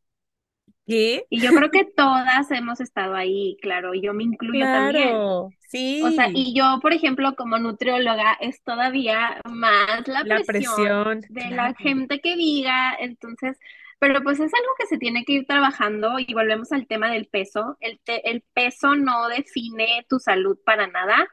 ¿qué? 0.87 1.27
y 1.29 1.41
yo 1.41 1.53
creo 1.53 1.71
que 1.71 1.85
todas 1.85 2.51
hemos 2.51 2.79
estado 2.81 3.15
ahí, 3.15 3.57
claro, 3.61 3.93
yo 3.95 4.13
me 4.13 4.23
incluyo 4.23 4.69
también. 4.69 5.23
Claro, 5.23 5.53
O 5.99 6.11
sea, 6.11 6.29
sí, 6.29 6.35
y 6.35 6.55
yo, 6.55 6.79
por 6.81 6.93
ejemplo, 6.93 7.35
como 7.35 7.57
nutrióloga, 7.59 8.33
es 8.41 8.63
todavía 8.63 9.41
más 9.45 10.07
la 10.07 10.27
la 10.29 10.43
presión 10.45 10.45
presión, 10.45 11.21
de 11.27 11.51
la 11.51 11.73
claro, 11.75 11.75
gente 11.75 12.21
que 12.21 12.35
diga, 12.37 12.95
entonces, 12.99 13.57
pero 14.03 14.21
pues 14.23 14.39
es 14.39 14.53
algo 14.53 14.69
que 14.77 14.87
se 14.87 14.97
tiene 14.97 15.23
que 15.25 15.33
ir 15.33 15.45
trabajando 15.47 16.19
y 16.19 16.33
volvemos 16.33 16.71
al 16.73 16.87
tema 16.87 17.09
del 17.11 17.27
peso. 17.27 17.77
El, 17.79 17.99
te- 18.03 18.29
el 18.31 18.43
peso 18.53 18.95
no 18.95 19.29
define 19.29 20.05
tu 20.09 20.19
salud 20.19 20.57
para 20.65 20.87
nada. 20.87 21.27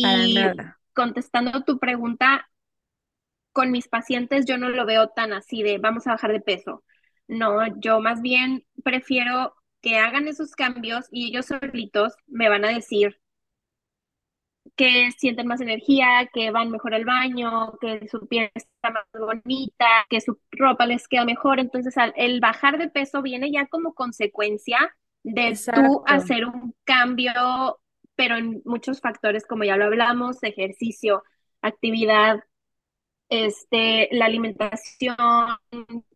para 0.00 0.26
Y 0.26 0.28
nada. 0.28 0.80
contestando 0.94 1.62
tu 1.64 1.78
pregunta, 1.78 2.48
con 3.52 3.70
mis 3.70 3.88
pacientes 3.88 4.46
yo 4.46 4.58
no 4.58 4.68
lo 4.68 4.86
veo 4.86 5.08
tan 5.08 5.32
así 5.32 5.62
de 5.62 5.78
vamos 5.78 6.06
a 6.06 6.12
bajar 6.12 6.32
de 6.32 6.40
peso. 6.40 6.84
No, 7.28 7.66
yo 7.80 8.00
más 8.00 8.20
bien 8.22 8.64
prefiero 8.84 9.54
que 9.80 9.98
hagan 9.98 10.28
esos 10.28 10.52
cambios 10.52 11.06
y 11.10 11.28
ellos 11.28 11.46
solitos 11.46 12.14
me 12.26 12.48
van 12.48 12.64
a 12.64 12.68
decir 12.70 13.20
que 14.76 15.10
sienten 15.12 15.46
más 15.46 15.60
energía, 15.60 16.28
que 16.32 16.50
van 16.50 16.70
mejor 16.70 16.94
al 16.94 17.04
baño, 17.04 17.72
que 17.80 18.08
su 18.08 18.26
piel 18.28 18.50
está 18.54 18.90
más 18.90 19.04
bonita, 19.18 19.86
que 20.10 20.20
su 20.20 20.40
ropa 20.52 20.86
les 20.86 21.08
queda 21.08 21.24
mejor. 21.24 21.60
Entonces, 21.60 21.96
al- 21.98 22.14
el 22.16 22.40
bajar 22.40 22.78
de 22.78 22.88
peso 22.88 23.22
viene 23.22 23.50
ya 23.52 23.66
como 23.66 23.94
consecuencia 23.94 24.78
de 25.22 25.60
tú 25.72 26.02
Exacto, 26.02 26.06
hacer 26.06 26.46
un 26.46 26.74
cambio, 26.84 27.32
pero 28.14 28.36
en 28.36 28.62
muchos 28.64 29.00
factores, 29.00 29.46
como 29.46 29.64
ya 29.64 29.76
lo 29.76 29.84
hablamos, 29.86 30.42
ejercicio, 30.42 31.22
actividad, 31.62 32.40
este, 33.28 34.08
la 34.12 34.26
alimentación, 34.26 35.16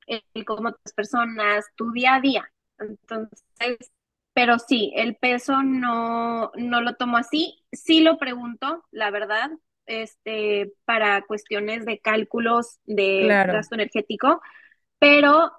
el 0.06 0.44
cómo 0.44 0.68
otras 0.70 0.92
personas, 0.94 1.64
tu 1.76 1.92
día 1.92 2.16
a 2.16 2.20
día. 2.20 2.52
Entonces, 2.78 3.90
pero 4.32 4.58
sí, 4.58 4.92
el 4.94 5.16
peso 5.16 5.62
no, 5.62 6.52
no 6.56 6.80
lo 6.80 6.94
tomo 6.94 7.16
así. 7.16 7.64
Sí 7.72 8.00
lo 8.00 8.18
pregunto, 8.18 8.84
la 8.90 9.10
verdad, 9.10 9.50
este, 9.86 10.72
para 10.84 11.22
cuestiones 11.22 11.84
de 11.84 11.98
cálculos 12.00 12.78
de 12.84 13.24
claro, 13.26 13.54
gasto 13.54 13.74
energético, 13.74 14.40
pero, 14.98 15.52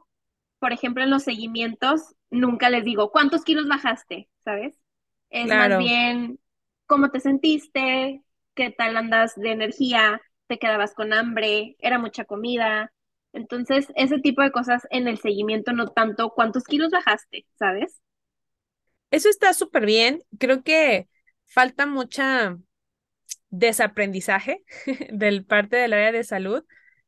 por 0.60 0.72
ejemplo, 0.72 1.04
en 1.04 1.10
los 1.10 1.24
seguimientos, 1.24 2.16
nunca 2.30 2.70
les 2.70 2.86
digo, 2.86 3.12
¿cuántos 3.12 3.44
kilos 3.44 3.68
bajaste? 3.68 4.30
¿Sabes? 4.44 4.80
Es 5.30 5.48
más 5.48 5.78
bien, 5.78 6.40
¿cómo 6.88 7.10
te 7.10 7.20
sentiste? 7.20 8.24
¿Qué 8.54 8.70
tal 8.72 8.98
andas 8.98 9.36
de 9.36 9.52
energía? 9.52 10.22
¿Te 10.48 10.60
quedabas 10.60 10.94
con 10.94 11.14
hambre? 11.14 11.76
¿Era 11.80 12.00
mucha 12.00 12.26
comida? 12.26 12.94
Entonces, 13.34 13.88
ese 13.96 14.20
tipo 14.20 14.42
de 14.42 14.52
cosas 14.52 14.88
en 14.92 15.08
el 15.08 15.18
seguimiento, 15.18 15.72
no 15.74 15.88
tanto 15.88 16.32
cuántos 16.32 16.66
kilos 16.66 16.92
bajaste, 16.92 17.46
¿sabes? 17.58 18.02
Eso 19.12 19.30
está 19.30 19.54
súper 19.54 19.86
bien. 19.86 20.24
Creo 20.40 20.64
que 20.64 21.08
falta 21.46 21.86
mucha 21.86 22.58
desaprendizaje 23.50 24.64
del 25.12 25.46
parte 25.46 25.76
del 25.76 25.94
área 25.94 26.12
de 26.12 26.24
salud, 26.24 26.64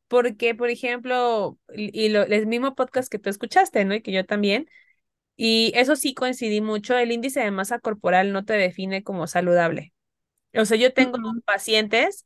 porque, 0.08 0.54
por 0.54 0.70
ejemplo, 0.70 1.58
y 1.76 2.10
lo, 2.10 2.24
el 2.24 2.46
mismo 2.46 2.76
podcast 2.76 3.12
que 3.12 3.20
tú 3.20 3.30
escuchaste, 3.30 3.86
¿no? 3.86 3.96
Y 3.96 4.02
que 4.02 4.12
yo 4.12 4.26
también, 4.26 4.70
y 5.36 5.72
eso 5.76 5.96
sí 5.96 6.14
coincidí 6.14 6.62
mucho, 6.62 6.98
el 6.98 7.12
índice 7.12 7.40
de 7.40 7.52
masa 7.52 7.80
corporal 7.80 8.32
no 8.32 8.46
te 8.46 8.54
define 8.54 9.04
como 9.04 9.26
saludable. 9.28 9.94
O 10.54 10.66
sea, 10.66 10.78
yo 10.78 10.94
tengo 10.94 11.18
pacientes 11.46 12.26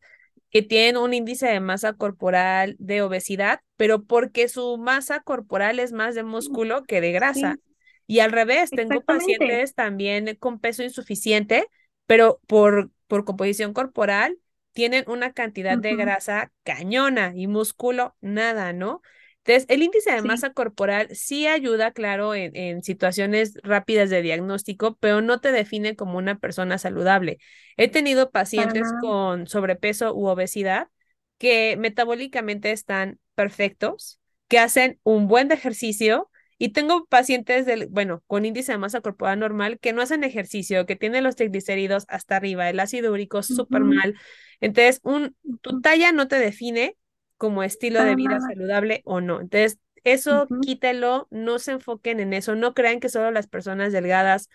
que 0.50 0.62
tienen 0.62 0.98
un 0.98 1.14
índice 1.14 1.48
de 1.48 1.60
masa 1.60 1.94
corporal 1.94 2.76
de 2.80 3.02
obesidad, 3.02 3.62
pero 3.78 4.04
porque 4.04 4.50
su 4.50 4.78
masa 4.78 5.22
corporal 5.22 5.80
es 5.80 5.94
más 5.94 6.16
de 6.16 6.24
músculo 6.24 6.84
que 6.84 7.00
de 7.00 7.12
grasa. 7.12 7.56
Sí, 7.56 7.67
Y 8.08 8.20
al 8.20 8.32
revés, 8.32 8.74
tengo 8.74 9.04
pacientes 9.04 9.76
también 9.76 10.36
con 10.40 10.60
peso 10.60 10.84
insuficiente, 10.84 11.68
pero 12.06 12.40
por, 12.48 12.92
por 13.08 13.26
composición 13.26 13.74
corporal 13.74 14.38
tienen 14.74 15.04
una 15.08 15.34
cantidad 15.34 15.78
de 15.80 15.96
grasa 15.96 16.52
cañona 16.64 17.34
y 17.36 17.48
músculo 17.48 18.16
nada, 18.22 18.74
¿no? 18.74 19.02
Entonces, 19.44 19.66
el 19.70 19.82
índice 19.84 20.12
de 20.12 20.22
Sí, 20.22 20.22
masa 20.22 20.52
corporal 20.54 21.08
sí 21.16 21.48
ayuda, 21.48 21.92
claro, 21.92 22.36
en, 22.36 22.56
en 22.56 22.84
situaciones 22.84 23.54
rápidas 23.64 24.10
de 24.10 24.22
diagnóstico, 24.22 24.98
pero 25.00 25.22
no 25.22 25.40
te 25.40 25.52
define 25.54 25.96
como 25.96 26.18
una 26.18 26.38
persona 26.40 26.78
saludable. 26.78 27.38
He 27.78 27.88
tenido 27.90 28.32
pacientes 28.32 28.94
con 28.94 29.48
sobrepeso 29.48 30.14
u 30.14 30.28
obesidad 30.28 30.90
que 31.38 31.78
metabólicamente 31.78 32.72
están 32.72 33.20
perfectos, 33.36 34.20
que 34.48 34.60
hacen 34.60 35.00
un 35.04 35.28
buen 35.28 35.52
ejercicio 35.52 36.30
y 36.58 36.70
tengo 36.70 37.06
pacientes 37.06 37.66
del, 37.66 37.88
bueno, 37.88 38.24
con 38.28 38.46
índice 38.46 38.72
de 38.72 38.78
masa 38.80 39.02
corporal 39.02 39.40
normal 39.40 39.80
que 39.80 39.94
no 39.94 40.02
hacen 40.02 40.24
ejercicio, 40.24 40.86
que 40.86 40.96
tienen 40.96 41.24
los 41.24 41.36
triglicéridos 41.36 42.06
hasta 42.10 42.36
arriba, 42.38 42.70
el 42.70 42.80
ácido 42.80 43.12
úrico 43.14 43.44
súper 43.44 43.84
Ujú, 43.84 43.94
mal. 44.04 44.16
Entonces, 44.60 45.00
un, 45.04 45.36
tu 45.62 45.74
talla 45.76 46.12
no 46.12 46.28
te 46.28 46.38
define 46.40 46.98
como 47.38 47.64
estilo 47.64 48.04
de 48.04 48.16
vida 48.16 48.40
saludable 48.40 49.02
o 49.06 49.22
no. 49.22 49.42
Entonces, 49.42 49.80
eso 50.04 50.52
quítelo, 50.60 51.28
no 51.32 51.60
se 51.60 51.74
enfoquen 51.74 52.20
en 52.20 52.34
eso, 52.34 52.56
no 52.56 52.74
crean 52.74 53.00
que 53.00 53.10
solo 53.10 53.32
las 53.32 53.48
personas 53.48 53.92
delgadas 53.94 54.50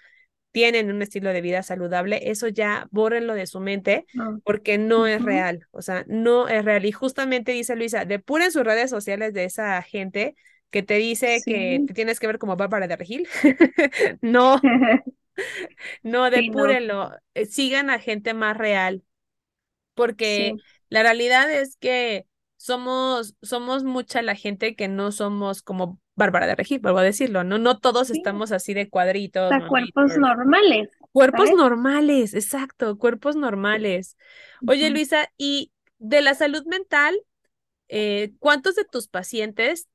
tienen 0.53 0.91
un 0.91 1.03
estilo 1.03 1.31
de 1.33 1.41
vida 1.41 1.63
saludable, 1.63 2.31
eso 2.31 2.49
ya 2.49 2.89
bórrenlo 2.91 3.35
de 3.35 3.47
su 3.47 3.61
mente 3.61 4.07
no, 4.13 4.41
porque 4.45 4.77
no 4.79 5.07
es 5.07 5.23
real, 5.23 5.67
o 5.71 5.83
sea, 5.83 6.05
no 6.09 6.49
es 6.49 6.65
real. 6.65 6.85
Y 6.85 6.93
justamente 6.93 7.53
dice 7.53 7.77
Luisa, 7.77 8.05
depuren 8.05 8.51
sus 8.53 8.65
redes 8.65 8.91
sociales 8.91 9.33
de 9.35 9.45
esa 9.45 9.81
gente 9.83 10.35
que 10.73 10.83
te 10.83 10.97
dice 10.97 11.45
que 11.47 11.85
te 11.87 11.95
tienes 11.95 12.21
que 12.21 12.27
ver 12.27 12.41
como 12.41 12.57
Bárbara 12.57 12.89
de 12.89 12.97
Regil. 12.97 13.29
No, 14.23 14.61
no, 16.03 16.31
Sí, 16.35 16.51
no, 16.51 16.67
depúrenlo, 16.71 17.13
eh, 17.35 17.47
sigan 17.47 17.91
a 17.91 17.99
gente 17.99 18.35
más 18.35 18.57
real, 18.57 19.05
porque 19.95 20.53
sí, 20.55 20.63
la 20.89 21.03
realidad 21.03 21.51
es 21.53 21.77
que 21.77 22.27
somos, 22.57 23.35
somos 23.43 23.85
mucha 23.85 24.23
la 24.23 24.35
gente 24.35 24.77
que 24.77 24.89
no 24.89 25.13
somos 25.13 25.63
como 25.63 26.01
Bárbara 26.15 26.47
de 26.47 26.55
Regil, 26.55 26.81
vuelvo 26.81 26.99
a 26.99 27.03
decirlo, 27.03 27.45
¿no? 27.45 27.59
No 27.59 27.79
todos 27.79 28.11
estamos 28.11 28.53
así 28.53 28.75
de 28.75 28.83
O 28.83 28.89
cuadritos, 28.91 29.49
sea, 29.49 29.69
cuerpos 29.69 30.17
normales, 30.19 30.91
Cuerpos 31.13 31.49
¿sabes? 31.49 31.57
normales, 31.57 32.35
exacto, 32.35 32.97
cuerpos 32.99 33.37
normales. 33.37 34.17
Oye. 34.67 34.91
Luisa, 34.91 35.29
y 35.37 35.73
de 35.99 36.23
la 36.23 36.35
salud 36.35 36.65
mental, 36.67 37.15
eh, 37.89 38.33
¿cuántos 38.39 38.77
de 38.77 38.85
tus 38.85 39.09
pacientes 39.09 39.89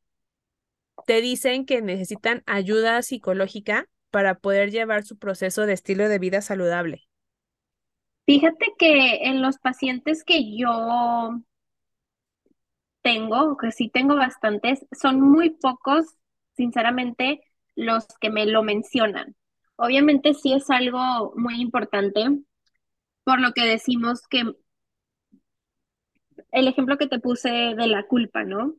te 1.08 1.22
dicen 1.22 1.66
que 1.66 1.82
necesitan 1.82 2.44
ayuda 2.46 3.02
psicológica 3.02 3.88
para 4.12 4.40
poder 4.40 4.72
llevar 4.72 5.04
su 5.04 5.18
proceso 5.18 5.66
de 5.66 5.72
estilo 5.72 6.10
de 6.10 6.20
vida 6.20 6.42
saludable? 6.42 7.08
Fíjate 8.26 8.74
que 8.78 9.24
en 9.24 9.42
los 9.42 9.58
pacientes 9.58 10.26
que 10.26 10.58
yo 10.58 11.42
tengo, 13.02 13.56
que 13.56 13.72
sí 13.72 13.90
tengo 13.90 14.18
bastantes, 14.18 14.86
son 14.92 15.22
muy 15.22 15.52
pocos, 15.52 16.06
sinceramente, 16.58 17.40
los 17.76 18.06
que 18.20 18.30
me 18.30 18.46
lo 18.46 18.62
mencionan. 18.62 19.34
Obviamente 19.78 20.34
sí 20.34 20.52
es 20.52 20.70
algo 20.70 21.32
muy 21.38 21.62
importante, 21.62 22.26
por 23.24 23.40
lo 23.40 23.54
que 23.54 23.64
decimos 23.64 24.28
que 24.28 24.44
el 26.52 26.68
ejemplo 26.68 26.98
que 26.98 27.08
te 27.08 27.20
puse 27.20 27.50
de 27.50 27.88
la 27.88 28.04
culpa, 28.08 28.44
¿no? 28.44 28.76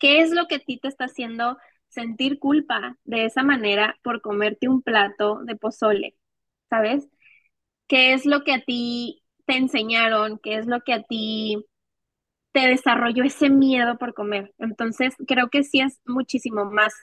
¿Qué 0.00 0.22
es 0.22 0.32
lo 0.32 0.48
que 0.48 0.56
a 0.56 0.60
ti 0.60 0.80
te 0.80 0.88
está 0.88 1.06
haciendo 1.06 1.58
sentir 1.90 2.40
culpa 2.40 2.98
de 3.04 3.26
esa 3.26 3.44
manera 3.44 3.98
por 4.04 4.22
comerte 4.22 4.68
un 4.70 4.82
plato 4.82 5.40
de 5.44 5.56
pozole? 5.56 6.16
¿Sabes? 6.70 7.08
¿Qué 7.88 8.12
es 8.14 8.26
lo 8.26 8.44
que 8.44 8.54
a 8.54 8.64
ti 8.64 9.22
te 9.46 9.56
enseñaron? 9.56 10.38
¿Qué 10.42 10.56
es 10.58 10.66
lo 10.66 10.80
que 10.82 10.94
a 10.94 11.02
ti 11.04 11.64
te 12.52 12.66
desarrolló 12.68 13.24
ese 13.24 13.50
miedo 13.50 13.98
por 13.98 14.14
comer? 14.14 14.54
Entonces, 14.58 15.14
creo 15.26 15.48
que 15.50 15.62
sí 15.64 15.80
es 15.80 16.00
muchísimo 16.06 16.64
más. 16.66 16.94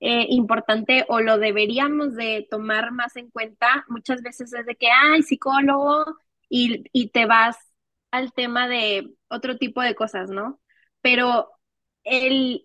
eh, 0.00 0.26
importante 0.30 1.06
o 1.08 1.20
lo 1.20 1.38
deberíamos 1.38 2.14
de 2.16 2.46
tomar 2.50 2.92
más 2.92 3.16
en 3.16 3.30
cuenta, 3.30 3.84
muchas 3.88 4.22
veces 4.22 4.52
es 4.52 4.66
de 4.66 4.76
que, 4.76 4.88
ay, 4.90 5.22
psicólogo, 5.22 6.04
y, 6.50 6.84
y 6.92 7.10
te 7.10 7.26
vas 7.26 7.56
al 8.12 8.32
tema 8.34 8.68
de 8.68 9.14
otro 9.28 9.58
tipo 9.58 9.82
de 9.82 9.94
cosas, 9.94 10.30
¿no? 10.30 10.60
Pero 11.02 11.50
el, 12.10 12.64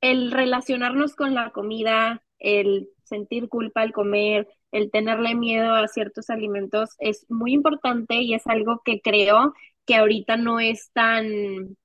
el 0.00 0.32
relacionarnos 0.32 1.16
con 1.16 1.34
la 1.34 1.50
comida, 1.52 2.22
el 2.38 2.88
sentir 3.04 3.48
culpa 3.48 3.82
al 3.82 3.92
comer, 3.92 4.48
el 4.72 4.90
tenerle 4.90 5.34
miedo 5.34 5.74
a 5.74 5.88
ciertos 5.88 6.30
alimentos 6.30 6.90
es 6.98 7.26
muy 7.30 7.52
importante 7.54 8.16
y 8.16 8.34
es 8.34 8.46
algo 8.46 8.82
que 8.84 9.00
creo 9.02 9.54
que 9.86 9.96
ahorita 9.96 10.36
no 10.36 10.60
es 10.60 10.90
tan 10.92 11.76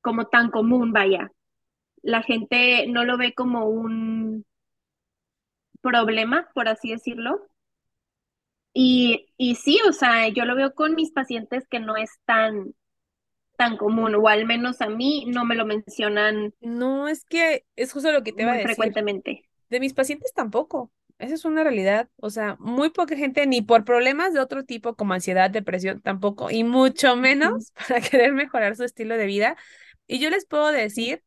como 0.00 0.26
tan 0.26 0.50
común, 0.50 0.92
vaya. 0.92 1.32
La 2.02 2.22
gente 2.22 2.86
no 2.88 3.04
lo 3.04 3.18
ve 3.18 3.34
como 3.34 3.66
un 3.68 4.44
problema, 5.82 6.48
por 6.54 6.66
así 6.68 6.90
decirlo. 6.90 7.46
Y, 8.74 9.26
y 9.36 9.56
sí, 9.56 9.78
o 9.88 9.92
sea, 9.92 10.28
yo 10.28 10.44
lo 10.44 10.54
veo 10.56 10.74
con 10.74 10.94
mis 10.94 11.10
pacientes 11.12 11.66
que 11.68 11.80
no 11.80 11.96
es 11.96 12.10
tan, 12.24 12.74
tan 13.56 13.76
común, 13.76 14.14
o 14.14 14.28
al 14.28 14.46
menos 14.46 14.80
a 14.80 14.88
mí 14.88 15.24
no 15.28 15.44
me 15.44 15.54
lo 15.54 15.66
mencionan 15.66 16.52
No, 16.60 17.08
es 17.08 17.24
que 17.24 17.64
es 17.76 17.92
justo 17.92 18.12
lo 18.12 18.22
que 18.22 18.32
te 18.32 18.42
iba 18.42 18.52
a 18.52 18.56
decir. 18.56 18.66
frecuentemente. 18.68 19.48
De 19.68 19.80
mis 19.80 19.94
pacientes 19.94 20.32
tampoco. 20.34 20.92
Esa 21.18 21.34
es 21.34 21.44
una 21.44 21.62
realidad. 21.62 22.08
O 22.16 22.30
sea, 22.30 22.56
muy 22.60 22.90
poca 22.90 23.16
gente, 23.16 23.46
ni 23.46 23.62
por 23.62 23.84
problemas 23.84 24.32
de 24.32 24.40
otro 24.40 24.64
tipo 24.64 24.94
como 24.96 25.14
ansiedad, 25.14 25.50
depresión, 25.50 26.00
tampoco, 26.02 26.50
y 26.50 26.64
mucho 26.64 27.16
menos 27.16 27.72
para 27.88 28.00
querer 28.00 28.32
mejorar 28.32 28.76
su 28.76 28.84
estilo 28.84 29.16
de 29.16 29.26
vida. 29.26 29.56
Y 30.06 30.18
yo 30.18 30.30
les 30.30 30.46
puedo 30.46 30.68
decir 30.72 31.22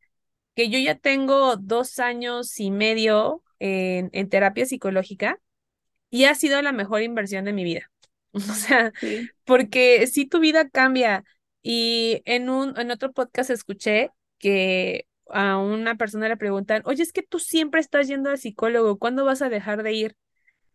que 0.56 0.70
yo 0.70 0.80
ya 0.80 0.96
tengo 0.96 1.58
dos 1.58 2.00
años 2.00 2.60
y 2.60 2.72
medio 2.72 3.44
en, 3.60 4.10
en 4.14 4.30
terapia 4.30 4.66
psicológica 4.66 5.40
y 6.10 6.26
ha 6.26 6.36
sido 6.36 6.62
la 6.62 6.72
mejor 6.72 7.02
inversión 7.02 7.46
de 7.46 7.54
mi 7.54 7.64
vida. 7.64 7.92
O 8.34 8.40
sea, 8.42 8.92
sí, 9.00 9.32
porque 9.46 10.08
si 10.08 10.26
tu 10.26 10.40
vida 10.40 10.70
cambia 10.70 11.24
y 11.68 12.22
en 12.26 12.50
un 12.50 12.80
en 12.80 12.92
otro 12.92 13.12
podcast 13.12 13.50
escuché 13.50 14.12
que 14.38 15.08
a 15.32 15.58
una 15.58 15.96
persona 15.96 16.30
le 16.30 16.38
preguntan, 16.38 16.84
"Oye, 16.86 17.02
es 17.02 17.12
que 17.12 17.24
tú 17.24 17.40
siempre 17.40 17.82
estás 17.82 18.08
yendo 18.08 18.30
al 18.30 18.38
psicólogo, 18.38 19.00
¿cuándo 19.00 19.26
vas 19.26 19.42
a 19.42 19.50
dejar 19.50 19.82
de 19.82 19.94
ir?" 19.94 20.16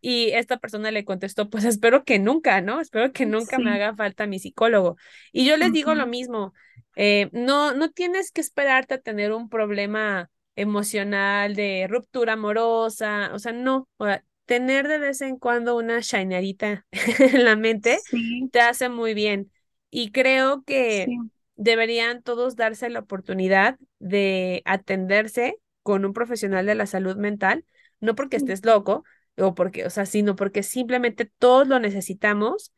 Y 0.01 0.30
esta 0.30 0.59
persona 0.59 0.91
le 0.91 1.05
contestó, 1.05 1.49
pues 1.49 1.64
espero 1.64 2.05
que 2.05 2.18
nunca, 2.18 2.61
¿no? 2.61 2.80
Espero 2.80 3.12
que 3.12 3.24
nunca 3.24 3.59
me 3.61 3.70
haga 3.70 3.95
falta 3.95 4.26
mi 4.26 4.41
psicólogo. 4.41 4.97
Y 5.32 5.47
yo 5.47 5.57
les 5.57 5.72
digo 5.72 5.95
lo 5.95 6.09
mismo, 6.09 6.55
eh, 6.97 7.28
no, 7.32 7.72
no 7.74 7.91
tienes 7.93 8.32
que 8.32 8.41
esperarte 8.41 8.95
a 8.95 9.01
tener 9.01 9.32
un 9.32 9.49
problema 9.49 10.28
emocional 10.57 11.55
de 11.55 11.86
ruptura 11.88 12.32
amorosa, 12.32 13.30
o 13.32 13.38
sea, 13.38 13.53
no, 13.53 13.88
o 13.99 14.07
sea, 14.07 14.24
tener 14.45 14.88
de 14.88 14.99
vez 14.99 15.20
en 15.20 15.38
cuando 15.38 15.76
una 15.76 16.01
shinerita 16.01 16.84
en 17.20 17.45
la 17.45 17.55
mente 17.55 18.01
sí, 18.11 18.49
te 18.53 18.61
hace 18.61 18.88
muy 18.88 19.14
bien. 19.14 19.53
Y 19.91 20.12
creo 20.12 20.62
que 20.64 21.07
sí, 21.07 21.18
deberían 21.57 22.22
todos 22.22 22.57
darse 22.57 22.88
la 22.88 23.01
oportunidad 23.01 23.78
de 23.99 24.62
atenderse 24.64 25.57
con 25.82 26.05
un 26.05 26.12
profesional 26.12 26.66
de 26.66 26.74
la 26.74 26.86
salud 26.86 27.16
mental, 27.16 27.64
no 28.01 28.14
porque 28.14 28.36
estés 28.36 28.64
loco, 28.64 29.05
o 29.36 29.55
porque, 29.55 29.86
o 29.86 29.91
sea, 29.91 30.07
sino 30.07 30.36
porque 30.36 30.62
simplemente 30.62 31.30
todos 31.38 31.66
lo 31.66 31.78
necesitamos 31.78 32.72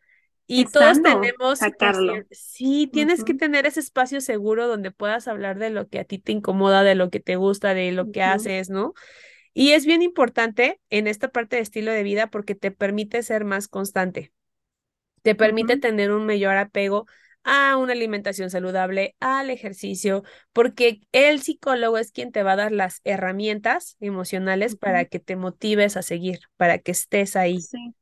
y 0.47 0.65
todos 0.67 1.01
tenemos 1.03 1.59
sacarlo. 1.61 2.15
Sí, 2.31 2.89
tienes 2.93 3.25
que 3.25 3.35
tener 3.35 3.67
ese 3.67 3.81
espacio 3.81 4.21
seguro 4.21 4.67
donde 4.67 4.91
puedas 4.91 5.29
hablar 5.29 5.59
de 5.59 5.71
lo 5.71 5.89
que 5.89 6.01
a 6.01 6.05
ti 6.05 6.19
te 6.19 6.33
incomoda, 6.33 6.83
de 6.83 6.95
lo 6.95 7.11
que 7.11 7.21
te 7.21 7.37
gusta, 7.37 7.75
de 7.75 7.93
lo 7.93 8.11
que 8.11 8.23
haces, 8.23 8.69
¿no? 8.69 8.95
Y 9.55 9.73
es 9.73 9.87
bien 9.87 10.03
importante 10.03 10.81
en 10.91 11.07
esta 11.07 11.29
parte 11.29 11.57
de 11.57 11.63
estilo 11.63 11.93
de 11.93 12.03
vida 12.03 12.29
porque 12.29 12.55
te 12.55 12.71
permite 12.71 13.23
ser 13.23 13.45
más 13.45 13.69
constante, 13.69 14.33
te 15.23 15.35
permite 15.35 15.77
tener 15.79 16.13
un 16.13 16.27
mayor 16.27 16.57
apego 16.57 17.07
a 17.45 17.77
una 17.77 17.93
alimentación 17.93 18.51
saludable, 18.51 19.17
al 19.21 19.51
ejercicio, 19.51 20.23
porque 20.53 21.01
el 21.13 21.43
psicólogo 21.43 21.99
es 21.99 22.13
quien 22.13 22.31
te 22.33 22.43
va 22.45 22.53
a 22.53 22.57
dar 22.57 22.73
las 22.73 23.01
herramientas 23.05 23.97
emocionales 24.01 24.77
para 24.77 25.05
que 25.07 25.19
te 25.21 25.37
motives 25.37 25.97
a 25.97 26.03
seguir, 26.03 26.41
para 26.57 26.79
que 26.79 26.93
estés 26.93 27.37
ahí. 27.37 27.69
Sí, 27.71 27.95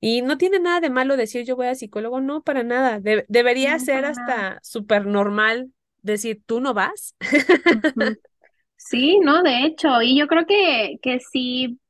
Y 0.00 0.22
no 0.22 0.38
tiene 0.38 0.60
nada 0.60 0.80
de 0.80 0.90
malo 0.90 1.16
decir 1.16 1.44
yo 1.44 1.56
voy 1.56 1.66
a 1.68 1.74
psicólogo, 1.74 2.20
no, 2.20 2.42
para 2.42 2.62
nada. 2.62 3.00
De- 3.00 3.24
debería 3.28 3.78
no, 3.78 3.80
ser 3.80 4.04
hasta 4.04 4.58
súper 4.62 5.06
normal 5.06 5.72
decir, 6.02 6.42
¿tú 6.46 6.60
no 6.60 6.74
vas? 6.74 7.16
Sí, 8.76 9.18
no, 9.20 9.42
de 9.42 9.64
hecho, 9.66 10.02
y 10.02 10.18
yo 10.18 10.26
creo 10.28 10.46
que, 10.46 10.98
que 11.02 11.20
sí 11.20 11.80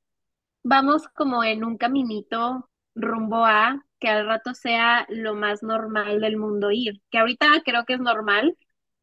vamos 0.64 1.04
como 1.16 1.44
en 1.44 1.64
un 1.64 1.78
caminito 1.78 2.68
rumbo 2.96 3.46
a 3.46 3.84
que 4.00 4.08
al 4.10 4.26
rato 4.28 4.54
sea 4.54 5.06
lo 5.10 5.34
más 5.36 5.62
normal 5.64 6.20
del 6.22 6.38
mundo 6.38 6.72
ir, 6.72 7.02
que 7.10 7.18
ahorita 7.20 7.48
creo 7.66 7.86
que 7.86 7.94
es 7.94 8.00
normal, 8.00 8.58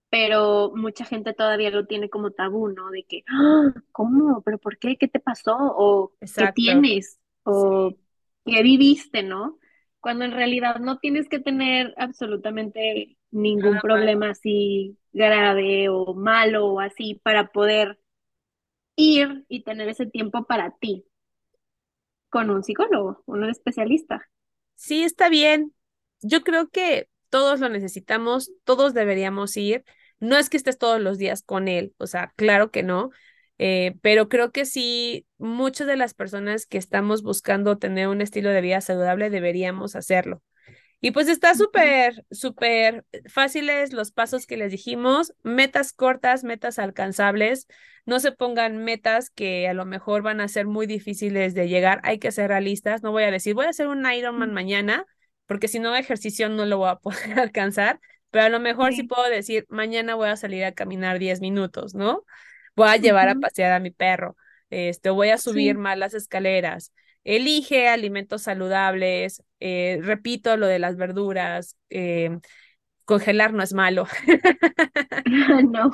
pero 0.09 0.71
mucha 0.75 1.05
gente 1.05 1.33
todavía 1.33 1.71
lo 1.71 1.85
tiene 1.87 2.09
como 2.09 2.31
tabú, 2.31 2.69
¿no? 2.69 2.91
De 2.91 3.03
que, 3.05 3.23
"Ah, 3.29 3.73
¿cómo? 3.91 4.41
¿Pero 4.43 4.59
por 4.59 4.77
qué? 4.79 4.97
¿Qué 4.97 5.07
te 5.07 5.19
pasó? 5.19 5.55
¿O 5.59 6.13
qué 6.35 6.47
tienes? 6.49 7.19
¿O 7.43 7.91
Sí, 7.91 7.99
qué 8.45 8.61
viviste, 8.63 9.23
no? 9.23 9.59
Cuando 9.99 10.25
en 10.25 10.31
realidad 10.33 10.77
no 10.79 10.99
tienes 10.99 11.29
que 11.29 11.39
tener 11.39 11.93
absolutamente 11.97 13.17
ningún 13.31 13.79
problema 13.79 14.31
así 14.31 14.97
grave 15.13 15.89
o 15.89 16.13
malo 16.13 16.67
o 16.67 16.79
así 16.79 17.19
para 17.23 17.47
poder 17.51 17.99
ir 18.95 19.45
y 19.49 19.63
tener 19.63 19.89
ese 19.89 20.05
tiempo 20.05 20.45
para 20.45 20.71
ti 20.77 21.05
con 22.33 22.49
un 22.49 22.63
psicólogo, 22.63 23.21
un 23.27 23.43
especialista. 23.47 24.27
Sí, 24.73 25.03
está 25.03 25.29
bien. 25.29 25.71
Yo 26.21 26.41
creo 26.41 26.67
que 26.69 27.07
todos 27.29 27.59
lo 27.59 27.69
necesitamos, 27.69 28.51
todos 28.63 28.95
deberíamos 28.95 29.55
ir. 29.55 29.85
No 30.19 30.35
es 30.37 30.49
que 30.49 30.57
estés 30.57 30.79
todos 30.79 30.99
los 30.99 31.19
días 31.19 31.43
con 31.43 31.67
él, 31.67 31.93
o 31.99 32.07
sea, 32.07 32.33
claro 32.35 32.71
que 32.71 32.81
no, 32.81 33.11
eh, 33.59 33.95
pero 34.01 34.29
creo 34.29 34.51
que 34.51 34.65
sí, 34.65 35.27
muchas 35.37 35.85
de 35.85 35.95
las 35.97 36.15
personas 36.15 36.65
que 36.65 36.79
estamos 36.79 37.21
buscando 37.21 37.77
tener 37.77 38.07
un 38.07 38.21
estilo 38.21 38.49
de 38.49 38.61
vida 38.61 38.81
saludable 38.81 39.29
deberíamos 39.29 39.95
hacerlo. 39.95 40.41
Y 41.05 41.11
pues 41.11 41.27
está 41.27 41.53
súper, 41.53 42.25
súper 42.31 43.05
fáciles 43.27 43.91
los 43.91 44.13
pasos 44.13 44.47
que 44.47 44.55
les 44.55 44.71
dijimos, 44.71 45.33
metas 45.43 45.91
cortas, 45.91 46.45
metas 46.45 46.79
alcanzables, 46.79 47.67
no 48.05 48.21
se 48.21 48.31
pongan 48.31 48.77
metas 48.85 49.29
que 49.29 49.67
a 49.67 49.73
lo 49.73 49.83
mejor 49.83 50.21
van 50.21 50.39
a 50.39 50.47
ser 50.47 50.65
muy 50.65 50.87
difíciles 50.87 51.55
de 51.55 51.67
llegar, 51.67 51.99
hay 52.03 52.19
que 52.19 52.31
ser 52.31 52.47
realistas, 52.47 53.03
no 53.03 53.11
voy 53.11 53.23
a 53.23 53.31
decir 53.31 53.53
voy 53.53 53.65
a 53.65 53.71
hacer 53.71 53.87
un 53.87 54.09
Ironman 54.09 54.53
mañana, 54.53 55.05
porque 55.45 55.67
si 55.67 55.79
no 55.79 55.93
ejercicio 55.93 56.47
no 56.47 56.65
lo 56.65 56.77
voy 56.77 56.89
a 56.89 56.95
poder 56.99 57.37
alcanzar, 57.37 57.99
pero 58.31 58.45
a 58.45 58.49
lo 58.49 58.61
mejor 58.61 58.93
sí 58.93 59.03
Sí, 59.03 59.03
puedo 59.03 59.25
decir 59.29 59.65
mañana 59.67 60.15
voy 60.15 60.29
a 60.29 60.37
salir 60.37 60.63
a 60.63 60.71
caminar 60.71 61.19
10 61.19 61.41
minutos, 61.41 61.95
¿no? 61.95 62.23
Voy 62.77 62.87
a 62.87 62.95
llevar 62.97 63.27
a 63.27 63.35
pasear 63.35 63.73
a 63.73 63.79
mi 63.81 63.91
perro, 63.91 64.37
este, 64.69 65.09
voy 65.09 65.31
a 65.31 65.37
subir 65.37 65.75
sí, 65.75 65.77
más 65.77 65.97
las 65.97 66.13
escaleras 66.13 66.93
Elige 67.23 67.87
alimentos 67.87 68.43
saludables, 68.43 69.43
eh, 69.59 69.99
repito 70.01 70.57
lo 70.57 70.67
de 70.67 70.79
las 70.79 70.97
verduras, 70.97 71.77
eh, 71.89 72.37
congelar 73.05 73.53
no 73.53 73.63
es 73.63 73.73
malo. 73.73 74.07
no, 75.71 75.91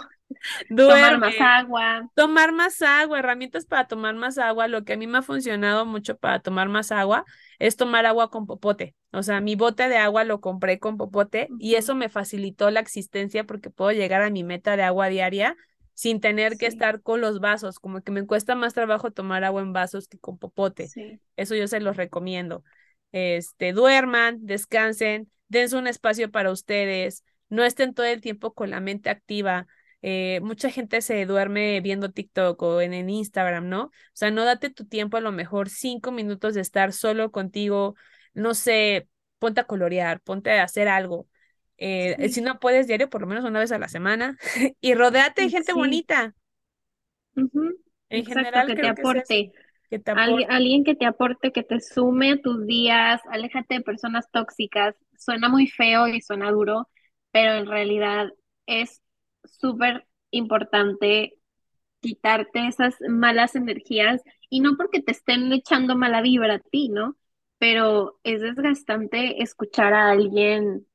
tomar 0.76 1.20
más 1.20 1.36
agua. 1.40 2.10
tomar 2.16 2.52
más 2.52 2.82
agua, 2.82 3.20
herramientas 3.20 3.66
para 3.66 3.88
tomar 3.88 4.16
más 4.16 4.38
agua. 4.38 4.68
Lo 4.68 4.84
que 4.84 4.94
a 4.94 4.98
mí 4.98 5.08
me 5.08 5.20
ha 5.20 5.22
funcionado 5.22 5.86
mucho 5.86 6.18
para 6.18 6.40
tomar 6.40 6.70
más 6.70 6.92
agua 6.92 7.26
es 7.60 7.76
tomar 7.76 8.06
agua 8.06 8.30
con 8.30 8.46
popote. 8.46 8.96
O 9.12 9.24
sea, 9.24 9.42
mi 9.42 9.56
bote 9.56 9.90
de 9.90 9.98
agua 9.98 10.24
lo 10.24 10.42
compré 10.42 10.80
con 10.80 10.98
popote 10.98 11.48
y 11.60 11.76
eso 11.76 11.96
me 11.96 12.10
facilitó 12.10 12.70
la 12.70 12.80
existencia 12.80 13.44
porque 13.44 13.70
puedo 13.70 13.92
llegar 13.92 14.22
a 14.22 14.30
mi 14.30 14.44
meta 14.44 14.78
de 14.78 14.84
agua 14.84 15.10
diaria 15.10 15.56
sin 16.00 16.22
tener 16.22 16.58
que 16.58 16.66
estar 16.66 17.02
con 17.02 17.20
los 17.20 17.41
vasos. 17.41 17.78
Como 17.80 18.02
que 18.02 18.12
me 18.14 18.26
cuesta 18.26 18.56
más 18.56 18.74
trabajo 18.74 19.12
tomar 19.12 19.43
agua 19.43 19.62
en 19.62 19.74
vasos 19.74 20.08
que 20.08 20.18
con 20.18 20.38
popote. 20.38 20.88
sí, 20.88 21.20
Eso 21.36 21.56
yo 21.56 21.68
se 21.68 21.82
los 21.82 21.97
recomiendo. 21.97 22.64
Este, 23.12 23.74
duerman, 23.74 24.45
descansen, 24.45 25.30
dense 25.50 25.76
un 25.76 25.88
espacio 25.88 26.32
para 26.32 26.52
ustedes, 26.52 27.26
no 27.50 27.66
estén 27.66 27.93
todo 27.93 28.06
el 28.06 28.22
tiempo 28.22 28.54
con 28.54 28.70
la 28.70 28.80
mente 28.80 29.10
activa 29.10 29.68
eh, 30.02 30.39
mucha 30.41 30.70
gente 30.70 31.02
se 31.02 31.26
duerme 31.26 31.82
viendo 31.82 32.12
TikTok 32.12 32.62
o 32.62 32.80
en, 32.80 32.93
en 32.93 33.10
Instagram, 33.10 33.68
¿no? 33.68 33.84
O 33.86 33.91
sea, 34.14 34.32
no 34.32 34.45
date 34.45 34.70
tu 34.70 34.86
tiempo, 34.86 35.18
a 35.18 35.22
lo 35.22 35.34
mejor 35.34 35.68
cinco 35.68 36.14
minutos 36.14 36.54
de 36.54 36.62
estar 36.62 36.93
solo 36.93 37.32
contigo, 37.32 37.95
no 38.34 38.54
sé, 38.54 39.10
ponte 39.39 39.60
a 39.60 39.66
colorear, 39.66 40.22
ponte 40.22 40.52
a 40.58 40.64
hacer 40.64 40.88
algo. 40.88 41.28
Eh, 41.80 42.30
si 42.30 42.42
no 42.42 42.60
puedes 42.60 42.88
diario, 42.88 43.10
por 43.10 43.22
lo 43.22 43.28
menos 43.28 43.46
una 43.46 43.60
vez 43.60 43.72
a 43.72 43.80
la 43.80 43.90
semana, 43.90 44.38
y 44.82 44.94
rodéate 44.96 45.44
de 45.44 45.50
gente 45.50 45.74
sí. 45.74 45.74
bonita. 45.74 46.36
En 48.10 48.24
Exacto, 48.26 48.26
general, 48.26 48.66
que 48.66 48.78
te 48.78 48.88
creo 48.88 48.94
eso, 48.98 49.18
aporte. 49.18 49.52
que 49.90 50.00
te 50.00 50.12
aporte. 50.12 50.48
alguien 50.50 50.84
que 50.84 50.96
te 50.96 51.06
aporte, 51.06 51.52
que 51.52 51.64
te 51.64 51.80
sume 51.82 52.34
a 52.34 52.42
tus 52.42 52.66
días, 52.68 53.22
aléjate 53.32 53.76
de 53.76 53.82
personas 53.82 54.30
tóxicas. 54.32 54.96
Suena 55.18 55.50
muy 55.50 55.68
feo 55.68 56.08
y 56.08 56.22
suena 56.22 56.52
duro, 56.52 56.88
pero 57.32 57.54
en 57.54 57.68
realidad 57.68 58.30
es 58.66 59.02
súper 59.46 60.08
importante 60.32 61.36
quitarte 62.02 62.68
esas 62.68 62.96
malas 63.10 63.56
energías 63.56 64.22
y 64.50 64.62
no 64.62 64.78
porque 64.78 65.02
te 65.02 65.12
estén 65.12 65.52
echando 65.54 65.96
mala 65.98 66.22
vibra 66.22 66.56
a 66.56 66.60
ti, 66.60 66.90
¿no? 66.90 67.18
Pero 67.60 68.20
es 68.24 68.42
desgastante 68.42 69.44
escuchar 69.44 69.94
a 69.94 70.12
alguien 70.12 70.88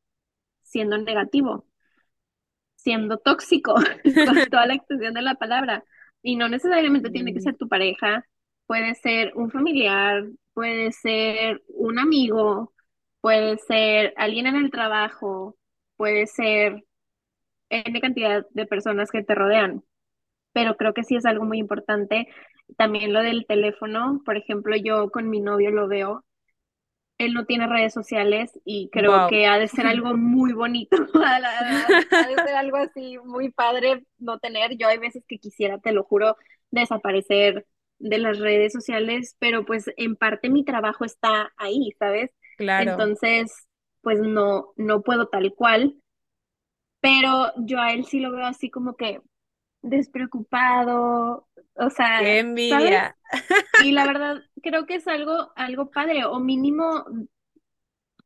siendo 0.75 0.99
negativo, 0.99 1.67
siendo 2.77 3.19
tóxico, 3.19 3.75
con 4.25 4.45
toda 4.51 4.67
la 4.67 4.75
extensión 4.75 5.15
de 5.15 5.23
la 5.23 5.35
palabra. 5.37 5.85
Y 6.23 6.37
no 6.37 6.49
necesariamente 6.49 7.11
tiene 7.11 7.33
que 7.35 7.41
Mm. 7.41 7.41
ser 7.41 7.57
tu 7.57 7.69
pareja, 7.69 8.25
puede 8.67 8.95
ser 8.95 9.33
un 9.37 9.51
familiar, 9.51 10.25
puede 10.55 10.93
ser 10.93 11.63
un 11.69 11.99
amigo, 11.99 12.73
puede 13.21 13.59
ser 13.59 14.15
alguien 14.17 14.47
en 14.47 14.57
el 14.57 14.71
trabajo, 14.71 15.57
puede 15.97 16.27
ser 16.27 16.83
N 17.71 18.01
cantidad 18.01 18.47
de 18.53 18.67
personas 18.67 19.11
que 19.11 19.23
te 19.25 19.35
rodean. 19.35 19.85
Pero 20.53 20.77
creo 20.77 20.95
que 20.95 21.05
sí 21.05 21.17
es 21.17 21.27
algo 21.27 21.45
muy 21.45 21.59
importante. 21.59 22.29
También 22.77 23.13
lo 23.13 23.23
del 23.23 23.47
teléfono, 23.47 24.23
por 24.25 24.37
ejemplo, 24.37 24.77
yo 24.77 25.11
con 25.11 25.31
mi 25.31 25.41
novio 25.41 25.71
lo 25.71 25.89
veo 25.89 26.25
él 27.19 27.35
no 27.35 27.47
tiene 27.47 27.67
redes 27.67 27.93
sociales 27.95 28.59
y 28.65 28.91
creo 28.91 29.13
Wow. 29.13 29.29
que 29.29 29.47
ha 29.47 29.59
de 29.59 29.69
ser 29.69 29.87
algo 29.87 30.17
muy 30.17 30.53
bonito, 30.53 30.97
ha 31.25 32.27
de 32.29 32.35
ser 32.35 32.57
algo 32.57 32.77
así 32.79 33.19
muy 33.25 33.51
padre 33.51 34.05
no 34.19 34.39
tener. 34.39 34.77
Yo 34.77 34.89
hay 34.89 34.99
veces 34.99 35.25
que 35.29 35.39
quisiera, 35.39 35.79
te 35.79 35.93
lo 35.93 36.05
juro, 36.05 36.37
desaparecer 36.71 37.67
de 37.99 38.19
las 38.19 38.39
redes 38.39 38.73
sociales, 38.73 39.37
pero 39.39 39.65
pues 39.65 39.87
en 39.97 40.17
parte 40.17 40.51
mi 40.51 40.65
trabajo 40.65 41.05
está 41.05 41.53
ahí, 41.57 41.91
¿sabes? 41.99 42.31
Claro. 42.57 42.93
Entonces, 42.93 43.53
pues 44.03 44.21
no, 44.21 44.73
no 44.77 45.03
puedo 45.03 45.29
tal 45.29 45.55
cual, 45.55 45.97
pero 47.01 47.53
yo 47.59 47.79
a 47.81 47.93
él 47.93 48.05
sí 48.07 48.21
lo 48.21 48.33
veo 48.33 48.47
así 48.47 48.71
como 48.71 48.97
que 48.97 49.21
despreocupado, 49.83 51.49
o 51.77 51.91
Qué 52.17 52.39
sea, 52.39 52.41
¿sabes? 52.69 53.03
envidia. 53.03 53.17
Y 53.77 53.93
la 53.93 54.07
verdad, 54.07 54.43
creo 54.63 54.87
que 54.87 54.97
es 54.97 55.09
algo, 55.09 55.53
algo 55.57 55.91
padre, 55.91 56.25
o 56.27 56.41
mínimo 56.41 57.05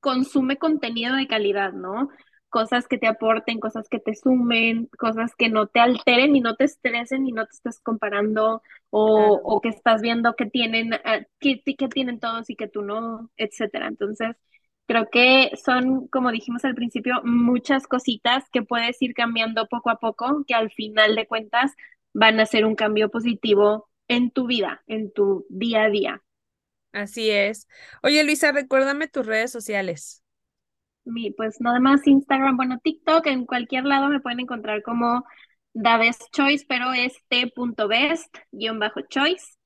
consume 0.01 0.57
contenido 0.59 1.17
de 1.17 1.27
calidad, 1.27 1.73
¿no? 1.73 2.09
Cosas 2.51 2.87
que 2.89 2.97
te 2.99 3.07
aporten, 3.07 3.61
cosas 3.61 3.89
que 3.91 3.99
te 4.01 4.15
sumen, 4.15 4.89
cosas 4.99 5.33
que 5.37 5.51
no 5.51 5.67
te 5.67 5.81
alteren 5.81 6.35
y 6.37 6.41
no 6.41 6.55
te 6.57 6.65
estresen 6.65 7.27
y 7.27 7.33
no 7.33 7.45
te 7.47 7.53
estés 7.53 7.81
comparando 7.81 8.63
o, 8.91 9.41
Claro. 9.43 9.45
o 9.45 9.61
que 9.61 9.69
estás 9.69 10.01
viendo 10.01 10.35
que 10.35 10.47
tienen, 10.47 10.95
uh, 10.95 11.25
que, 11.41 11.63
que 11.63 11.89
tienen 11.89 12.21
todos 12.21 12.49
y 12.49 12.57
que 12.57 12.69
tú 12.69 12.83
no, 12.83 13.31
etcétera. 13.37 13.89
Entonces, 13.89 14.37
creo 14.87 15.09
que 15.11 15.51
son, 15.63 16.09
como 16.09 16.31
dijimos 16.33 16.65
al 16.65 16.75
principio, 16.75 17.21
muchas 17.25 17.87
cositas 17.87 18.45
que 18.51 18.63
puedes 18.63 19.01
ir 19.03 19.13
cambiando 19.15 19.67
poco 19.67 19.91
a 19.91 19.97
poco, 19.99 20.45
que 20.47 20.55
al 20.55 20.71
final 20.71 21.17
de 21.17 21.27
cuentas 21.27 21.75
van 22.13 22.41
a 22.41 22.47
ser 22.47 22.65
un 22.65 22.75
cambio 22.75 23.11
positivo 23.11 23.89
en 24.09 24.31
tu 24.31 24.47
vida, 24.47 24.83
en 24.87 25.13
tu 25.13 25.47
día 25.51 25.85
a 25.85 25.91
día. 25.91 26.23
Así 26.93 27.31
es. 27.31 27.69
Oye, 28.03 28.25
Luisa, 28.25 28.53
recuérdame 28.53 29.09
tus 29.09 29.27
redes 29.27 29.51
sociales. 29.53 30.23
mi, 31.05 31.31
pues 31.33 31.61
nada 31.61 31.81
más 31.81 32.07
Instagram, 32.07 32.57
bueno, 32.57 32.79
TikTok, 32.83 33.27
en 33.27 33.47
cualquier 33.47 33.85
lado 33.85 34.09
me 34.09 34.21
pueden 34.21 34.41
encontrar 34.41 34.83
como 34.83 35.25
The 35.75 35.99
Best 35.99 36.23
Choice, 36.33 36.65
pero 36.69 36.93
es 36.93 37.15
t.best 37.29 38.37
guion 38.53 38.79
bajo 38.79 39.01
choice. 39.09 39.58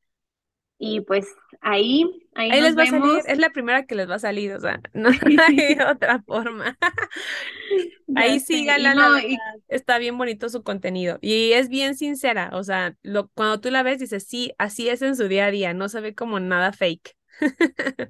Y 0.85 1.01
pues 1.03 1.33
ahí, 1.61 2.05
ahí 2.35 2.51
Ahí 2.51 2.61
nos 2.61 2.75
les 2.75 2.79
va 2.79 2.83
a 2.83 2.87
salir, 2.87 3.23
es 3.29 3.39
la 3.39 3.51
primera 3.51 3.87
que 3.87 3.95
les 3.95 4.11
va 4.11 4.17
a 4.17 4.19
salir, 4.19 4.53
o 4.53 4.59
sea, 4.61 4.81
no 4.95 5.11
hay 5.11 5.77
otra 5.89 6.21
forma. 6.23 6.77
Ahí 8.17 8.41
síganla, 8.41 8.93
la 8.93 9.09
no, 9.09 9.19
y 9.21 9.39
está 9.69 9.99
bien 9.99 10.19
bonito 10.19 10.49
su 10.49 10.65
contenido 10.65 11.19
y 11.23 11.53
es 11.53 11.69
bien 11.69 11.95
sincera, 11.95 12.51
o 12.53 12.65
sea, 12.65 12.97
lo, 13.03 13.29
cuando 13.29 13.61
tú 13.61 13.71
la 13.71 13.85
ves 13.85 14.01
dices, 14.01 14.27
sí, 14.27 14.53
así 14.59 14.89
es 14.89 15.03
en 15.03 15.17
su 15.17 15.29
día 15.29 15.47
a 15.47 15.51
día, 15.53 15.73
no 15.73 15.89
se 15.89 16.01
ve 16.01 16.17
como 16.17 16.41
nada 16.41 16.73
fake. 16.73 17.17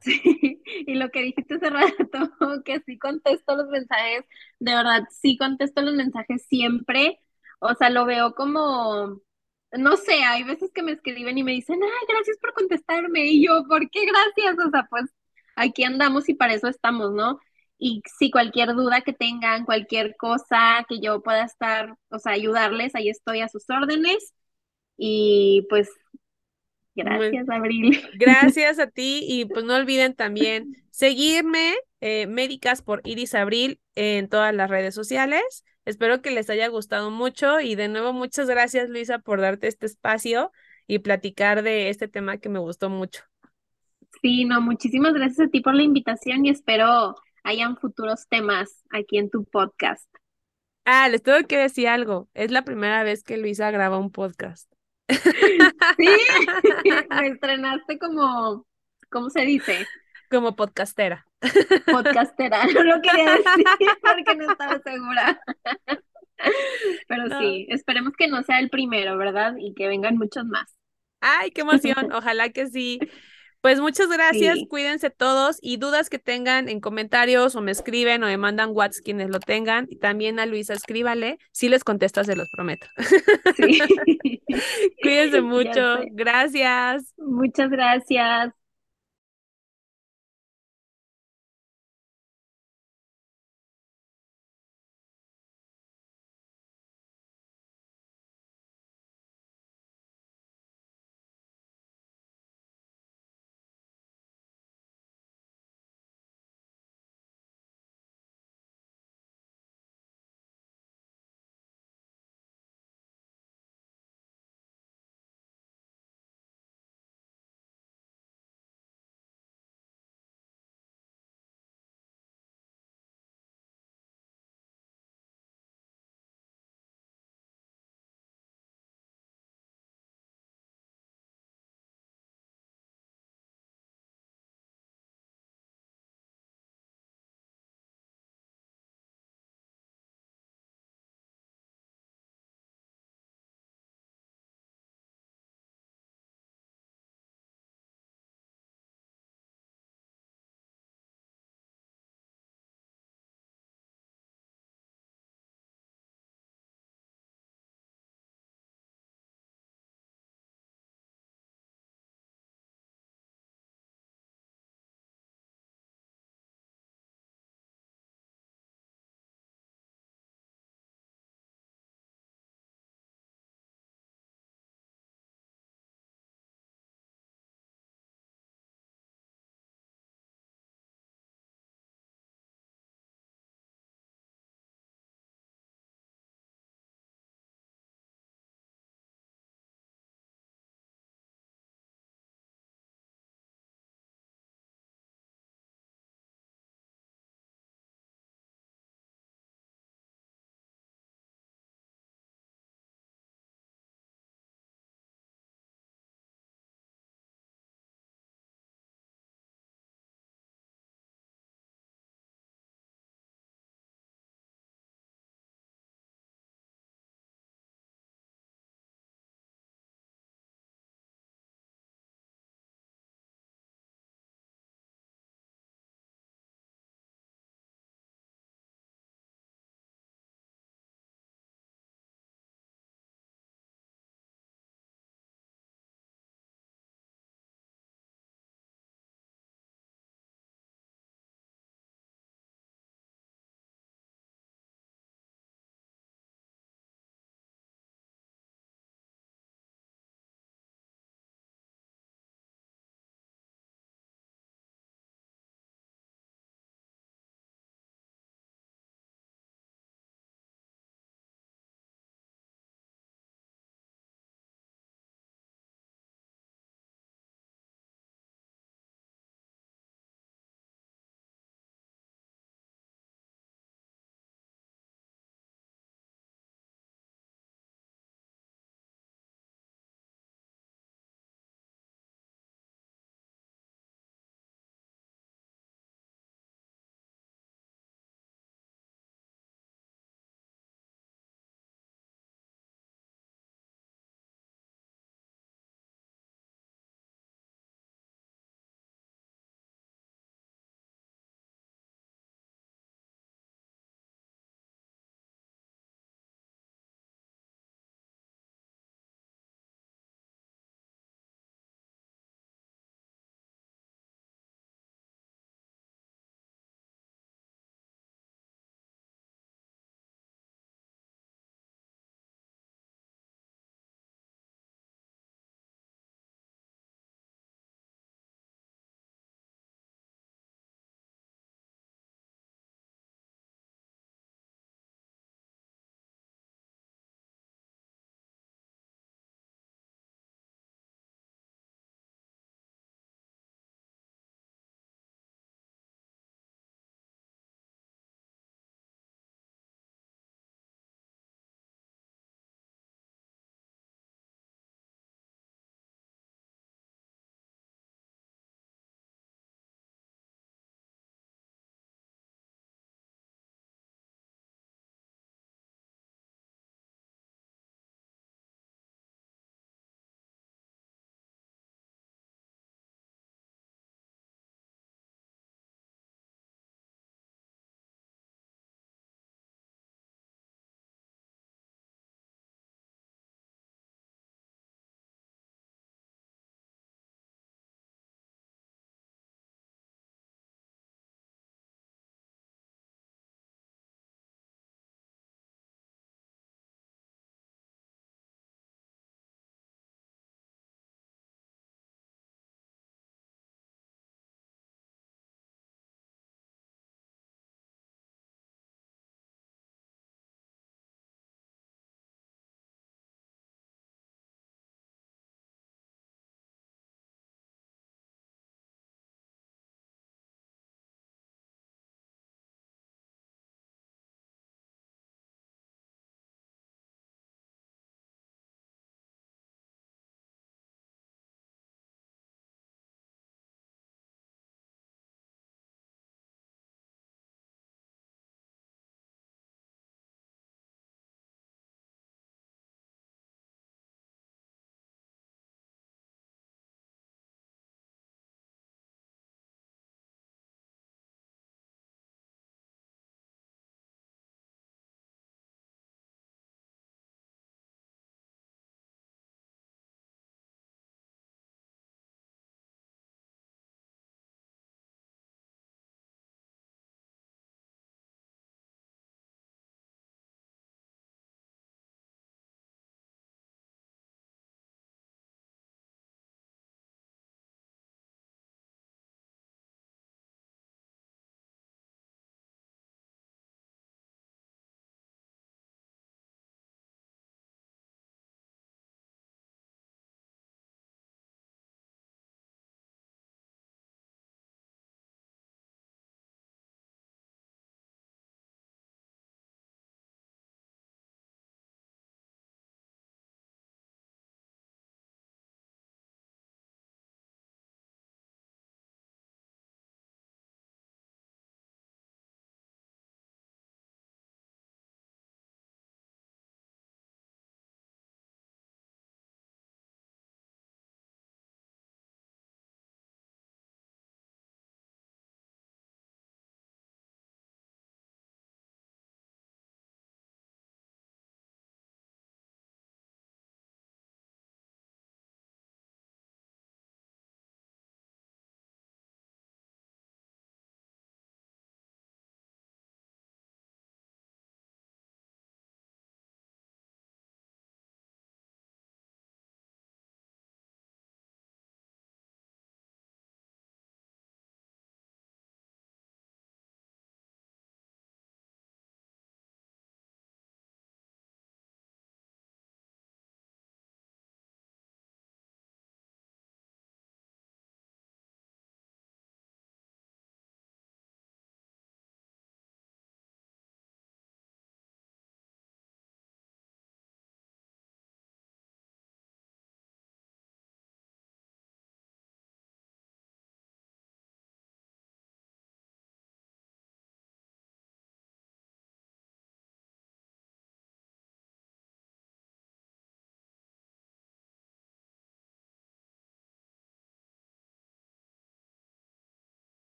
Sí, 0.00 0.60
y 0.64 0.94
lo 0.96 1.08
que 1.10 1.22
dijiste 1.22 1.54
hace 1.54 1.70
rato, 1.70 2.62
que 2.64 2.80
sí 2.80 2.98
contesto 2.98 3.56
los 3.56 3.68
mensajes, 3.68 4.24
de 4.58 4.74
verdad, 4.74 5.04
sí 5.08 5.38
contesto 5.38 5.82
los 5.82 5.94
mensajes 5.94 6.44
siempre, 6.48 7.20
o 7.60 7.74
sea, 7.74 7.90
lo 7.90 8.04
veo 8.06 8.34
como, 8.34 9.22
no 9.72 9.96
sé, 9.96 10.24
hay 10.24 10.44
veces 10.44 10.70
que 10.72 10.82
me 10.82 10.92
escriben 10.92 11.36
y 11.38 11.42
me 11.42 11.52
dicen, 11.52 11.78
ay, 11.82 12.06
gracias 12.08 12.36
por 12.40 12.52
contestarme, 12.54 13.26
y 13.26 13.46
yo, 13.46 13.64
¿por 13.68 13.88
qué 13.90 14.06
gracias? 14.06 14.56
O 14.66 14.70
sea, 14.70 14.86
pues 14.88 15.04
aquí 15.56 15.84
andamos 15.84 16.28
y 16.28 16.34
para 16.34 16.54
eso 16.54 16.68
estamos, 16.68 17.12
¿no? 17.12 17.40
Y 17.78 18.02
si 18.18 18.30
cualquier 18.30 18.74
duda 18.74 19.02
que 19.02 19.12
tengan, 19.12 19.64
cualquier 19.64 20.16
cosa 20.16 20.84
que 20.88 21.00
yo 21.00 21.22
pueda 21.22 21.44
estar, 21.44 21.94
o 22.10 22.18
sea, 22.18 22.32
ayudarles, 22.32 22.94
ahí 22.94 23.08
estoy 23.08 23.40
a 23.40 23.48
sus 23.48 23.68
órdenes, 23.68 24.32
y 24.96 25.66
pues, 25.68 25.90
gracias, 26.94 27.48
Abril. 27.50 28.00
Gracias 28.18 28.78
a 28.78 28.86
ti 28.86 29.24
y 29.28 29.44
pues 29.44 29.64
no 29.64 29.74
olviden 29.74 30.14
también 30.14 30.74
seguirme, 30.90 31.74
eh, 32.00 32.26
Médicas 32.26 32.80
por 32.80 33.02
Iris 33.04 33.34
Abril 33.34 33.80
en 33.94 34.28
todas 34.28 34.54
las 34.54 34.70
redes 34.70 34.94
sociales. 34.94 35.64
Espero 35.86 36.20
que 36.20 36.32
les 36.32 36.50
haya 36.50 36.66
gustado 36.66 37.12
mucho 37.12 37.60
y 37.60 37.76
de 37.76 37.86
nuevo 37.86 38.12
muchas 38.12 38.48
gracias 38.48 38.90
Luisa 38.90 39.20
por 39.20 39.40
darte 39.40 39.68
este 39.68 39.86
espacio 39.86 40.50
y 40.88 40.98
platicar 40.98 41.62
de 41.62 41.90
este 41.90 42.08
tema 42.08 42.38
que 42.38 42.48
me 42.48 42.58
gustó 42.58 42.90
mucho. 42.90 43.22
Sí, 44.20 44.44
no, 44.44 44.60
muchísimas 44.60 45.14
gracias 45.14 45.46
a 45.46 45.50
ti 45.50 45.60
por 45.60 45.74
la 45.74 45.84
invitación 45.84 46.44
y 46.44 46.50
espero 46.50 47.14
hayan 47.44 47.76
futuros 47.76 48.26
temas 48.28 48.82
aquí 48.90 49.18
en 49.18 49.30
tu 49.30 49.44
podcast. 49.44 50.08
Ah, 50.84 51.08
les 51.08 51.22
tengo 51.22 51.46
que 51.46 51.56
decir 51.56 51.86
algo. 51.86 52.28
Es 52.34 52.50
la 52.50 52.64
primera 52.64 53.04
vez 53.04 53.22
que 53.22 53.36
Luisa 53.36 53.70
graba 53.70 53.98
un 53.98 54.10
podcast. 54.10 54.70
Sí, 55.96 56.08
me 57.10 57.28
estrenaste 57.28 57.98
como, 57.98 58.66
¿cómo 59.08 59.30
se 59.30 59.42
dice? 59.42 59.86
Como 60.30 60.56
podcastera. 60.56 61.26
Podcastera. 61.86 62.64
No 62.74 62.82
lo 62.84 63.00
quería 63.02 63.32
decir 63.32 63.64
porque 64.00 64.34
no 64.36 64.50
estaba 64.50 64.80
segura. 64.80 65.40
Pero 67.08 67.26
No. 67.26 67.38
sí, 67.40 67.66
esperemos 67.70 68.12
que 68.16 68.28
no 68.28 68.42
sea 68.42 68.58
el 68.58 68.70
primero, 68.70 69.16
¿verdad? 69.16 69.54
Y 69.58 69.74
que 69.74 69.88
vengan 69.88 70.16
muchos 70.16 70.44
más. 70.46 70.76
Ay, 71.20 71.50
qué 71.50 71.62
emoción. 71.62 71.94
Ojalá 72.12 72.50
que 72.50 72.66
sí. 72.66 72.98
Pues 73.62 73.80
muchas 73.80 74.08
gracias, 74.08 74.54
Sí, 74.54 74.68
cuídense 74.68 75.10
todos 75.10 75.58
y 75.60 75.78
dudas 75.78 76.08
que 76.08 76.20
tengan 76.20 76.68
en 76.68 76.78
comentarios 76.78 77.56
o 77.56 77.62
me 77.62 77.72
escriben 77.72 78.22
o 78.22 78.26
me 78.26 78.36
mandan 78.36 78.70
WhatsApp 78.72 79.02
quienes 79.04 79.28
lo 79.28 79.40
tengan 79.40 79.86
y 79.90 79.98
también 79.98 80.38
a 80.38 80.46
Luisa 80.46 80.74
escríbale, 80.74 81.38
si 81.50 81.68
les 81.68 81.82
contestas 81.82 82.26
se 82.26 82.36
los 82.36 82.48
prometo. 82.50 82.86
sí. 83.56 83.80
Cuídense 85.02 85.40
mucho, 85.40 85.98
gracias. 86.12 87.12
Muchas 87.16 87.70
gracias. 87.70 88.52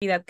Vida 0.00 0.22